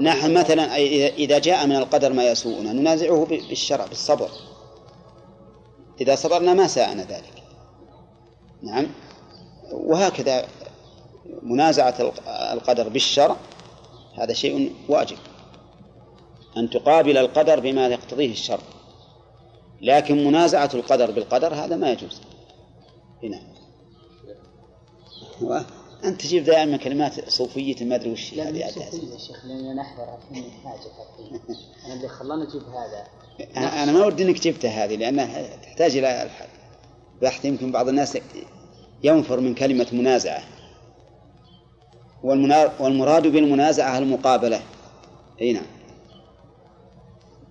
نحن. 0.00 0.34
مثلا 0.34 0.76
إذا- 1.16 1.38
جاء 1.38 1.66
من 1.66 1.76
القدر 1.76 2.12
ما 2.12 2.24
يسوءنا 2.24 2.72
ننازعه 2.72 3.24
بالشرع 3.24 3.86
بالصبر. 3.86 4.28
إذا 6.00 6.14
صبرنا 6.14 6.54
ما 6.54 6.66
ساءنا 6.66 7.02
ذلك. 7.02 7.42
نعم. 8.62 8.86
وهكذا 9.72 10.46
منازعة 11.42 11.94
الق- 12.00 12.28
القدر 12.28 12.88
بالشرع 12.88 13.36
هذا 14.14 14.32
شيء 14.32 14.74
واجب. 14.88 15.16
أن 16.56 16.70
تقابل 16.70 17.16
القدر 17.16 17.60
بما 17.60 17.88
يقتضيه 17.88 18.30
الشرع. 18.32 18.62
لكن 19.80 20.26
منازعة 20.26 20.70
القدر 20.74 21.10
بالقدر 21.10 21.54
هذا 21.54 21.76
ما 21.76 21.90
يجوز. 21.90 22.20
هنا. 23.22 23.40
أنت 26.04 26.20
تجيب 26.20 26.44
دائما 26.44 26.76
كلمات 26.76 27.28
صوفية 27.30 27.84
ما 27.84 27.94
أدري 27.94 28.12
وش 28.12 28.34
هذه 28.34 28.68
صوفية 28.70 29.12
يا 29.12 29.18
شيخ 29.18 29.44
لأننا 29.46 29.74
نحضر 29.74 30.02
عشان 30.02 30.50
حاجة 30.64 30.78
حقيقية 30.78 31.40
أنا 31.86 31.94
اللي 31.94 32.08
خلاني 32.08 32.42
أجيب 32.42 32.62
هذا. 32.62 33.06
أنا 33.56 33.82
أنا 33.82 33.92
ما 33.92 34.06
ودي 34.06 34.22
إنك 34.22 34.40
جبتها 34.40 34.84
هذه 34.84 34.96
لأنها 34.96 35.56
تحتاج 35.56 35.96
إلى 35.96 36.22
الح- 36.22 36.48
بحث 37.22 37.44
يمكن 37.44 37.72
بعض 37.72 37.88
الناس 37.88 38.18
ينفر 39.02 39.40
من 39.40 39.54
كلمة 39.54 39.86
منازعة. 39.92 40.42
والمراد 42.80 43.26
بالمنازعة 43.26 43.98
المقابلة. 43.98 44.60
أي 45.40 45.52
نعم. 45.52 45.66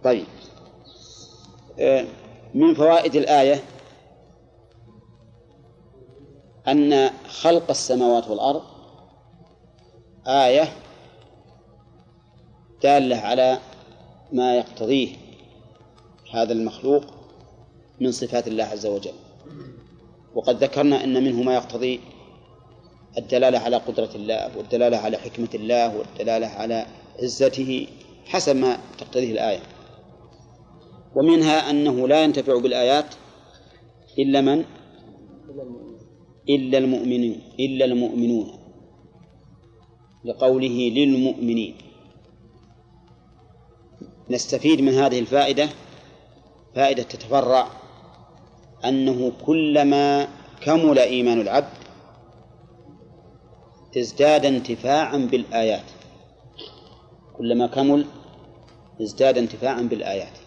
طيب. 0.04 0.26
آه، 1.80 2.06
من 2.54 2.74
فوائد 2.76 3.16
الآية 3.16 3.64
أن 6.68 7.10
خلق 7.28 7.70
السماوات 7.70 8.28
والأرض 8.28 8.62
آية 10.28 10.74
دالة 12.84 13.16
على 13.18 13.60
ما 14.34 14.56
يقتضيه 14.56 15.10
هذا 16.34 16.54
المخلوق 16.54 17.04
من 18.02 18.12
صفات 18.12 18.48
الله 18.48 18.64
عز 18.64 18.86
وجل. 18.86 19.14
وقد 20.36 20.64
ذكرنا 20.64 21.04
أن 21.04 21.24
منه 21.24 21.44
ما 21.44 21.54
يقتضي 21.54 22.02
الدلالة 23.18 23.60
على 23.60 23.78
قدرة 23.78 24.10
الله 24.16 24.58
والدلالة 24.58 24.98
على 24.98 25.18
حكمة 25.18 25.50
الله 25.54 25.98
والدلالة 25.98 26.48
على 26.48 26.86
عزته 27.24 27.88
حسب 28.26 28.56
ما 28.56 28.78
تقتضيه 28.98 29.32
الآية. 29.32 29.60
ومنها 31.16 31.70
أنه 31.70 32.08
لا 32.08 32.24
ينتفع 32.24 32.60
بالآيات 32.60 33.06
إلا 34.20 34.42
من؟ 34.42 34.66
إلا 36.50 36.78
المؤمنين 36.78 37.42
إلا 37.60 37.86
المؤمنون. 37.86 38.48
لقوله 40.26 40.92
للمؤمنين. 40.96 41.76
نستفيد 44.30 44.82
من 44.82 44.94
هذه 44.94 45.20
الفائدة 45.20 45.70
فائدة 46.76 47.04
تتفرع 47.04 47.68
أنه 48.86 49.32
كلما 49.46 50.28
كمل 50.62 51.00
إيمان 51.00 51.42
العبد 51.42 51.78
ازداد 53.98 54.46
انتفاعا 54.46 55.18
بالآيات. 55.18 55.86
كلما 57.38 57.68
كمل 57.68 58.06
ازداد 59.02 59.38
انتفاعا 59.38 59.82
بالآيات. 59.82 60.38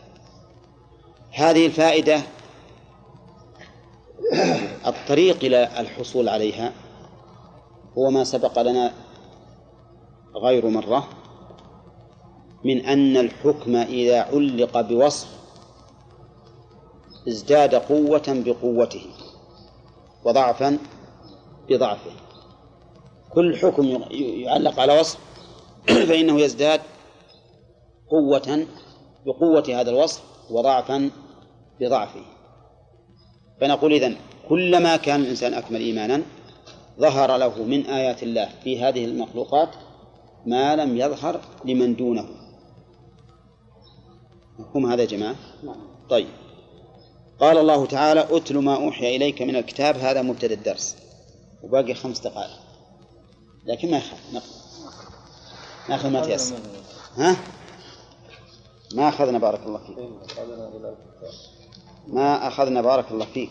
هذه 1.32 1.66
الفائدة 1.66 2.22
الطريق 4.86 5.44
إلى 5.44 5.80
الحصول 5.80 6.28
عليها 6.28 6.72
هو 7.98 8.10
ما 8.10 8.24
سبق 8.24 8.62
لنا 8.62 8.92
غير 10.36 10.66
مرة 10.66 11.08
من 12.64 12.86
أن 12.86 13.16
الحكم 13.16 13.76
إذا 13.76 14.20
علق 14.22 14.80
بوصف 14.80 15.28
ازداد 17.28 17.74
قوة 17.74 18.22
بقوته 18.28 19.06
وضعفا 20.24 20.78
بضعفه. 21.68 22.10
كل 23.30 23.56
حكم 23.56 24.04
يعلق 24.10 24.80
على 24.80 25.00
وصف 25.00 25.18
فإنه 26.08 26.40
يزداد 26.40 26.80
قوة 28.10 28.66
بقوة 29.26 29.64
هذا 29.68 29.90
الوصف 29.90 30.22
وضعفا 30.50 31.10
بضعفه. 31.80 32.37
فنقول 33.60 33.92
إذن 33.92 34.16
كلما 34.48 34.96
كان 34.96 35.20
الإنسان 35.20 35.54
أكمل 35.54 35.80
إيمانا 35.80 36.22
ظهر 37.00 37.36
له 37.36 37.62
من 37.62 37.86
آيات 37.86 38.22
الله 38.22 38.48
في 38.64 38.80
هذه 38.80 39.04
المخلوقات 39.04 39.68
ما 40.46 40.76
لم 40.76 40.96
يظهر 40.96 41.40
لمن 41.64 41.96
دونه. 41.96 42.28
مفهوم 44.58 44.92
هذا 44.92 45.04
جماعة؟ 45.04 45.36
طيب. 46.10 46.28
قال 47.40 47.58
الله 47.58 47.86
تعالى 47.86 48.26
أتل 48.30 48.58
ما 48.58 48.76
أوحي 48.76 49.16
إليك 49.16 49.42
من 49.42 49.56
الكتاب 49.56 49.96
هذا 49.96 50.22
مبتدأ 50.22 50.54
الدرس 50.54 50.96
وباقي 51.62 51.94
خمس 51.94 52.20
دقائق. 52.20 52.58
لكن 53.66 53.90
ما 53.90 53.96
يخاف 53.96 54.18
ناخذ 55.88 56.08
ما 56.10 56.20
تيسر. 56.20 56.56
ها؟ 57.16 57.36
ما 58.94 59.08
أخذنا 59.08 59.38
بارك 59.38 59.60
الله 59.66 59.78
فيك. 59.78 59.96
ما 62.08 62.48
أخذنا 62.48 62.82
بارك 62.82 63.10
الله 63.10 63.26
فيك. 63.34 63.50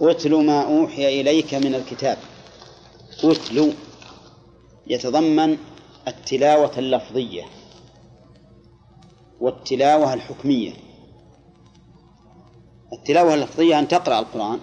اتل 0.00 0.34
ما 0.46 0.62
أوحي 0.62 1.20
إليك 1.20 1.54
من 1.54 1.74
الكتاب. 1.74 2.18
اتل 3.24 3.72
يتضمن 4.86 5.58
التلاوة 6.08 6.78
اللفظية 6.78 7.42
والتلاوة 9.40 10.14
الحكمية. 10.14 10.72
التلاوة 12.92 13.34
اللفظية 13.34 13.78
أن 13.78 13.88
تقرأ 13.88 14.18
القرآن 14.18 14.58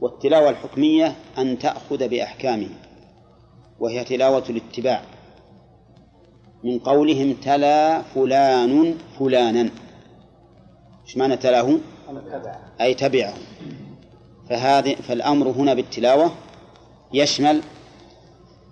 والتلاوة 0.00 0.50
الحكمية 0.50 1.16
أن 1.38 1.58
تأخذ 1.58 2.08
بأحكامه 2.08 2.70
وهي 3.80 4.04
تلاوة 4.04 4.44
الاتباع. 4.50 5.02
من 6.64 6.78
قولهم 6.78 7.32
تلا 7.32 8.02
فلان 8.02 8.98
فلانا. 9.18 9.70
إيش 11.10 11.16
معنى 11.16 11.36
تلاه؟ 11.36 11.78
أي 12.80 12.94
تبعه 12.94 13.34
فهذه 14.48 14.94
فالأمر 14.94 15.48
هنا 15.48 15.74
بالتلاوة 15.74 16.32
يشمل 17.12 17.60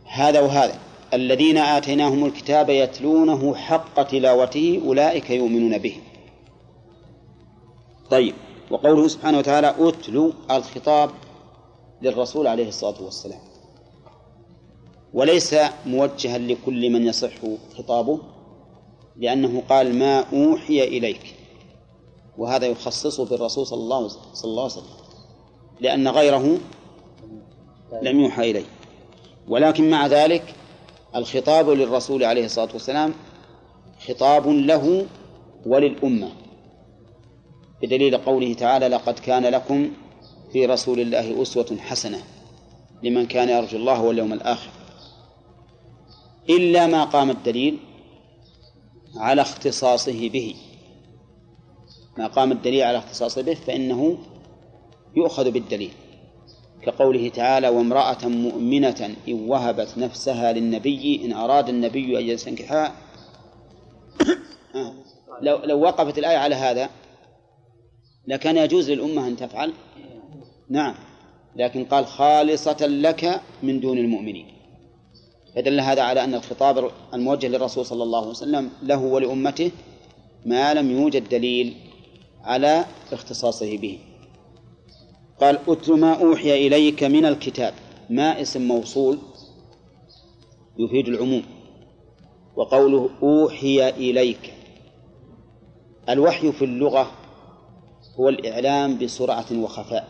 هذا 0.05 0.41
وهذا. 0.41 0.79
الذين 1.15 1.59
آتيناهم 1.59 2.25
الكتاب 2.25 2.71
يتلونه 2.71 3.55
حق 3.55 4.03
تلاوته 4.03 4.83
أولئك 4.85 5.31
يؤمنون 5.31 5.79
به. 5.79 5.97
طيب 8.11 8.35
وقوله 8.71 9.09
سبحانه 9.09 9.39
وتعالى 9.39 9.75
أتلو 9.79 10.33
الخطاب 10.51 11.11
للرسول 12.03 12.47
عليه 12.47 12.69
الصلاة 12.69 13.03
والسلام. 13.03 13.41
وليس 15.15 15.55
موجها 15.87 16.39
لكل 16.39 16.91
من 16.91 17.07
يصح 17.07 17.35
خطابه 17.79 18.21
لأنه 19.17 19.63
قال 19.69 19.99
ما 19.99 20.21
أوحي 20.21 20.85
إليك. 20.85 21.38
وهذا 22.39 22.67
يخصصه 22.67 23.25
بالرسول 23.25 23.67
صلى 23.67 23.81
الله, 23.81 23.97
عليه 23.97 24.65
وسلم. 24.65 24.85
لأن 25.81 26.09
غيره 26.09 26.59
لم 28.03 28.21
يوحى 28.21 28.51
إليه. 28.51 28.65
ولكن 29.49 29.91
مع 29.91 30.07
ذلك 30.07 30.55
الخطاب 31.17 31.71
للرسول 31.71 32.25
عليه 32.25 32.45
الصلاة 32.45 32.69
والسلام 32.73 33.15
خطاب 34.09 34.49
له 34.49 35.07
وللأمة. 35.67 36.31
بدليل 37.83 38.17
قوله 38.17 38.55
تعالى 38.55 38.89
لقد 38.89 39.19
كان 39.19 39.47
لكم 39.47 39.91
في 40.53 40.67
رسول 40.67 41.01
الله 41.01 41.43
أسوة 41.43 41.77
حسنة 41.81 42.23
لمن 43.03 43.27
كان 43.27 43.49
يرجو 43.49 43.77
الله 43.77 44.03
واليوم 44.03 44.33
الآخر. 44.33 44.71
إلا 46.51 46.87
ما 46.87 47.05
قام 47.05 47.31
الدليل 47.31 47.79
على 49.17 49.43
اختصاصه 49.43 50.29
به. 50.29 50.55
ما 52.19 52.27
قام 52.27 52.53
الدليل 52.53 52.83
على 52.83 52.99
اختصاصه 52.99 53.43
به 53.43 53.55
فإنه 53.55 54.19
يؤخذ 55.17 55.51
بالدليل 55.51 55.91
كقوله 56.83 57.29
تعالى 57.29 57.69
وامرأة 57.69 58.29
مؤمنة 58.29 59.17
إن 59.29 59.49
وهبت 59.49 59.99
نفسها 59.99 60.53
للنبي 60.53 61.25
إن 61.25 61.33
أراد 61.33 61.69
النبي 61.69 62.19
أن 62.19 62.23
يستنكحها. 62.23 62.93
لو 65.43 65.59
لو 65.65 65.81
وقفت 65.81 66.19
الآية 66.19 66.37
على 66.37 66.55
هذا 66.55 66.91
لكان 68.27 68.57
يجوز 68.57 68.91
للأمة 68.91 69.27
أن 69.27 69.37
تفعل؟ 69.37 69.73
نعم 70.71 70.95
لكن 71.57 71.85
قال 71.85 72.07
خالصة 72.07 72.87
لك 72.87 73.41
من 73.63 73.81
دون 73.81 73.99
المؤمنين. 73.99 74.47
فدل 75.57 75.81
هذا 75.81 76.03
على 76.03 76.25
أن 76.25 76.35
الخطاب 76.35 76.91
الموجه 77.15 77.47
للرسول 77.49 77.87
صلى 77.87 78.03
الله 78.03 78.19
عليه 78.19 78.31
وسلم 78.31 78.71
له 78.83 78.99
ولأمته 78.99 79.71
ما 80.47 80.75
لم 80.75 80.91
يوجد 80.91 81.29
دليل 81.29 81.88
على 82.49 82.85
اختصاصه 83.13 83.77
به. 83.77 83.99
قال 85.41 85.59
أتل 85.69 86.01
ما 86.01 86.23
أوحي 86.23 86.67
إليك 86.67 87.05
من 87.05 87.25
الكتاب. 87.27 87.75
ما 88.11 88.41
اسم 88.43 88.63
موصول 88.63 89.19
يفيد 90.79 91.09
العموم. 91.09 91.43
وقوله 92.57 93.11
أوحي 93.23 93.89
إليك. 93.89 94.55
الوحي 96.09 96.53
في 96.53 96.65
اللغة 96.65 97.11
هو 98.21 98.29
الإعلام 98.29 98.99
بسرعة 98.99 99.47
وخفاء. 99.53 100.09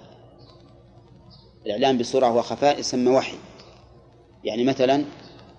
الإعلام 1.67 1.99
بسرعة 1.99 2.37
وخفاء 2.37 2.81
يسمى 2.81 3.11
وحي. 3.11 3.37
يعني 4.45 4.65
مثلا 4.65 5.05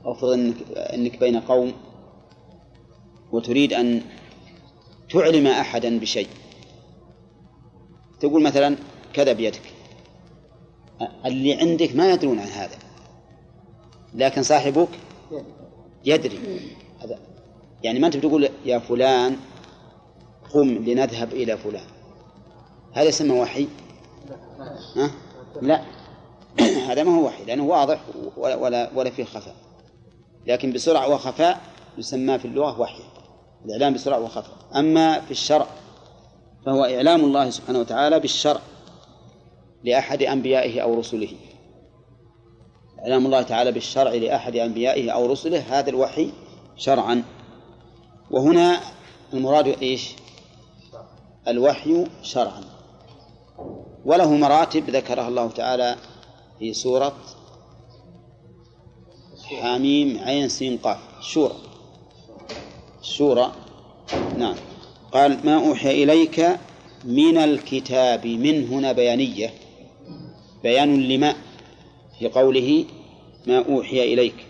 افرض 0.05 0.29
إنك 0.29 0.55
إنك 0.75 1.19
بين 1.19 1.39
قوم 1.39 1.73
وتريد 3.31 3.73
أن 3.73 4.01
تعلم 5.09 5.47
احدا 5.47 5.99
بشيء. 5.99 6.27
تقول 8.19 8.43
مثلا 8.43 8.75
كذا 9.13 9.33
بيدك. 9.33 9.61
اللي 11.25 11.53
عندك 11.53 11.95
ما 11.95 12.11
يدرون 12.11 12.39
عن 12.39 12.47
هذا. 12.47 12.77
لكن 14.13 14.43
صاحبك 14.43 14.89
يدري. 16.05 16.39
هذا 16.99 17.19
يعني 17.83 17.99
ما 17.99 18.07
أنت 18.07 18.17
بتقول 18.17 18.49
يا 18.65 18.79
فلان 18.79 19.37
قم 20.53 20.67
لنذهب 20.67 21.33
إلى 21.33 21.57
فلان. 21.57 21.87
هذا 22.93 23.07
يسمى 23.07 23.39
وحي؟ 23.39 23.67
ها؟ 24.95 25.11
لا. 25.61 25.81
هذا 26.59 27.03
ما 27.03 27.15
هو 27.15 27.25
وحي 27.25 27.45
لأنه 27.45 27.63
واضح 27.63 28.01
ولا 28.37 28.55
ولا, 28.55 28.89
ولا 28.95 29.09
فيه 29.09 29.23
خفاء. 29.23 29.55
لكن 30.47 30.73
بسرعة 30.73 31.09
وخفاء 31.09 31.61
يسمى 31.97 32.39
في 32.39 32.45
اللغة 32.45 32.81
وحي. 32.81 33.03
الإعلام 33.65 33.93
بسرعة 33.93 34.19
وخفاء. 34.19 34.57
أما 34.75 35.21
في 35.21 35.31
الشرع 35.31 35.67
فهو 36.65 36.85
إعلام 36.85 37.25
الله 37.25 37.49
سبحانه 37.49 37.79
وتعالى 37.79 38.19
بالشرع 38.19 38.61
لأحد 39.83 40.23
أنبيائه 40.23 40.79
أو 40.79 40.99
رسله. 40.99 41.31
إعلام 42.99 43.25
الله 43.25 43.41
تعالى 43.41 43.71
بالشرع 43.71 44.11
لأحد 44.11 44.55
أنبيائه 44.55 45.11
أو 45.11 45.25
رسله 45.25 45.79
هذا 45.79 45.89
الوحي 45.89 46.31
شرعا. 46.77 47.23
وهنا 48.31 48.79
المراد 49.33 49.67
إيش؟ 49.67 50.15
الوحي 51.47 52.07
شرعا. 52.21 52.63
وله 54.05 54.33
مراتب 54.33 54.89
ذكرها 54.89 55.27
الله 55.27 55.49
تعالى 55.49 55.95
في 56.59 56.73
سورة 56.73 57.15
حميم 59.61 60.19
عين 60.19 60.49
سين 60.49 60.77
قاف. 60.77 60.97
شورى. 61.21 61.55
شورى. 63.01 63.51
نعم. 64.37 64.55
قال 65.11 65.45
ما 65.45 65.55
أوحي 65.67 66.03
إليك 66.03 66.59
من 67.05 67.37
الكتاب 67.37 68.27
من 68.27 68.67
هنا 68.67 68.91
بيانية 68.91 69.53
بيان 70.63 71.01
لما؟ 71.07 71.35
في 72.19 72.27
قوله 72.27 72.85
ما 73.47 73.57
أوحي 73.69 74.13
إليك. 74.13 74.45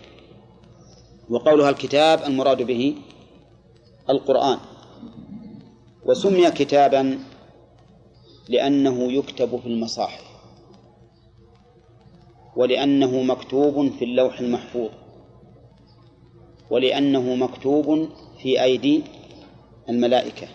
وقولها 1.30 1.70
الكتاب 1.70 2.24
المراد 2.24 2.62
به 2.62 2.96
القرآن. 4.10 4.58
وسمي 6.06 6.52
كتابا 6.52 7.20
لأنه 8.50 9.12
يكتب 9.12 9.60
في 9.60 9.68
المصاحف 9.68 10.24
ولأنه 12.56 13.22
مكتوب 13.22 13.92
في 13.92 14.06
اللوح 14.06 14.40
المحفوظ 14.40 14.90
ولأنه 16.70 17.36
مكتوب 17.36 18.10
في 18.42 18.64
أيدي 18.64 19.04
الملائكة. 19.90 20.48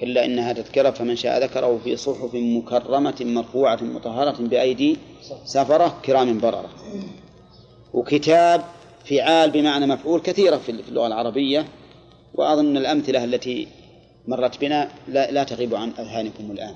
كلا 0.00 0.24
إنها 0.24 0.52
تذكرة 0.52 0.90
فمن 0.90 1.16
شاء 1.16 1.42
ذكره 1.42 1.78
في 1.84 1.96
صحف 1.96 2.34
مكرمة 2.34 3.16
مرفوعة 3.20 3.78
مطهرة 3.82 4.42
بأيدي 4.42 4.96
سفرة 5.44 6.00
كرام 6.04 6.38
بررة. 6.38 6.70
وكتاب 7.92 8.64
فعال 9.04 9.50
بمعنى 9.50 9.86
مفعول 9.86 10.20
كثيرة 10.20 10.56
في 10.56 10.68
اللغة 10.72 11.06
العربية. 11.06 11.68
وأظن 12.34 12.76
الأمثلة 12.76 13.24
التي 13.24 13.68
مرت 14.26 14.60
بنا 14.60 14.90
لا, 15.08 15.30
لا 15.30 15.44
تغيب 15.44 15.74
عن 15.74 15.90
أذهانكم 15.98 16.50
الآن. 16.50 16.74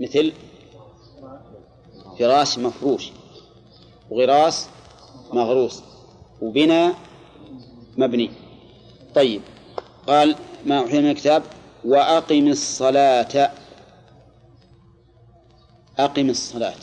مثل 0.00 0.32
فراش 2.18 2.58
مفروش 2.58 3.10
وغراس 4.10 4.68
مغروس 5.32 5.82
وبناء 6.42 6.94
مبني. 7.96 8.30
طيب. 9.16 9.42
قال 10.06 10.36
ما 10.66 10.78
أوحي 10.78 11.00
من 11.00 11.10
الكتاب؟ 11.10 11.42
وأقم 11.84 12.48
الصلاة. 12.48 13.50
أقم 15.98 16.30
الصلاة. 16.30 16.74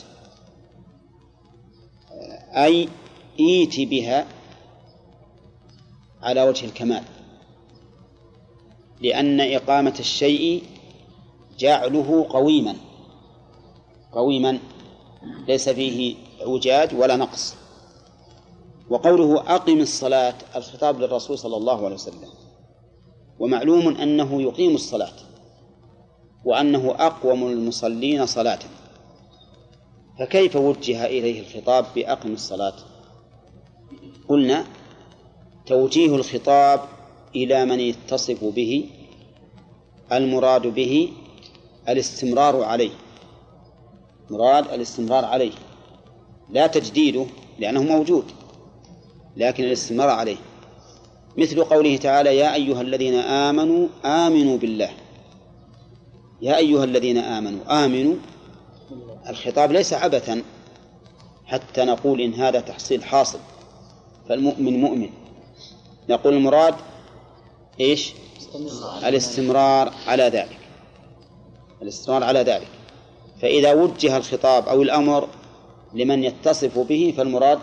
أي 2.52 2.90
إيت 3.40 3.80
بها 3.80 4.28
على 6.22 6.44
وجه 6.44 6.66
الكمال. 6.66 7.04
لأن 9.02 9.42
إقامة 9.42 9.96
الشيء 10.00 10.64
جعله 11.60 12.28
قويما. 12.30 12.76
قويما. 14.12 14.60
ليس 15.48 15.70
فيه 15.70 16.16
إعوجاج 16.42 16.96
ولا 16.96 17.16
نقص. 17.16 17.63
وقوله 18.90 19.56
أقم 19.56 19.80
الصلاة 19.80 20.36
الخطاب 20.56 21.00
للرسول 21.00 21.38
صلى 21.38 21.58
الله 21.58 21.86
عليه 21.86 21.96
وسلم. 21.96 22.30
ومعلوم 23.40 23.88
أنه 23.88 24.42
يقيم 24.42 24.76
الصلاة 24.76 25.14
وأنه 26.46 26.96
أقوم 27.00 27.48
المصلين 27.48 28.26
صلاة. 28.26 28.60
فكيف 30.20 30.56
وجه 30.56 31.06
إليه 31.06 31.42
الخطاب 31.42 31.86
بأقم 31.96 32.34
الصلاة؟ 32.34 32.74
قلنا 34.30 34.66
توجيه 35.66 36.16
الخطاب 36.16 36.80
إلى 37.36 37.66
من 37.66 37.80
يتصف 37.80 38.44
به 38.44 38.90
المراد 40.12 40.68
به 40.68 41.14
الاستمرار 41.90 42.64
عليه. 42.64 42.92
مراد 44.30 44.68
الاستمرار 44.68 45.26
عليه 45.26 45.52
لا 46.50 46.68
تجديده 46.68 47.26
لأنه 47.60 47.84
موجود. 47.84 48.26
لكن 49.38 49.64
الاستمرار 49.64 50.10
عليه. 50.10 50.38
مثل 51.38 51.64
قوله 51.64 51.98
تعالى 51.98 52.38
يا 52.38 52.54
أيها 52.54 52.82
الذين 52.82 53.16
آمنوا 53.16 53.88
آمنوا 54.06 54.58
بالله. 54.58 54.90
يا 56.42 56.58
أيها 56.58 56.84
الذين 56.84 57.18
آمنوا 57.18 57.86
آمنوا. 57.86 58.16
الخطاب 59.30 59.72
ليس 59.72 59.94
عبثا 59.94 60.44
حتى 61.46 61.86
نقول 61.86 62.22
إن 62.22 62.34
هذا 62.34 62.60
تحصيل 62.60 63.04
حاصل. 63.04 63.40
فالمؤمن 64.30 64.82
مؤمن. 64.82 65.10
نقول 66.10 66.34
المراد 66.34 66.76
إيش؟ 67.80 68.14
الاستمرار 69.04 69.94
على 70.08 70.24
ذلك. 70.24 70.58
الاستمرار 71.82 72.24
على 72.24 72.40
ذلك. 72.40 72.68
فإذا 73.42 73.74
وجه 73.74 74.18
الخطاب 74.18 74.68
أو 74.68 74.82
الأمر 74.82 75.28
لمن 75.94 76.24
يتصف 76.24 76.80
به 76.80 77.14
فالمراد 77.18 77.60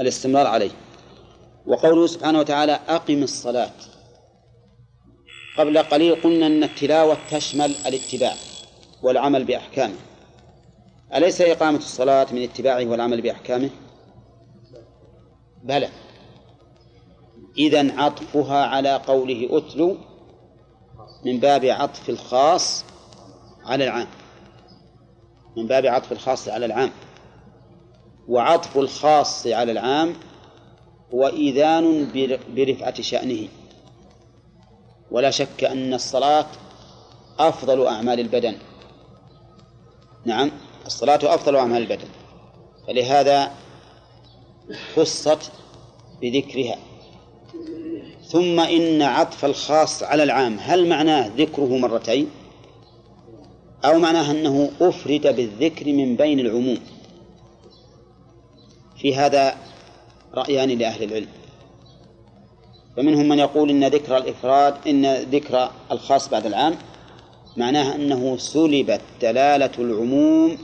الاستمرار 0.00 0.46
عليه. 0.46 0.70
وقوله 1.66 2.06
سبحانه 2.06 2.38
وتعالى 2.38 2.80
أقم 2.88 3.22
الصلاة. 3.22 3.72
قبل 5.58 5.78
قليل 5.78 6.14
قلنا 6.14 6.46
أن 6.46 6.62
التلاوة 6.62 7.16
تشمل 7.30 7.74
الاتباع 7.86 8.34
والعمل 9.02 9.44
بأحكامه. 9.44 9.96
أليس 11.14 11.40
إقامة 11.40 11.78
الصلاة 11.78 12.26
من 12.32 12.42
اتباعه 12.42 12.84
والعمل 12.84 13.22
بأحكامه؟ 13.22 13.70
بلى. 15.64 15.88
إذا 17.58 18.00
عطفها 18.00 18.66
على 18.66 18.96
قوله 18.96 19.48
أتلو 19.58 19.96
من 21.24 21.40
باب 21.40 21.64
عطف 21.64 22.10
الخاص 22.10 22.84
على 23.64 23.84
العام. 23.84 24.06
من 25.56 25.66
باب 25.66 25.86
عطف 25.86 26.12
الخاص 26.12 26.48
على 26.48 26.66
العام. 26.66 26.90
وعطف 28.28 28.78
الخاص 28.78 29.46
على 29.46 29.72
العام 29.72 30.14
هو 31.14 31.26
إيذان 31.26 32.08
برفعة 32.54 33.02
شأنه. 33.02 33.48
ولا 35.10 35.30
شك 35.30 35.64
أن 35.64 35.94
الصلاة 35.94 36.46
أفضل 37.38 37.86
أعمال 37.86 38.20
البدن. 38.20 38.56
نعم 40.24 40.50
الصلاة 40.86 41.34
أفضل 41.34 41.56
أعمال 41.56 41.82
البدن. 41.82 42.08
فلهذا 42.86 43.50
خصت 44.96 45.52
بذكرها. 46.22 46.76
ثم 48.28 48.60
إن 48.60 49.02
عطف 49.02 49.44
الخاص 49.44 50.02
على 50.02 50.22
العام 50.22 50.58
هل 50.60 50.88
معناه 50.88 51.30
ذكره 51.36 51.78
مرتين؟ 51.78 52.30
أو 53.84 53.98
معناه 53.98 54.30
أنه 54.30 54.70
أفرد 54.80 55.36
بالذكر 55.36 55.92
من 55.92 56.16
بين 56.16 56.40
العموم؟ 56.40 56.78
في 58.98 59.16
هذا 59.16 59.56
رأيان 60.34 60.68
لأهل 60.68 61.02
العلم. 61.02 61.28
فمنهم 62.96 63.28
من 63.28 63.38
يقول 63.38 63.70
إن 63.70 63.84
ذكر 63.84 64.16
الإفراد 64.16 64.88
إن 64.88 65.14
ذكر 65.14 65.70
الخاص 65.92 66.28
بعد 66.28 66.46
العام 66.46 66.76
معناه 67.56 67.94
أنه 67.94 68.36
سلبت 68.36 69.00
دلالة 69.22 69.70
العموم 69.78 70.58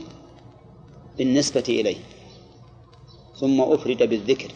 بالنسبة 1.17 1.63
إليه 1.69 1.97
ثم 3.39 3.61
أفرد 3.61 4.03
بالذكر. 4.03 4.51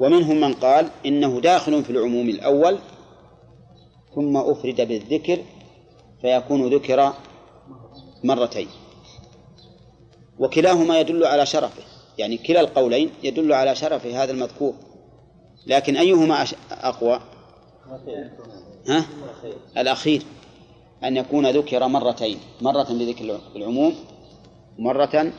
ومنهم 0.00 0.40
من 0.40 0.52
قال 0.54 0.90
إنه 1.06 1.40
داخل 1.40 1.84
في 1.84 1.90
العموم 1.90 2.28
الأول 2.28 2.78
ثم 4.14 4.36
أفرد 4.36 4.80
بالذكر 4.88 5.38
فيكون 6.20 6.74
ذكر 6.74 7.12
مرتين. 8.24 8.68
وكلاهما 10.38 11.00
يدل 11.00 11.24
على 11.24 11.46
شرفه. 11.46 11.89
يعني 12.20 12.38
كلا 12.38 12.60
القولين 12.60 13.10
يدل 13.22 13.52
على 13.52 13.74
شرف 13.74 14.06
هذا 14.06 14.32
المذكور. 14.32 14.74
لكن 15.66 15.96
أيهما 15.96 16.44
أقوى؟ 16.70 17.20
ها؟ 18.88 19.04
الأخير 19.76 20.22
أن 21.04 21.16
يكون 21.16 21.50
ذكر 21.50 21.88
مرتين 21.88 22.38
مرة 22.60 22.86
بذكر 22.90 23.40
العموم 23.56 23.94
ومرة 24.78 25.32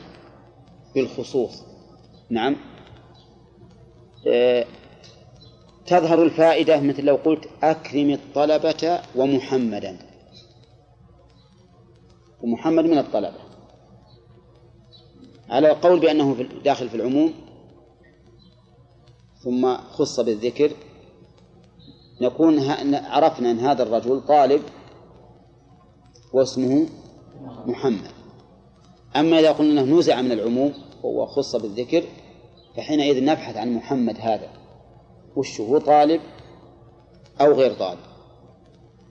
بالخصوص. 0.94 1.62
نعم. 2.30 2.56
آه، 4.28 4.66
تظهر 5.86 6.22
الفائدة 6.22 6.80
مثل 6.80 7.04
لو 7.04 7.16
قلت 7.16 7.48
أكرم 7.62 8.10
الطلبة 8.10 9.00
ومحمدا. 9.16 9.98
ومحمد 12.42 12.84
من 12.84 12.98
الطلبة. 12.98 13.41
على 15.52 15.70
القول 15.70 16.00
بأنه 16.00 16.46
داخل 16.64 16.88
في 16.88 16.94
العموم 16.94 17.34
ثم 19.44 19.76
خص 19.76 20.20
بالذكر. 20.20 20.72
نكون 22.20 22.58
عرفنا 22.94 23.50
أن 23.50 23.58
هذا 23.58 23.82
الرجل 23.82 24.20
طالب 24.28 24.62
واسمه 26.32 26.86
محمد. 27.66 28.10
أما 29.16 29.38
إذا 29.38 29.52
قلنا 29.52 29.80
أنه 29.80 29.98
نزع 29.98 30.22
من 30.22 30.32
العموم 30.32 30.74
وهو 31.02 31.26
خص 31.26 31.56
بالذكر 31.56 32.04
فحينئذ 32.76 33.24
نبحث 33.24 33.56
عن 33.56 33.74
محمد 33.74 34.16
هذا. 34.20 34.48
وش 35.36 35.60
هو 35.60 35.78
طالب 35.78 36.20
أو 37.40 37.52
غير 37.52 37.74
طالب؟ 37.74 37.98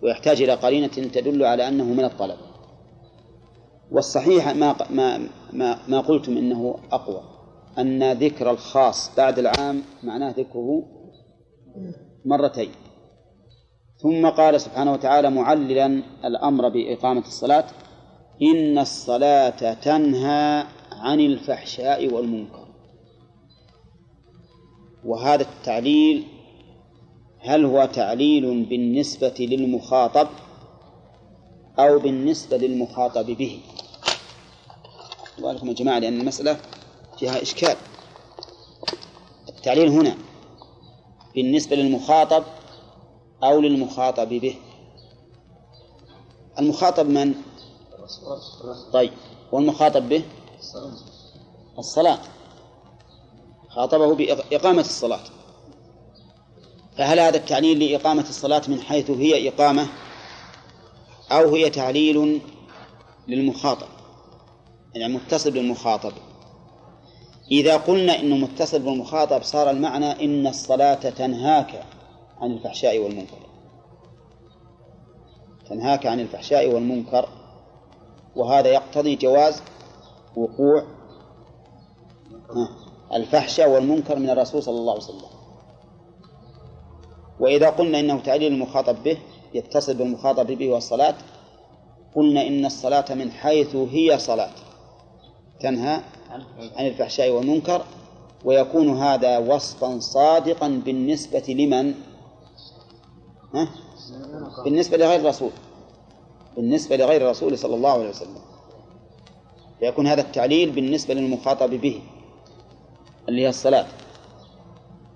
ويحتاج 0.03 0.41
إلى 0.41 0.53
قرينة 0.53 0.87
تدل 0.87 1.43
على 1.43 1.67
أنه 1.67 1.83
من 1.83 2.03
الطلبة 2.03 2.50
والصحيح 3.91 4.47
ما 4.49 4.75
ما 4.89 5.29
ما, 5.53 5.79
ما 5.87 5.99
قلتم 5.99 6.37
إنه 6.37 6.75
أقوى. 6.91 7.21
أن 7.77 8.11
ذكر 8.11 8.51
الخاص 8.51 9.15
بعد 9.15 9.39
العام 9.39 9.81
معناه 10.03 10.31
ذكره 10.31 10.83
مرتين. 12.25 12.71
ثم 13.97 14.29
قال 14.29 14.61
سبحانه 14.61 14.93
وتعالى 14.93 15.29
معللا 15.29 16.03
الأمر 16.25 16.69
بإقامة 16.69 17.21
الصلاة 17.21 17.65
إن 18.41 18.77
الصلاة 18.77 19.73
تنهى 19.73 20.63
عن 20.91 21.19
الفحشاء 21.19 22.13
والمنكر. 22.13 22.67
وهذا 25.05 25.41
التعليل 25.41 26.23
هل 27.39 27.65
هو 27.65 27.85
تعليل 27.85 28.65
بالنسبة 28.65 29.35
للمخاطب؟ 29.39 30.27
أو 31.81 31.99
بالنسبة 31.99 32.57
للمخاطب 32.57 33.25
به. 33.25 33.61
لكم 35.37 35.67
يا 35.67 35.73
جماعة 35.73 35.99
لأن 35.99 36.19
المسألة 36.19 36.59
فيها 37.19 37.41
إشكال. 37.41 37.75
التعليل 39.49 39.89
هنا 39.89 40.17
بالنسبة 41.35 41.75
للمخاطب 41.75 42.43
أو 43.43 43.61
للمخاطب 43.61 44.29
به. 44.29 44.55
المخاطب 46.59 47.05
من؟ 47.05 47.35
طيب 48.93 49.13
والمخاطب 49.51 50.09
به؟ 50.09 50.23
الصلاة. 51.77 52.19
خاطبه 53.69 54.15
بإقامة 54.15 54.81
الصلاة. 54.81 55.23
فهل 56.97 57.19
هذا 57.19 57.37
التعليل 57.37 57.79
لإقامة 57.79 58.29
الصلاة 58.29 58.61
من 58.67 58.81
حيث 58.81 59.09
هي 59.09 59.49
إقامة؟ 59.49 59.87
أو 61.31 61.55
هي 61.55 61.69
تعليل 61.69 62.41
للمخاطب 63.27 63.87
يعني 64.95 65.13
متصل 65.13 65.51
بالمخاطب. 65.51 66.11
إذا 67.51 67.77
قلنا 67.77 68.19
إنه 68.19 68.35
متصل 68.37 68.79
بالمخاطب 68.79 69.43
صار 69.43 69.69
المعنى 69.69 70.25
إن 70.25 70.47
الصلاة 70.47 70.93
تنهاك 71.09 71.83
عن 72.37 72.51
الفحشاء 72.51 72.99
والمنكر. 72.99 73.37
تنهاك 75.69 76.05
عن 76.05 76.19
الفحشاء 76.19 76.73
والمنكر 76.73 77.29
وهذا 78.35 78.69
يقتضي 78.69 79.15
جواز 79.15 79.61
وقوع 80.35 80.83
الفحشاء 83.13 83.69
والمنكر 83.69 84.19
من 84.19 84.29
الرسول 84.29 84.63
صلى 84.63 84.77
الله 84.77 84.93
عليه 84.93 85.03
وسلم. 85.03 85.29
وإذا 87.39 87.69
قلنا 87.69 87.99
إنه 87.99 88.19
تعليل 88.19 88.53
المخاطب 88.53 89.03
به 89.03 89.17
يتصل 89.53 89.93
بالمخاطب 89.93 90.47
به 90.47 90.69
والصلاة 90.69 91.15
قلنا 92.15 92.47
إن 92.47 92.65
الصلاة 92.65 93.13
من 93.13 93.31
حيث 93.31 93.75
هي 93.75 94.19
صلاة. 94.19 94.51
تنهى 95.59 96.01
عن 96.75 96.87
الفحشاء 96.87 97.29
والمنكر 97.29 97.85
ويكون 98.45 98.97
هذا 98.97 99.37
وصفا 99.37 99.99
صادقا 99.99 100.81
بالنسبة 100.85 101.43
لمن؟ 101.47 101.93
ها؟ 103.53 103.69
بالنسبة 104.63 104.97
لغير 104.97 105.19
الرسول. 105.19 105.51
بالنسبة 106.55 106.97
لغير 106.97 107.21
الرسول 107.21 107.57
صلى 107.57 107.75
الله 107.75 107.91
عليه 107.91 108.09
وسلم. 108.09 108.41
فيكون 109.79 110.07
هذا 110.07 110.21
التعليل 110.21 110.71
بالنسبة 110.71 111.13
للمخاطب 111.13 111.69
به 111.69 112.01
اللي 113.29 113.41
هي 113.41 113.49
الصلاة. 113.49 113.87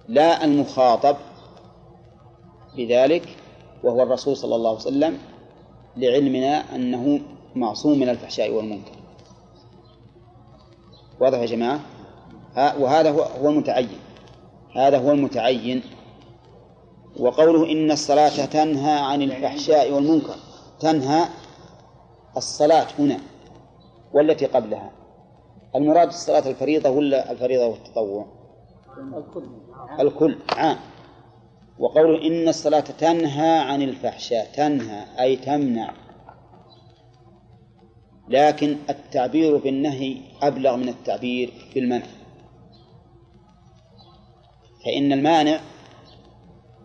لا 0.08 0.44
المخاطب 0.44 1.16
بذلك 2.78 3.38
وهو 3.84 4.04
الرسول 4.04 4.38
صلى 4.38 4.56
الله 4.56 4.70
عليه 4.70 4.80
وسلم 4.80 5.18
لعلمنا 5.98 6.76
أنه 6.76 7.20
معصوم 7.56 8.00
من 8.00 8.10
الفحشاء 8.10 8.52
والمنكر. 8.52 8.92
واضح 11.20 11.38
يا 11.38 11.46
جماعة؟ 11.46 11.80
وهذا 12.58 13.12
هو 13.12 13.50
المتعين. 13.50 14.00
هذا 14.76 14.98
هو 14.98 15.12
المتعين. 15.12 15.84
وقوله 17.20 17.72
إن 17.72 17.92
الصلاة 17.92 18.46
تنهى 18.46 19.00
عن 19.00 19.22
الفحشاء 19.22 19.92
والمنكر. 19.92 20.36
تنهى 20.80 21.26
الصلاة 22.38 22.88
هنا 23.00 23.20
والتي 24.14 24.46
قبلها. 24.46 24.92
المراد 25.76 26.08
الصلاة 26.08 26.50
الفريضة 26.50 26.90
ولا 26.90 27.32
الفريضة 27.32 27.68
والتطوع؟ 27.68 28.26
الكل. 29.18 29.46
الكل 30.00 30.38
عام. 30.50 30.78
وقوله 31.80 32.28
إن 32.28 32.48
الصلاة 32.48 32.80
تنهى 32.80 33.60
عن 33.60 33.82
الفحشاء 33.82 34.52
تنهى 34.54 35.06
أي 35.20 35.36
تمنع. 35.36 35.94
لكن 38.30 38.78
التعبير 38.90 39.58
بالنهي 39.58 40.18
أبلغ 40.42 40.76
من 40.76 40.90
التعبير 40.90 41.54
بالمنع 41.76 42.06
فإن 44.86 45.14
المانع 45.14 45.60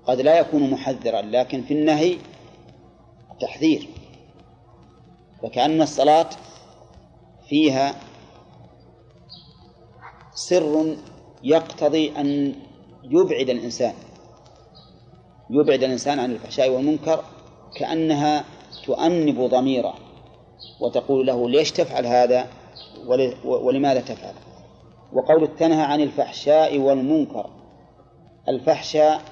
قد 0.05 0.21
لا 0.21 0.39
يكون 0.39 0.71
محذرا 0.71 1.23
لكن 1.23 1.63
في 1.63 1.75
النهي 1.75 2.17
تحذير. 3.41 3.89
فكأن 5.43 5.83
الصلاة 5.83 6.31
فيها 7.49 7.95
سر 10.35 10.97
يقتضي 11.43 12.13
أن 12.17 12.55
يبعد 13.05 13.51
الإنسان. 13.51 13.95
يبعد 15.51 15.83
الإنسان 15.83 16.19
عن 16.19 16.31
الفحشاء 16.31 16.71
والمنكر 16.71 17.25
كأنها 17.77 18.45
تؤنب 18.85 19.41
ضميره 19.41 19.95
وتقول 20.81 21.27
له 21.27 21.49
ليش 21.49 21.73
تفعل 21.73 22.07
هذا 22.07 22.47
ولماذا 23.45 24.01
تفعل؟ 24.01 24.35
وقول 25.13 25.57
تنهى 25.57 25.83
عن 25.83 26.01
الفحشاء 26.01 26.79
والمنكر 26.79 27.51
الفحشاء 28.49 29.23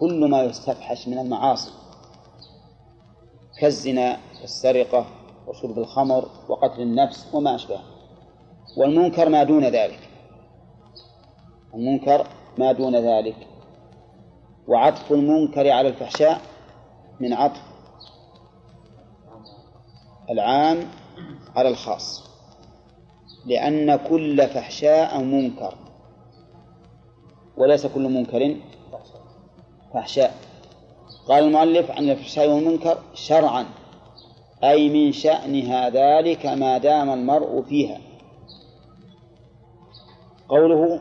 كل 0.00 0.30
ما 0.30 0.42
يستفحش 0.42 1.08
من 1.08 1.18
المعاصي 1.18 1.70
كالزنا 3.60 4.18
والسرقة 4.40 5.06
وشرب 5.46 5.78
الخمر 5.78 6.28
وقتل 6.48 6.82
النفس 6.82 7.26
وما 7.34 7.54
أشبه 7.54 7.80
والمنكر 8.76 9.28
ما 9.28 9.42
دون 9.42 9.64
ذلك. 9.64 10.00
المنكر 11.74 12.26
ما 12.58 12.72
دون 12.72 12.96
ذلك. 12.96 13.36
وعطف 14.68 15.12
المنكر 15.12 15.70
على 15.70 15.88
الفحشاء 15.88 16.40
من 17.20 17.32
عطف 17.32 17.62
العام 20.30 20.78
على 21.56 21.68
الخاص. 21.68 22.28
لأن 23.46 23.96
كل 23.96 24.46
فحشاء 24.46 25.22
منكر. 25.22 25.74
وليس 27.56 27.86
كل 27.86 28.02
منكر 28.02 28.56
فحشاء. 29.94 30.34
قال 31.28 31.44
المؤلف 31.44 31.90
عن 31.90 32.10
الفحشاء 32.10 32.48
والمنكر 32.48 32.98
شرعا 33.14 33.66
أي 34.64 34.88
من 34.88 35.12
شأنها 35.12 35.90
ذلك 35.90 36.46
ما 36.46 36.78
دام 36.78 37.10
المرء 37.10 37.62
فيها. 37.62 38.00
قوله 40.48 41.00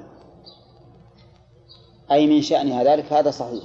أي 2.12 2.28
من 2.28 2.42
شأنها 2.42 2.84
ذلك 2.84 3.14
هذا 3.14 3.32
صحيح. 3.32 3.64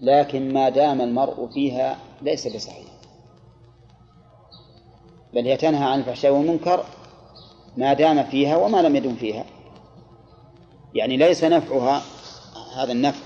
لكن 0.00 0.52
ما 0.52 0.68
دام 0.68 1.00
المرء 1.00 1.48
فيها 1.48 1.98
ليس 2.22 2.46
بصحيح. 2.46 2.86
بل 5.34 5.46
هي 5.46 5.56
تنهى 5.56 5.84
عن 5.84 5.98
الفحشاء 5.98 6.32
والمنكر 6.32 6.84
ما 7.76 7.92
دام 7.92 8.24
فيها 8.24 8.56
وما 8.56 8.82
لم 8.82 8.96
يدم 8.96 9.14
فيها. 9.14 9.44
يعني 10.94 11.16
ليس 11.16 11.44
نفعها 11.44 12.02
هذا 12.76 12.92
النفع 12.92 13.24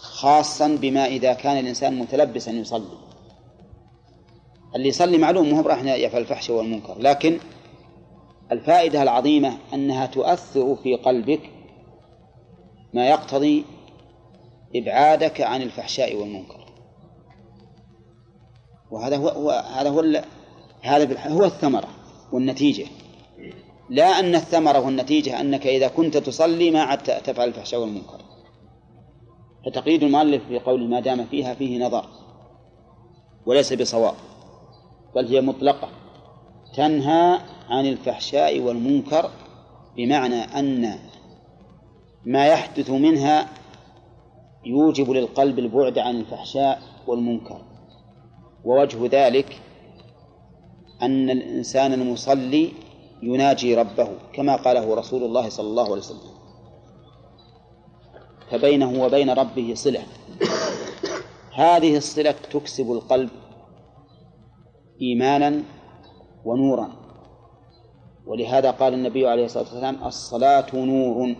خاصا 0.00 0.68
بما 0.68 1.06
إذا 1.06 1.32
كان 1.32 1.58
الإنسان 1.58 1.98
متلبسا 1.98 2.50
يصلي. 2.50 3.02
اللي 4.76 4.88
يصلي 4.88 5.18
معلوم 5.18 5.48
مو 5.48 5.60
راح 5.60 5.82
يفعل 5.82 6.20
الفحش 6.20 6.50
والمنكر 6.50 6.98
لكن 6.98 7.38
الفائدة 8.52 9.02
العظيمة 9.02 9.58
أنها 9.74 10.06
تؤثر 10.06 10.76
في 10.76 10.96
قلبك 10.96 11.40
ما 12.94 13.08
يقتضي 13.08 13.64
إبعادك 14.76 15.40
عن 15.40 15.62
الفحشاء 15.62 16.16
والمنكر. 16.16 16.66
وهذا 18.90 19.16
هو, 19.16 19.28
هو 19.28 19.50
هذا 19.50 19.90
هو 19.90 20.22
هذا 20.82 21.28
هو 21.28 21.44
الثمرة 21.44 21.88
والنتيجة. 22.32 22.86
لا 23.90 24.20
أن 24.20 24.34
الثمرة 24.34 24.78
والنتيجة 24.78 25.40
أنك 25.40 25.66
إذا 25.66 25.88
كنت 25.88 26.16
تصلي 26.16 26.70
ما 26.70 26.82
عدت 26.82 27.10
تفعل 27.10 27.48
الفحشاء 27.48 27.80
والمنكر. 27.80 28.22
فتقييد 29.66 30.02
المؤلف 30.02 30.46
في 30.48 30.58
قول 30.58 30.88
ما 30.88 31.00
دام 31.00 31.26
فيها 31.26 31.54
فيه 31.54 31.86
نظر 31.86 32.06
وليس 33.46 33.72
بصواب 33.72 34.14
بل 35.14 35.26
هي 35.26 35.40
مطلقة. 35.40 35.88
تنهى 36.74 37.38
عن 37.68 37.86
الفحشاء 37.86 38.60
والمنكر 38.60 39.30
بمعنى 39.96 40.34
أن 40.34 40.98
ما 42.24 42.46
يحدث 42.46 42.90
منها 42.90 43.48
يوجب 44.64 45.10
للقلب 45.10 45.58
البعد 45.58 45.98
عن 45.98 46.16
الفحشاء 46.16 46.82
والمنكر. 47.06 47.60
ووجه 48.64 48.98
ذلك 49.10 49.60
أن 51.02 51.30
الإنسان 51.30 51.92
المصلي 51.92 52.72
يناجي 53.22 53.74
ربه 53.74 54.08
كما 54.32 54.56
قاله 54.56 54.94
رسول 54.94 55.22
الله 55.22 55.48
صلى 55.48 55.66
الله 55.66 55.84
عليه 55.84 55.94
وسلم. 55.94 56.32
فبينه 58.50 59.04
وبين 59.04 59.30
ربه 59.30 59.74
صلة. 59.74 60.02
هذه 61.54 61.96
الصلة 61.96 62.34
تكسب 62.52 62.92
القلب 62.92 63.30
إيمانا 65.02 65.62
ونورا. 66.44 66.92
ولهذا 68.26 68.70
قال 68.70 68.94
النبي 68.94 69.28
عليه 69.28 69.44
الصلاة 69.44 69.64
والسلام 69.64 70.04
الصلاة 70.04 70.66
نور. 70.74 71.34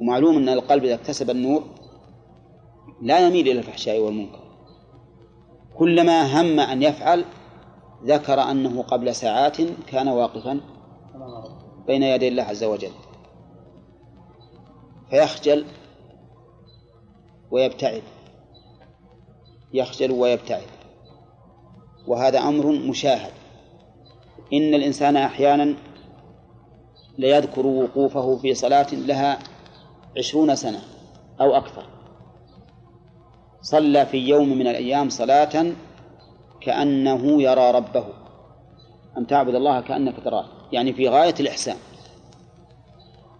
ومعلوم 0.00 0.36
أن 0.36 0.48
القلب 0.48 0.84
إذا 0.84 0.94
اكتسب 0.94 1.30
النور 1.30 1.64
لا 3.02 3.26
يميل 3.26 3.48
إلى 3.48 3.58
الفحشاء 3.58 4.00
والمنكر. 4.00 4.44
كلما 5.78 6.40
هم 6.40 6.60
أن 6.60 6.82
يفعل 6.82 7.24
ذكر 8.04 8.40
أنه 8.40 8.82
قبل 8.82 9.14
ساعات 9.14 9.56
كان 9.86 10.08
واقفا 10.08 10.60
بين 11.86 12.02
يدي 12.02 12.28
الله 12.28 12.42
عز 12.42 12.64
وجل. 12.64 12.92
فيخجل 15.10 15.64
ويبتعد. 17.50 18.02
يخجل 19.72 20.10
ويبتعد. 20.10 20.66
وهذا 22.06 22.38
أمر 22.38 22.66
مشاهد. 22.66 23.32
إن 24.52 24.74
الإنسان 24.74 25.16
أحيانا 25.16 25.74
ليذكر 27.18 27.66
وقوفه 27.66 28.36
في 28.36 28.54
صلاة 28.54 28.94
لها 28.94 29.38
عشرون 30.18 30.56
سنة 30.56 30.80
أو 31.40 31.56
أكثر. 31.56 31.86
صلى 33.62 34.06
في 34.06 34.16
يوم 34.16 34.48
من 34.48 34.66
الأيام 34.66 35.08
صلاة 35.08 35.72
كأنه 36.60 37.42
يرى 37.42 37.70
ربه. 37.70 38.04
أن 39.18 39.26
تعبد 39.26 39.54
الله 39.54 39.80
كأنك 39.80 40.14
تراه. 40.24 40.46
يعني 40.72 40.92
في 40.92 41.08
غاية 41.08 41.34
الإحسان. 41.40 41.76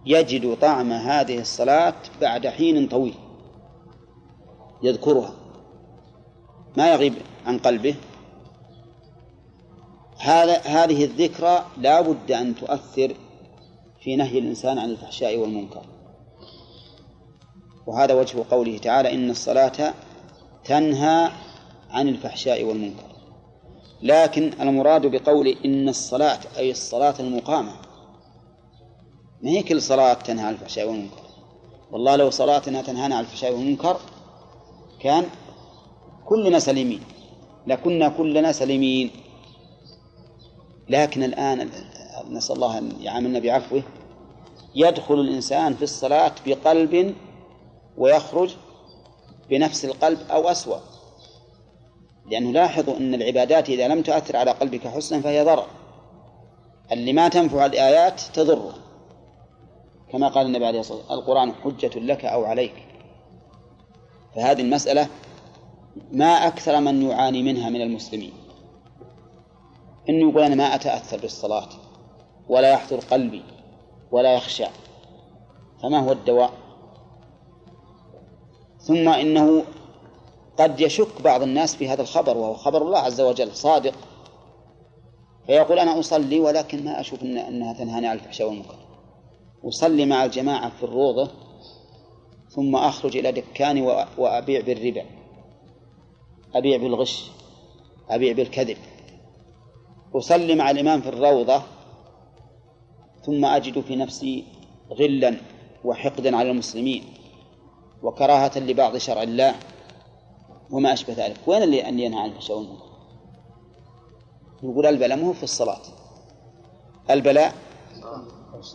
يجد 0.05 0.57
طعم 0.61 0.91
هذه 0.91 1.39
الصلاة 1.39 1.95
بعد 2.21 2.47
حين 2.47 2.87
طويل. 2.87 3.15
يذكرها. 4.83 5.33
ما 6.77 6.93
يغيب 6.93 7.13
عن 7.45 7.59
قلبه. 7.59 7.95
هذا 10.19 10.57
هذه 10.57 11.03
الذكرى 11.03 11.65
لا 11.77 12.01
بد 12.01 12.31
أن 12.31 12.55
تؤثر 12.55 13.15
في 13.99 14.15
نهي 14.15 14.39
الإنسان 14.39 14.77
عن 14.79 14.89
الفحشاء 14.89 15.37
والمنكر. 15.37 15.94
وهذا 17.87 18.13
وجه 18.13 18.45
قوله 18.51 18.77
تعالى 18.77 19.13
إن 19.13 19.29
الصلاة 19.29 19.93
تنهى 20.65 21.29
عن 21.89 22.07
الفحشاء 22.07 22.63
والمنكر. 22.63 23.03
لكن 24.01 24.51
المراد 24.61 25.05
بقول 25.05 25.47
إن 25.47 25.89
الصلاة 25.89 26.39
أي 26.57 26.71
الصلاة 26.71 27.15
المقامة. 27.19 27.71
ما 29.41 29.49
هي 29.49 29.63
كل 29.63 29.81
صلاة 29.81 30.13
تنهى 30.13 30.45
عن 30.45 30.53
الفحشاء 30.53 30.87
والمنكر؟ 30.87 31.25
والله 31.91 32.15
لو 32.15 32.29
صلاتنا 32.29 32.81
تنهانا 32.81 33.15
عن 33.15 33.23
الفحشاء 33.23 33.51
والمنكر 33.51 33.99
كان 34.99 35.25
كلنا 36.25 36.59
سليمين. 36.59 37.01
لكنا 37.67 38.09
كلنا 38.09 38.51
سليمين. 38.51 39.11
لكن 40.89 41.23
الآن 41.23 41.69
نسأل 42.29 42.55
الله 42.55 42.77
أن 42.77 42.91
يعاملنا 43.01 43.39
بعفوه. 43.39 43.83
يدخل 44.75 45.19
الإنسان 45.19 45.73
في 45.73 45.83
الصلاة 45.83 46.31
بقلب 46.45 47.15
ويخرج 47.97 48.55
بنفس 49.49 49.85
القلب 49.85 50.19
أو 50.31 50.49
أسوأ. 50.49 50.77
لأنه 52.25 52.51
لاحظوا 52.51 52.97
أن 52.97 53.13
العبادات 53.13 53.69
إذا 53.69 53.87
لم 53.87 54.01
تؤثر 54.01 54.37
على 54.37 54.51
قلبك 54.51 54.87
حسنا 54.87 55.21
فهي 55.21 55.43
ضرر. 55.43 55.67
اللي 56.91 57.13
ما 57.13 57.27
تنفع 57.27 57.65
الآيات 57.65 58.21
تضره 58.21 58.73
كما 60.11 60.27
قال 60.27 60.45
النبي 60.45 60.65
عليه 60.65 60.79
الصلاة 60.79 60.97
والسلام 60.97 61.19
القرآن 61.19 61.53
حجة 61.53 61.99
لك 61.99 62.25
أو 62.25 62.45
عليك. 62.45 62.87
فهذه 64.35 64.61
المسألة 64.61 65.07
ما 66.11 66.47
أكثر 66.47 66.79
من 66.79 67.01
يعاني 67.01 67.43
منها 67.43 67.69
من 67.69 67.81
المسلمين. 67.81 68.33
إنه 70.09 70.29
يقول 70.29 70.43
أنا 70.43 70.55
ما 70.55 70.75
أتأثر 70.75 71.19
بالصلاة 71.19 71.69
ولا 72.49 72.69
يحضر 72.69 72.99
قلبي 72.99 73.43
ولا 74.11 74.35
يخشع 74.35 74.69
فما 75.83 75.99
هو 75.99 76.11
الدواء؟ 76.11 76.64
ثم 78.85 79.09
إنه 79.09 79.63
قد 80.57 80.79
يشك 80.79 81.21
بعض 81.21 81.41
الناس 81.41 81.75
في 81.75 81.89
هذا 81.89 82.01
الخبر 82.01 82.37
وهو 82.37 82.53
خبر 82.53 82.81
الله 82.81 82.99
عز 82.99 83.21
وجل 83.21 83.55
صادق. 83.55 83.93
فيقول 85.47 85.79
أنا 85.79 85.99
أصلي 85.99 86.39
ولكن 86.39 86.83
ما 86.83 86.99
أشوف 86.99 87.23
إن 87.23 87.37
أنها 87.37 87.73
تنهاني 87.73 88.07
عن 88.07 88.15
الفحشاء 88.15 88.47
والمنكر. 88.47 88.77
أصلي 89.63 90.05
مع 90.05 90.25
الجماعة 90.25 90.69
في 90.69 90.83
الروضة 90.83 91.31
ثم 92.49 92.75
أخرج 92.75 93.17
إلى 93.17 93.31
دكاني 93.31 93.81
وأبيع 94.17 94.61
بالربا 94.61 95.05
أبيع 96.55 96.77
بالغش 96.77 97.31
أبيع 98.09 98.33
بالكذب. 98.33 98.77
أصلي 100.15 100.55
مع 100.55 100.71
الإمام 100.71 101.01
في 101.01 101.09
الروضة 101.09 101.61
ثم 103.25 103.45
أجد 103.45 103.79
في 103.79 103.95
نفسي 103.95 104.43
غلا 104.91 105.37
وحقدا 105.83 106.37
على 106.37 106.51
المسلمين. 106.51 107.03
وكراهة 108.03 108.59
لبعض 108.59 108.97
شرع 108.97 109.23
الله 109.23 109.55
وما 110.71 110.93
أشبه 110.93 111.13
ذلك. 111.13 111.37
وين 111.47 111.63
اللي 111.63 111.89
أن 111.89 111.99
ينهى 111.99 112.19
عن 112.19 112.29
الفحشاء 112.29 112.57
والمنكر؟ 112.57 112.85
يقول 114.63 114.85
البلاء 114.85 115.17
مو 115.17 115.33
في 115.33 115.43
الصلاة. 115.43 115.81
البلاء 117.09 117.53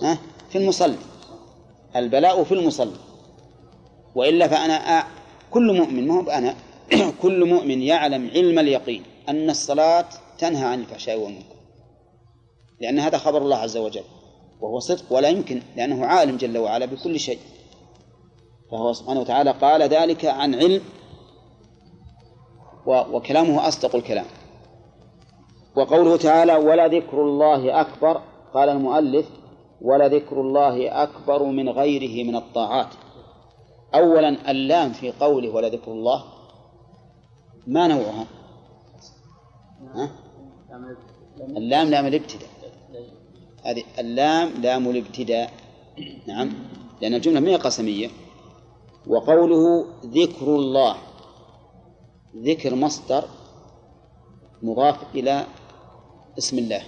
ها؟ 0.02 0.18
في 0.50 0.58
المصلي. 0.58 0.96
البلاء 1.96 2.44
في 2.44 2.54
المصلي. 2.54 2.96
وإلا 4.14 4.48
فأنا 4.48 5.04
كل 5.50 5.78
مؤمن 5.78 6.08
ما 6.08 6.14
هو 6.14 6.30
أنا 6.30 6.56
كل 7.22 7.44
مؤمن 7.44 7.82
يعلم 7.82 8.30
علم 8.34 8.58
اليقين 8.58 9.02
أن 9.28 9.50
الصلاة 9.50 10.08
تنهى 10.38 10.64
عن 10.64 10.80
الفحشاء 10.80 11.18
والمنكر. 11.20 11.56
لأن 12.80 12.98
هذا 12.98 13.18
خبر 13.18 13.42
الله 13.42 13.56
عز 13.56 13.76
وجل 13.76 14.04
وهو 14.60 14.78
صدق 14.78 15.12
ولا 15.12 15.28
يمكن 15.28 15.62
لأنه 15.76 16.06
عالم 16.06 16.36
جل 16.36 16.58
وعلا 16.58 16.86
بكل 16.86 17.20
شيء. 17.20 17.38
فهو 18.70 18.92
سبحانه 18.92 19.20
وتعالى 19.20 19.50
قال 19.50 19.82
ذلك 19.82 20.24
عن 20.24 20.54
علم 20.54 20.82
وكلامه 22.86 23.68
أصدق 23.68 23.94
الكلام. 23.96 24.26
وقوله 25.76 26.16
تعالى 26.16 26.54
ولذكر 26.54 27.22
الله 27.22 27.80
أكبر 27.80 28.20
قال 28.54 28.68
المؤلف 28.68 29.26
ولذكر 29.80 30.40
الله 30.40 31.02
أكبر 31.02 31.42
من 31.42 31.68
غيره 31.68 32.28
من 32.28 32.36
الطاعات. 32.36 32.88
أولا 33.94 34.50
اللام 34.50 34.92
في 34.92 35.12
قوله 35.12 35.50
ولذكر 35.50 35.92
الله 35.92 36.24
ما 37.66 37.86
نوعها؟ 37.86 38.26
ها؟ 39.94 40.10
اللام 41.40 41.88
لام 41.88 42.06
الابتداء. 42.06 42.48
هذه 43.64 43.82
اللام 43.98 44.48
لام 44.62 44.90
الابتداء. 44.90 45.50
نعم 46.26 46.52
لأن 47.00 47.14
الجملة 47.14 47.40
ما 47.40 47.48
هي 47.48 47.56
قسمية. 47.56 48.08
وقوله 49.06 49.86
ذكر 50.04 50.46
الله. 50.46 50.96
ذكر 52.36 52.74
مصدر 52.74 53.24
مضاف 54.62 55.14
إلى 55.14 55.46
اسم 56.38 56.58
الله. 56.58 56.82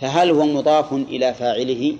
فهل 0.00 0.30
هو 0.30 0.44
مضاف 0.44 0.92
إلى 0.92 1.34
فاعله 1.34 1.96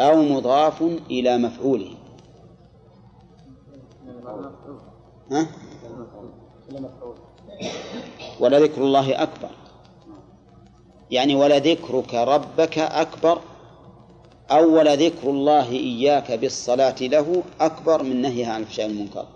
أو 0.00 0.22
مضاف 0.22 0.82
إلى 1.10 1.38
مفعوله؟ 1.38 1.94
ها؟ 5.30 5.46
ولذكر 8.40 8.82
الله 8.82 9.22
أكبر. 9.22 9.50
يعني 11.10 11.34
ولذكرك 11.34 12.14
ربك 12.14 12.78
أكبر 12.78 13.40
أو 14.50 14.74
ولذكر 14.74 15.30
الله 15.30 15.70
إياك 15.70 16.32
بالصلاة 16.32 16.96
له 17.00 17.42
أكبر 17.60 18.02
من 18.02 18.22
نهيها 18.22 18.52
عن 18.52 18.60
الفحشاء 18.60 18.86
والمنكر 18.86 19.26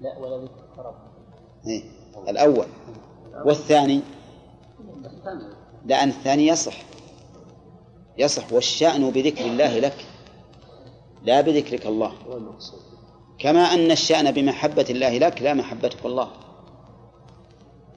لا 0.00 0.18
ولذكرك 0.18 0.78
ربك 0.78 1.66
إيه؟ 1.66 1.82
الأول. 2.28 2.66
والثاني؟ 3.44 4.00
لأن 5.86 6.08
الثاني 6.08 6.46
يصح. 6.46 6.76
يصح. 8.18 8.52
والشأن 8.52 9.10
بذكر 9.10 9.44
الله 9.44 9.78
لك 9.78 10.06
لا 11.24 11.40
بذكرك 11.40 11.86
الله. 11.86 12.12
كما 13.38 13.60
أن 13.60 13.90
الشأن 13.90 14.30
بمحبة 14.30 14.86
الله 14.90 15.18
لك 15.18 15.42
لا 15.42 15.54
محبتك 15.54 16.06
الله. 16.06 16.28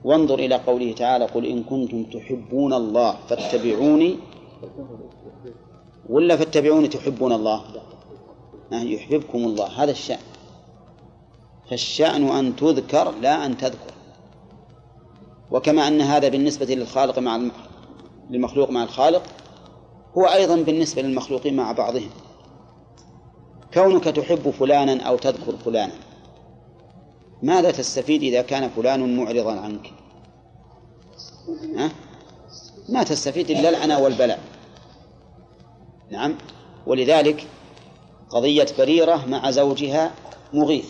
وانظر 0.03 0.39
إلى 0.39 0.55
قوله 0.55 0.93
تعالى 0.93 1.25
قل 1.25 1.45
إن 1.45 1.63
كنتم 1.63 2.03
تحبون 2.03 2.73
الله 2.73 3.17
فاتبعوني 3.29 4.17
ولا 6.09 6.37
فاتبعوني 6.37 6.87
تحبون 6.87 7.31
الله؟ 7.31 7.63
يحببكم 8.71 9.37
الله. 9.37 9.83
هذا 9.83 9.91
الشأن. 9.91 10.19
فالشأن 11.69 12.27
أن 12.27 12.55
تذكر 12.55 13.11
لا 13.11 13.45
أن 13.45 13.57
تذكر. 13.57 13.93
وكما 15.51 15.87
أن 15.87 16.01
هذا 16.01 16.29
بالنسبة 16.29 16.65
للخالق 16.65 17.19
مع 17.19 17.41
للمخلوق 18.29 18.69
مع 18.69 18.83
الخالق 18.83 19.23
هو 20.17 20.25
أيضا 20.25 20.55
بالنسبة 20.55 21.01
للمخلوقين 21.01 21.55
مع 21.55 21.71
بعضهم. 21.71 22.09
كونك 23.73 24.03
تحب 24.03 24.49
فلانا 24.49 25.03
أو 25.03 25.17
تذكر 25.17 25.57
فلانا. 25.57 25.93
ماذا 27.43 27.71
تستفيد 27.71 28.23
إذا 28.23 28.41
كان 28.41 28.69
فلان 28.69 29.17
معرضا 29.17 29.59
عنك؟ 29.59 29.93
ها؟ 31.75 31.91
ما 32.89 33.03
تستفيد 33.03 33.49
إلا 33.49 33.69
العنى 33.69 33.95
والبلاء. 33.95 34.52
نعم. 36.11 36.35
ولذلك 36.87 37.47
قضية 38.29 38.67
بريرة 38.77 39.25
مع 39.25 39.51
زوجها 39.51 40.11
مغيث. 40.53 40.89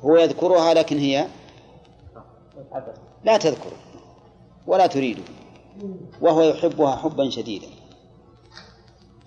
هو 0.00 0.16
يذكرها 0.16 0.74
لكن 0.74 0.98
هي 0.98 1.26
لا 3.24 3.36
تذكره 3.36 3.76
ولا 4.66 4.86
تريده 4.86 5.22
وهو 6.20 6.42
يحبها 6.42 6.96
حبا 6.96 7.30
شديدا. 7.30 7.66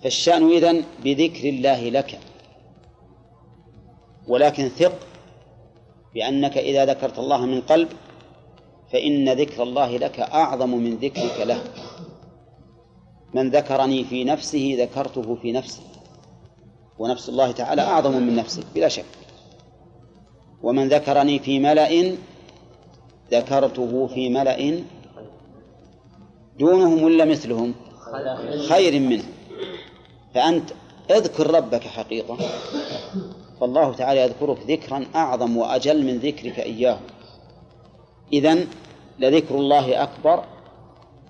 فالشأن 0.02 0.50
إذن 0.50 0.84
بذكر 1.04 1.48
الله 1.48 1.88
لك. 1.90 2.18
ولكن 4.28 4.68
ثق 4.68 4.98
بأنك 6.14 6.58
إذا 6.58 6.84
ذكرت 6.84 7.18
الله 7.18 7.46
من 7.46 7.60
قلب 7.60 7.88
فإن 8.92 9.32
ذكر 9.32 9.62
الله 9.62 9.96
لك 9.96 10.20
أعظم 10.20 10.70
من 10.70 10.96
ذكرك 10.96 11.40
له. 11.40 11.62
من 13.36 13.50
ذكرني 13.50 14.04
في 14.04 14.24
نفسه 14.24 14.76
ذكرته 14.78 15.34
في 15.42 15.52
نفسه. 15.52 15.82
ونفس 16.98 17.28
الله 17.28 17.52
تعالى 17.52 17.82
أعظم 17.82 18.12
من 18.12 18.36
نفسك 18.36 18.64
بلا 18.74 18.88
شك. 18.88 19.04
ومن 20.62 20.88
ذكرني 20.88 21.38
في 21.38 21.58
ملأ 21.58 22.16
ذكرته 23.32 24.06
في 24.06 24.28
ملأ 24.28 24.82
دونهم 26.58 27.02
ولا 27.02 27.24
مثلهم؟ 27.24 27.74
خير 28.68 29.00
منه. 29.00 29.24
فأنت 30.34 30.70
اذكر 31.10 31.50
ربك 31.50 31.82
حقيقة. 31.82 32.38
فالله 33.60 33.92
تعالى 33.92 34.20
يذكرك 34.20 34.58
ذكرا 34.70 35.04
أعظم 35.14 35.56
وأجل 35.56 36.06
من 36.06 36.18
ذكرك 36.18 36.58
إياه. 36.60 36.98
إذن 38.32 38.66
لذكر 39.18 39.54
الله 39.54 40.02
أكبر 40.02 40.55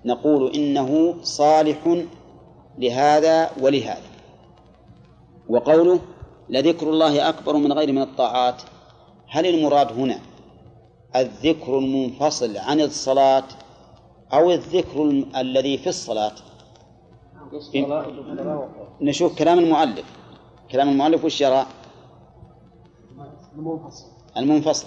نقول 0.06 0.54
إنه 0.54 1.14
صالح 1.22 2.04
لهذا 2.78 3.50
ولهذا. 3.60 4.08
وقوله 5.48 6.00
لذكر 6.48 6.90
الله 6.90 7.28
أكبر 7.28 7.56
من 7.56 7.72
غير 7.72 7.92
من 7.92 8.02
الطاعات 8.02 8.62
هل 9.28 9.46
المراد 9.46 9.92
هنا 9.92 10.18
الذكر 11.16 11.78
المنفصل 11.78 12.56
عن 12.56 12.80
الصلاة 12.80 13.44
أو 14.32 14.50
الذكر 14.50 15.02
الذي 15.36 15.78
في 15.78 15.88
الصلاة؟ 15.88 16.32
نشوف 19.00 19.38
كلام 19.38 19.58
المؤلف. 19.58 20.04
كلام 20.70 20.88
المؤلف 20.88 21.24
وش 21.24 21.40
يرى؟ 21.40 21.66
المنفصل. 23.56 24.06
المنفصل. 24.36 24.86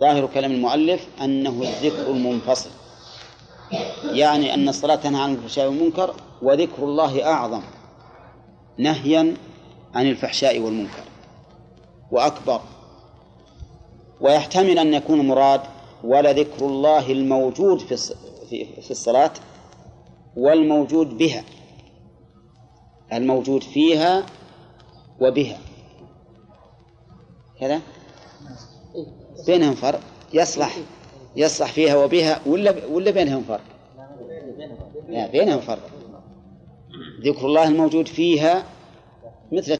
ظاهر 0.00 0.26
كلام 0.26 0.52
المؤلف 0.52 1.08
أنه 1.24 1.62
الذكر 1.62 2.10
المنفصل. 2.10 2.70
يعني 4.12 4.54
أن 4.54 4.68
الصلاة 4.68 4.94
تنهى 4.94 5.22
عن 5.22 5.32
الفحشاء 5.34 5.66
والمنكر 5.68 6.14
وذكر 6.42 6.84
الله 6.84 7.26
أعظم 7.26 7.62
نهيا 8.78 9.36
عن 9.94 10.06
الفحشاء 10.06 10.58
والمنكر. 10.58 11.02
وأكبر 12.10 12.60
ويحتمل 14.20 14.78
أن 14.78 14.94
يكون 14.94 15.20
المراد 15.20 15.60
ولذكر 16.04 16.66
الله 16.66 17.12
الموجود 17.12 17.78
في 17.78 17.96
في 18.82 18.90
الصلاة 18.90 19.32
والموجود 20.36 21.18
بها 21.18 21.44
الموجود 23.12 23.62
فيها 23.62 24.26
وبها. 25.20 25.58
كذا؟ 27.60 27.80
بينهم 29.46 29.74
فرق. 29.74 30.00
يصلح. 30.34 30.76
يصلح 31.36 31.72
فيها 31.72 31.96
وبها 31.96 32.40
ولا 32.46 32.74
ولا 32.92 33.10
بينهم 33.10 33.42
فرق؟ 33.42 33.60
لا 35.08 35.26
بينهم 35.26 35.60
فرق 35.60 35.90
ذكر 37.24 37.46
الله 37.46 37.68
الموجود 37.68 38.08
فيها 38.08 38.64
مثل 39.52 39.70